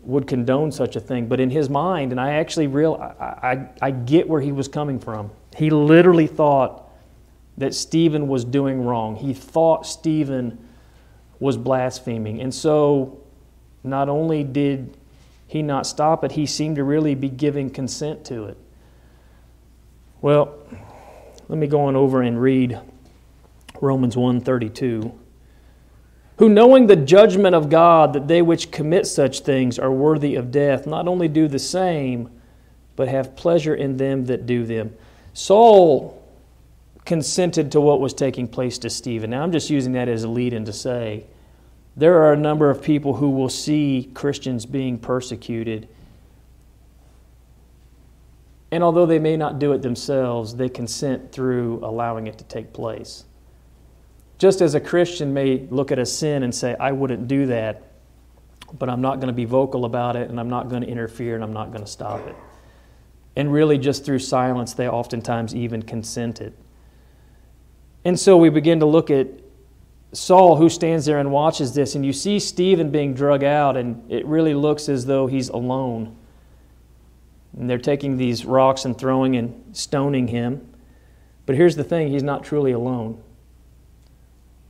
would 0.01 0.27
condone 0.27 0.71
such 0.71 0.95
a 0.95 0.99
thing. 0.99 1.27
But 1.27 1.39
in 1.39 1.49
his 1.49 1.69
mind, 1.69 2.11
and 2.11 2.19
I 2.19 2.31
actually 2.31 2.67
real, 2.67 2.95
I, 2.95 3.25
I, 3.25 3.69
I 3.81 3.91
get 3.91 4.27
where 4.27 4.41
he 4.41 4.51
was 4.51 4.67
coming 4.67 4.99
from. 4.99 5.31
He 5.55 5.69
literally 5.69 6.27
thought 6.27 6.89
that 7.57 7.73
Stephen 7.73 8.27
was 8.27 8.43
doing 8.43 8.83
wrong. 8.83 9.15
He 9.15 9.33
thought 9.33 9.85
Stephen 9.85 10.57
was 11.39 11.57
blaspheming. 11.57 12.41
And 12.41 12.53
so 12.53 13.21
not 13.83 14.09
only 14.09 14.43
did 14.43 14.97
he 15.53 15.61
not 15.61 15.85
stop 15.85 16.23
it, 16.23 16.31
he 16.31 16.47
seemed 16.47 16.77
to 16.77 16.83
really 16.83 17.13
be 17.13 17.29
giving 17.29 17.69
consent 17.69 18.25
to 18.25 18.45
it. 18.45 18.57
Well, 20.19 20.57
let 21.47 21.59
me 21.59 21.67
go 21.67 21.81
on 21.81 21.95
over 21.95 22.23
and 22.23 22.41
read 22.41 22.79
Romans 23.79 24.17
132 24.17 25.19
who 26.37 26.49
knowing 26.49 26.87
the 26.87 26.95
judgment 26.95 27.53
of 27.53 27.69
God 27.69 28.13
that 28.13 28.27
they 28.27 28.41
which 28.41 28.71
commit 28.71 29.05
such 29.05 29.41
things 29.41 29.77
are 29.77 29.91
worthy 29.91 30.33
of 30.33 30.49
death, 30.49 30.87
not 30.87 31.07
only 31.07 31.27
do 31.27 31.47
the 31.47 31.59
same, 31.59 32.31
but 32.95 33.07
have 33.07 33.35
pleasure 33.35 33.75
in 33.75 33.97
them 33.97 34.25
that 34.25 34.47
do 34.47 34.65
them. 34.65 34.95
Saul 35.33 36.19
consented 37.05 37.71
to 37.73 37.79
what 37.79 37.99
was 37.99 38.15
taking 38.15 38.47
place 38.47 38.79
to 38.79 38.89
Stephen. 38.89 39.29
Now, 39.29 39.43
I'm 39.43 39.51
just 39.51 39.69
using 39.69 39.93
that 39.93 40.09
as 40.09 40.23
a 40.23 40.27
lead 40.27 40.53
in 40.53 40.65
to 40.65 40.73
say 40.73 41.27
there 41.95 42.23
are 42.23 42.33
a 42.33 42.37
number 42.37 42.69
of 42.69 42.81
people 42.81 43.15
who 43.15 43.29
will 43.29 43.49
see 43.49 44.09
Christians 44.13 44.65
being 44.65 44.97
persecuted. 44.97 45.87
And 48.71 48.83
although 48.83 49.05
they 49.05 49.19
may 49.19 49.37
not 49.37 49.59
do 49.59 49.73
it 49.73 49.83
themselves, 49.83 50.55
they 50.55 50.69
consent 50.69 51.31
through 51.31 51.79
allowing 51.83 52.25
it 52.25 52.39
to 52.39 52.43
take 52.45 52.73
place. 52.73 53.25
Just 54.39 54.61
as 54.61 54.73
a 54.73 54.79
Christian 54.79 55.33
may 55.33 55.67
look 55.69 55.91
at 55.91 55.99
a 55.99 56.05
sin 56.05 56.41
and 56.41 56.53
say, 56.53 56.75
I 56.79 56.91
wouldn't 56.91 57.27
do 57.27 57.45
that, 57.45 57.83
but 58.79 58.89
I'm 58.89 59.01
not 59.01 59.17
going 59.17 59.27
to 59.27 59.33
be 59.33 59.45
vocal 59.45 59.85
about 59.85 60.15
it, 60.15 60.31
and 60.31 60.39
I'm 60.39 60.49
not 60.49 60.69
going 60.69 60.81
to 60.81 60.87
interfere, 60.87 61.35
and 61.35 61.43
I'm 61.43 61.53
not 61.53 61.71
going 61.71 61.83
to 61.83 61.89
stop 61.89 62.25
it. 62.27 62.35
And 63.35 63.53
really, 63.53 63.77
just 63.77 64.03
through 64.03 64.19
silence, 64.19 64.73
they 64.73 64.87
oftentimes 64.87 65.53
even 65.53 65.83
consented. 65.83 66.53
And 68.03 68.19
so 68.19 68.35
we 68.35 68.49
begin 68.49 68.79
to 68.79 68.85
look 68.87 69.11
at 69.11 69.27
Saul, 70.13 70.55
who 70.55 70.69
stands 70.69 71.05
there 71.05 71.19
and 71.19 71.31
watches 71.31 71.73
this, 71.73 71.95
and 71.95 72.05
you 72.05 72.13
see 72.13 72.39
Stephen 72.39 72.91
being 72.91 73.13
drug 73.13 73.43
out, 73.43 73.75
and 73.75 74.09
it 74.11 74.25
really 74.25 74.53
looks 74.53 74.87
as 74.87 75.05
though 75.05 75.27
he's 75.27 75.49
alone. 75.49 76.15
And 77.57 77.69
they're 77.69 77.77
taking 77.77 78.17
these 78.17 78.45
rocks 78.45 78.85
and 78.85 78.97
throwing 78.97 79.35
and 79.35 79.75
stoning 79.75 80.27
him. 80.27 80.67
But 81.45 81.55
here's 81.55 81.75
the 81.75 81.83
thing 81.83 82.09
he's 82.09 82.23
not 82.23 82.43
truly 82.43 82.71
alone. 82.71 83.21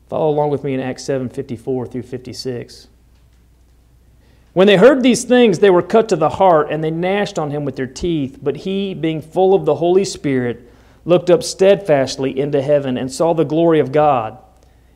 Follow 0.09 0.29
along 0.29 0.49
with 0.49 0.63
me 0.63 0.73
in 0.73 0.79
Acts 0.79 1.03
7 1.03 1.29
54 1.29 1.87
through 1.87 2.03
56. 2.03 2.87
When 4.53 4.67
they 4.67 4.77
heard 4.77 5.01
these 5.01 5.23
things, 5.23 5.59
they 5.59 5.71
were 5.71 5.81
cut 5.81 6.07
to 6.09 6.15
the 6.15 6.29
heart, 6.29 6.69
and 6.69 6.83
they 6.83 6.91
gnashed 6.91 7.39
on 7.39 7.51
him 7.51 7.65
with 7.65 7.75
their 7.75 7.87
teeth. 7.87 8.37
But 8.41 8.57
he, 8.57 8.93
being 8.93 9.21
full 9.21 9.53
of 9.53 9.65
the 9.65 9.75
Holy 9.75 10.05
Spirit, 10.05 10.69
looked 11.05 11.29
up 11.29 11.43
steadfastly 11.43 12.37
into 12.39 12.61
heaven 12.61 12.97
and 12.97 13.11
saw 13.11 13.33
the 13.33 13.43
glory 13.43 13.79
of 13.79 13.91
God, 13.91 14.37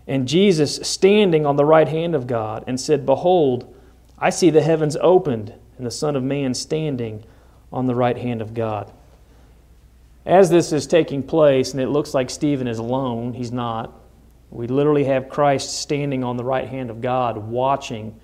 and 0.08 0.28
Jesus 0.28 0.78
standing 0.84 1.46
on 1.46 1.58
the 1.58 1.66
right 1.66 1.88
hand 1.88 2.16
of 2.16 2.28
God, 2.28 2.64
and 2.66 2.80
said, 2.80 3.06
Behold, 3.06 3.74
I 4.18 4.30
see 4.30 4.50
the 4.50 4.62
heavens 4.62 4.96
opened, 5.02 5.54
and 5.78 5.86
the 5.86 5.92
Son 5.92 6.16
of 6.16 6.24
Man 6.24 6.54
standing 6.54 7.24
on 7.72 7.86
the 7.86 7.96
right 7.96 8.18
hand 8.18 8.42
of 8.42 8.54
God. 8.54 8.92
As 10.26 10.50
this 10.50 10.72
is 10.72 10.88
taking 10.88 11.24
place, 11.24 11.72
and 11.72 11.82
it 11.82 11.90
looks 11.90 12.14
like 12.14 12.30
Stephen 12.30 12.68
is 12.68 12.80
alone, 12.80 13.34
he's 13.34 13.52
not. 13.52 13.94
We 14.50 14.68
literally 14.68 15.04
have 15.06 15.30
Christ 15.30 15.82
standing 15.82 16.24
on 16.24 16.38
the 16.38 16.44
right 16.44 16.68
hand 16.68 16.90
of 16.90 17.02
God, 17.02 17.38
watching 17.38 18.18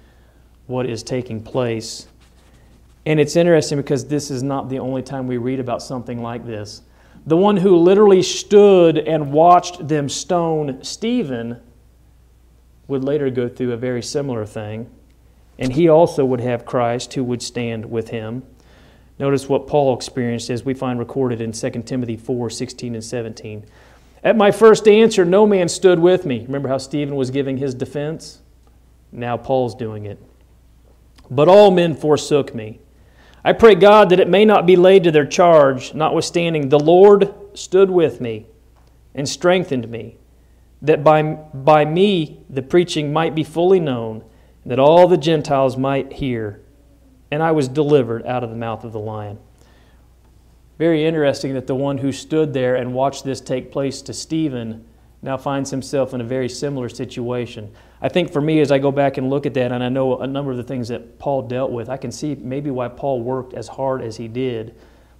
what 0.68 0.86
is 0.86 1.04
taking 1.04 1.44
place. 1.44 2.08
And 3.06 3.20
it's 3.20 3.36
interesting 3.36 3.78
because 3.78 4.06
this 4.08 4.32
is 4.32 4.42
not 4.42 4.70
the 4.70 4.80
only 4.80 5.02
time 5.02 5.28
we 5.28 5.38
read 5.38 5.60
about 5.60 5.82
something 5.82 6.22
like 6.22 6.46
this. 6.46 6.82
The 7.26 7.38
one 7.38 7.58
who 7.58 7.78
literally 7.78 8.22
stood 8.22 8.98
and 8.98 9.32
watched 9.32 9.88
them 9.88 10.10
stone 10.10 10.84
Stephen 10.84 11.60
would 12.88 13.04
later 13.04 13.30
go 13.30 13.48
through 13.48 13.72
a 13.72 13.78
very 13.78 14.02
similar 14.02 14.46
thing. 14.46 14.90
And 15.60 15.74
he 15.74 15.88
also 15.88 16.26
would 16.26 16.42
have 16.42 16.66
Christ 16.66 17.14
who 17.14 17.24
would 17.24 17.42
stand 17.42 17.90
with 17.90 18.10
him. 18.10 18.44
Notice 19.20 19.48
what 19.48 19.68
Paul 19.68 19.96
experienced 19.96 20.50
as 20.50 20.66
we 20.66 20.74
find 20.74 20.98
recorded 20.98 21.40
in 21.40 21.52
2 21.52 21.70
Timothy 21.84 22.18
4 22.18 22.50
16 22.50 22.96
and 22.96 23.04
17. 23.04 23.66
At 24.24 24.38
my 24.38 24.52
first 24.52 24.88
answer, 24.88 25.26
no 25.26 25.46
man 25.46 25.68
stood 25.68 26.00
with 26.00 26.26
me. 26.26 26.42
Remember 26.42 26.70
how 26.70 26.78
Stephen 26.78 27.16
was 27.16 27.30
giving 27.30 27.58
his 27.58 27.74
defense? 27.74 28.42
Now 29.12 29.38
Paul's 29.38 29.76
doing 29.76 30.06
it. 30.06 30.18
But 31.30 31.48
all 31.48 31.72
men 31.72 31.96
forsook 31.96 32.56
me. 32.56 32.80
I 33.46 33.54
pray 33.54 33.76
God 33.76 34.10
that 34.10 34.20
it 34.20 34.30
may 34.30 34.46
not 34.46 34.66
be 34.66 34.78
laid 34.78 35.04
to 35.04 35.12
their 35.12 35.26
charge, 35.26 35.94
notwithstanding, 35.94 36.70
the 36.70 36.80
Lord 36.80 37.34
stood 37.54 37.92
with 37.92 38.22
me 38.22 38.48
and 39.14 39.28
strengthened 39.28 39.90
me, 39.90 40.18
that 40.84 41.04
by, 41.04 41.24
by 41.24 41.86
me 41.86 42.44
the 42.50 42.62
preaching 42.62 43.12
might 43.12 43.34
be 43.34 43.44
fully 43.44 43.80
known, 43.80 44.24
that 44.66 44.80
all 44.80 45.08
the 45.08 45.18
Gentiles 45.18 45.78
might 45.78 46.14
hear. 46.14 46.62
And 47.32 47.42
I 47.42 47.52
was 47.52 47.68
delivered 47.68 48.26
out 48.28 48.44
of 48.44 48.52
the 48.52 48.56
mouth 48.56 48.84
of 48.84 48.92
the 48.92 49.00
lion. 49.00 49.40
Very 50.78 51.06
interesting 51.06 51.54
that 51.54 51.68
the 51.68 51.76
one 51.76 51.98
who 51.98 52.12
stood 52.12 52.54
there 52.54 52.76
and 52.76 52.94
watched 52.94 53.24
this 53.24 53.42
take 53.42 53.72
place 53.72 54.02
to 54.04 54.14
Stephen 54.14 54.86
now 55.22 55.38
finds 55.38 55.72
himself 55.72 56.14
in 56.14 56.20
a 56.20 56.26
very 56.26 56.50
similar 56.50 56.90
situation. 56.90 57.72
I 58.02 58.10
think 58.10 58.32
for 58.32 58.42
me, 58.42 58.60
as 58.60 58.72
I 58.72 58.80
go 58.80 58.92
back 58.92 59.18
and 59.18 59.30
look 59.30 59.46
at 59.46 59.54
that, 59.54 59.72
and 59.72 59.82
I 59.82 59.88
know 59.88 60.20
a 60.20 60.28
number 60.28 60.52
of 60.52 60.58
the 60.58 60.64
things 60.64 60.90
that 60.90 61.18
Paul 61.18 61.44
dealt 61.44 61.72
with, 61.72 61.88
I 61.90 61.96
can 61.96 62.12
see 62.12 62.36
maybe 62.36 62.70
why 62.70 62.90
Paul 62.90 63.22
worked 63.22 63.54
as 63.54 63.70
hard 63.70 64.02
as 64.02 64.18
he 64.18 64.28
did. 64.28 64.76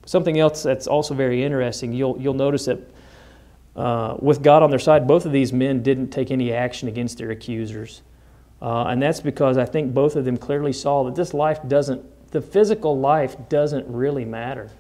Something 0.06 0.40
else 0.40 0.64
that's 0.64 0.88
also 0.88 1.14
very 1.14 1.42
interesting, 1.44 1.94
you'll, 1.94 2.20
you'll 2.20 2.34
notice 2.34 2.66
that 2.66 2.80
uh, 3.76 4.18
with 4.20 4.44
God 4.44 4.64
on 4.64 4.70
their 4.70 4.80
side, 4.80 5.08
both 5.08 5.26
of 5.26 5.32
these 5.32 5.52
men 5.52 5.82
didn't 5.82 6.10
take 6.10 6.32
any 6.32 6.54
action 6.54 6.88
against 6.88 7.18
their 7.18 7.32
accusers. 7.32 8.02
Uh, 8.62 8.86
and 8.86 9.02
that's 9.02 9.20
because 9.20 9.58
I 9.58 9.66
think 9.66 9.94
both 9.94 10.16
of 10.16 10.26
them 10.26 10.38
clearly 10.38 10.74
saw 10.74 11.04
that 11.06 11.16
this 11.16 11.34
life 11.34 11.60
doesn't, 11.68 12.32
the 12.32 12.42
physical 12.42 12.98
life 12.98 13.36
doesn't 13.50 13.88
really 13.88 14.26
matter. 14.26 14.72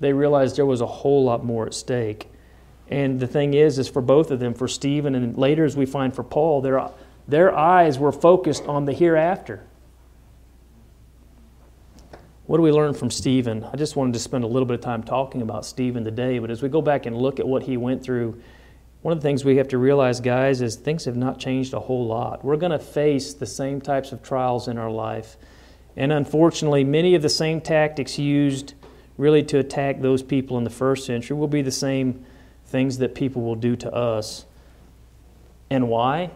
They 0.00 0.12
realized 0.12 0.56
there 0.56 0.66
was 0.66 0.80
a 0.80 0.86
whole 0.86 1.24
lot 1.24 1.44
more 1.44 1.66
at 1.66 1.74
stake. 1.74 2.28
And 2.88 3.18
the 3.18 3.26
thing 3.26 3.54
is, 3.54 3.78
is 3.78 3.88
for 3.88 4.02
both 4.02 4.30
of 4.30 4.38
them, 4.38 4.52
for 4.52 4.68
Stephen 4.68 5.14
and 5.14 5.36
later 5.36 5.64
as 5.64 5.76
we 5.76 5.86
find 5.86 6.14
for 6.14 6.22
Paul, 6.22 6.60
their, 6.60 6.90
their 7.26 7.56
eyes 7.56 7.98
were 7.98 8.12
focused 8.12 8.64
on 8.64 8.84
the 8.84 8.92
hereafter. 8.92 9.64
What 12.46 12.56
do 12.56 12.62
we 12.62 12.72
learn 12.72 12.92
from 12.92 13.10
Stephen? 13.10 13.64
I 13.72 13.76
just 13.76 13.94
wanted 13.94 14.14
to 14.14 14.18
spend 14.18 14.42
a 14.42 14.48
little 14.48 14.66
bit 14.66 14.74
of 14.74 14.80
time 14.80 15.04
talking 15.04 15.42
about 15.42 15.64
Stephen 15.64 16.04
today, 16.04 16.40
but 16.40 16.50
as 16.50 16.60
we 16.60 16.68
go 16.68 16.82
back 16.82 17.06
and 17.06 17.16
look 17.16 17.38
at 17.38 17.46
what 17.46 17.62
he 17.62 17.76
went 17.76 18.02
through, 18.02 18.42
one 19.02 19.12
of 19.12 19.20
the 19.20 19.22
things 19.22 19.44
we 19.44 19.56
have 19.58 19.68
to 19.68 19.78
realize, 19.78 20.20
guys, 20.20 20.60
is 20.60 20.74
things 20.74 21.04
have 21.04 21.16
not 21.16 21.38
changed 21.38 21.72
a 21.72 21.78
whole 21.78 22.04
lot. 22.06 22.44
We're 22.44 22.56
going 22.56 22.72
to 22.72 22.80
face 22.80 23.32
the 23.32 23.46
same 23.46 23.80
types 23.80 24.10
of 24.10 24.24
trials 24.24 24.66
in 24.66 24.76
our 24.76 24.90
life. 24.90 25.36
And 25.96 26.12
unfortunately, 26.12 26.82
many 26.82 27.14
of 27.14 27.22
the 27.22 27.28
same 27.28 27.60
tactics 27.60 28.18
used 28.18 28.74
really 29.18 29.44
to 29.44 29.58
attack 29.58 30.00
those 30.00 30.22
people 30.22 30.58
in 30.58 30.64
the 30.64 30.70
first 30.70 31.06
century 31.06 31.36
will 31.36 31.48
be 31.48 31.62
the 31.62 31.70
same 31.70 32.24
things 32.66 32.98
that 32.98 33.14
people 33.14 33.42
will 33.42 33.54
do 33.54 33.76
to 33.76 33.92
us. 33.92 34.46
And 35.70 35.88
why? 35.88 36.30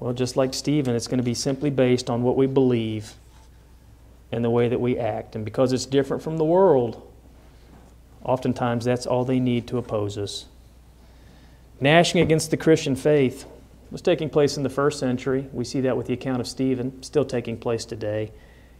Well, 0.00 0.14
just 0.14 0.36
like 0.38 0.54
Stephen, 0.54 0.94
it's 0.94 1.06
going 1.06 1.18
to 1.18 1.24
be 1.24 1.34
simply 1.34 1.68
based 1.68 2.08
on 2.08 2.22
what 2.22 2.36
we 2.36 2.46
believe 2.46 3.14
and 4.32 4.44
the 4.44 4.50
way 4.50 4.68
that 4.68 4.80
we 4.80 4.98
act. 4.98 5.36
And 5.36 5.44
because 5.44 5.72
it's 5.72 5.86
different 5.86 6.22
from 6.22 6.36
the 6.36 6.44
world, 6.44 7.02
oftentimes 8.24 8.84
that's 8.84 9.06
all 9.06 9.24
they 9.24 9.40
need 9.40 9.66
to 9.68 9.78
oppose 9.78 10.18
us. 10.18 10.46
Gnashing 11.80 12.20
against 12.20 12.50
the 12.50 12.56
Christian 12.56 12.96
faith 12.96 13.44
was 13.90 14.02
taking 14.02 14.30
place 14.30 14.56
in 14.56 14.62
the 14.62 14.70
first 14.70 14.98
century. 14.98 15.48
We 15.52 15.64
see 15.64 15.82
that 15.82 15.96
with 15.96 16.06
the 16.06 16.14
account 16.14 16.40
of 16.40 16.48
Stephen, 16.48 17.02
still 17.02 17.24
taking 17.24 17.56
place 17.56 17.84
today. 17.84 18.32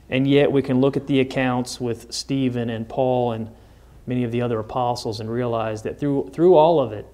And 0.08 0.26
yet 0.26 0.50
we 0.50 0.62
can 0.62 0.80
look 0.80 0.96
at 0.96 1.06
the 1.06 1.20
accounts 1.20 1.80
with 1.80 2.12
Stephen 2.12 2.70
and 2.70 2.88
Paul 2.88 3.32
and 3.32 3.50
many 4.06 4.24
of 4.24 4.32
the 4.32 4.42
other 4.42 4.58
apostles 4.58 5.20
and 5.20 5.30
realize 5.30 5.82
that 5.82 5.98
through, 5.98 6.30
through 6.32 6.54
all 6.54 6.80
of 6.80 6.92
it, 6.92 7.06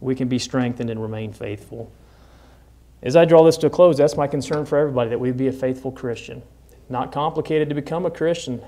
we 0.00 0.14
can 0.14 0.28
be 0.28 0.38
strengthened 0.38 0.90
and 0.90 1.00
remain 1.00 1.32
faithful. 1.32 1.92
As 3.02 3.16
I 3.16 3.24
draw 3.24 3.44
this 3.44 3.56
to 3.58 3.66
a 3.66 3.70
close, 3.70 3.96
that's 3.98 4.16
my 4.16 4.26
concern 4.26 4.64
for 4.64 4.78
everybody 4.78 5.10
that 5.10 5.20
we 5.20 5.30
be 5.32 5.48
a 5.48 5.52
faithful 5.52 5.92
Christian. 5.92 6.42
Not 6.92 7.10
complicated 7.10 7.70
to 7.70 7.74
become 7.74 8.04
a 8.04 8.10
Christian. 8.10 8.62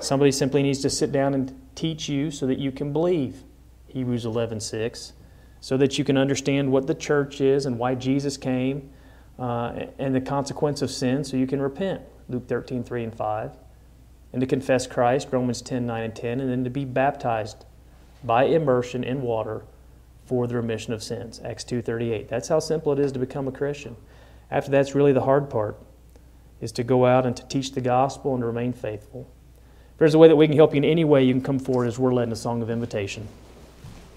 Somebody 0.00 0.32
simply 0.32 0.60
needs 0.64 0.80
to 0.80 0.90
sit 0.90 1.12
down 1.12 1.34
and 1.34 1.56
teach 1.76 2.08
you 2.08 2.32
so 2.32 2.46
that 2.48 2.58
you 2.58 2.72
can 2.72 2.92
believe. 2.92 3.44
Hebrews 3.86 4.24
11 4.24 4.58
6. 4.58 5.12
So 5.60 5.76
that 5.76 5.96
you 5.96 6.04
can 6.04 6.18
understand 6.18 6.72
what 6.72 6.88
the 6.88 6.94
church 6.96 7.40
is 7.40 7.66
and 7.66 7.78
why 7.78 7.94
Jesus 7.94 8.36
came 8.36 8.90
uh, 9.38 9.86
and 10.00 10.12
the 10.16 10.20
consequence 10.20 10.82
of 10.82 10.90
sin 10.90 11.22
so 11.22 11.36
you 11.36 11.46
can 11.46 11.62
repent. 11.62 12.02
Luke 12.28 12.48
13 12.48 12.82
3 12.82 13.04
and 13.04 13.14
5 13.14 13.56
and 14.32 14.40
to 14.40 14.46
confess 14.48 14.88
Christ, 14.88 15.28
Romans 15.30 15.62
10 15.62 15.86
9 15.86 16.02
and 16.02 16.16
10, 16.16 16.40
and 16.40 16.50
then 16.50 16.64
to 16.64 16.70
be 16.70 16.84
baptized 16.84 17.64
by 18.24 18.46
immersion 18.46 19.04
in 19.04 19.22
water 19.22 19.62
for 20.24 20.48
the 20.48 20.56
remission 20.56 20.92
of 20.92 21.04
sins, 21.04 21.40
Acts 21.44 21.62
2 21.62 21.82
38. 21.82 22.28
That's 22.28 22.48
how 22.48 22.58
simple 22.58 22.92
it 22.92 22.98
is 22.98 23.12
to 23.12 23.20
become 23.20 23.46
a 23.46 23.52
Christian. 23.52 23.96
After 24.50 24.72
that's 24.72 24.96
really 24.96 25.12
the 25.12 25.22
hard 25.22 25.48
part, 25.50 25.78
is 26.60 26.72
to 26.72 26.84
go 26.84 27.06
out 27.06 27.26
and 27.26 27.36
to 27.36 27.46
teach 27.48 27.72
the 27.72 27.80
gospel 27.80 28.34
and 28.34 28.42
to 28.42 28.46
remain 28.46 28.72
faithful. 28.72 29.30
If 29.92 29.98
there's 29.98 30.14
a 30.14 30.18
way 30.18 30.28
that 30.28 30.36
we 30.36 30.46
can 30.46 30.56
help 30.56 30.72
you 30.72 30.78
in 30.78 30.84
any 30.84 31.04
way, 31.04 31.24
you 31.24 31.32
can 31.32 31.42
come 31.42 31.58
forward 31.58 31.86
as 31.86 31.98
we're 31.98 32.14
led 32.14 32.24
in 32.24 32.32
a 32.32 32.36
song 32.36 32.62
of 32.62 32.70
invitation. 32.70 33.28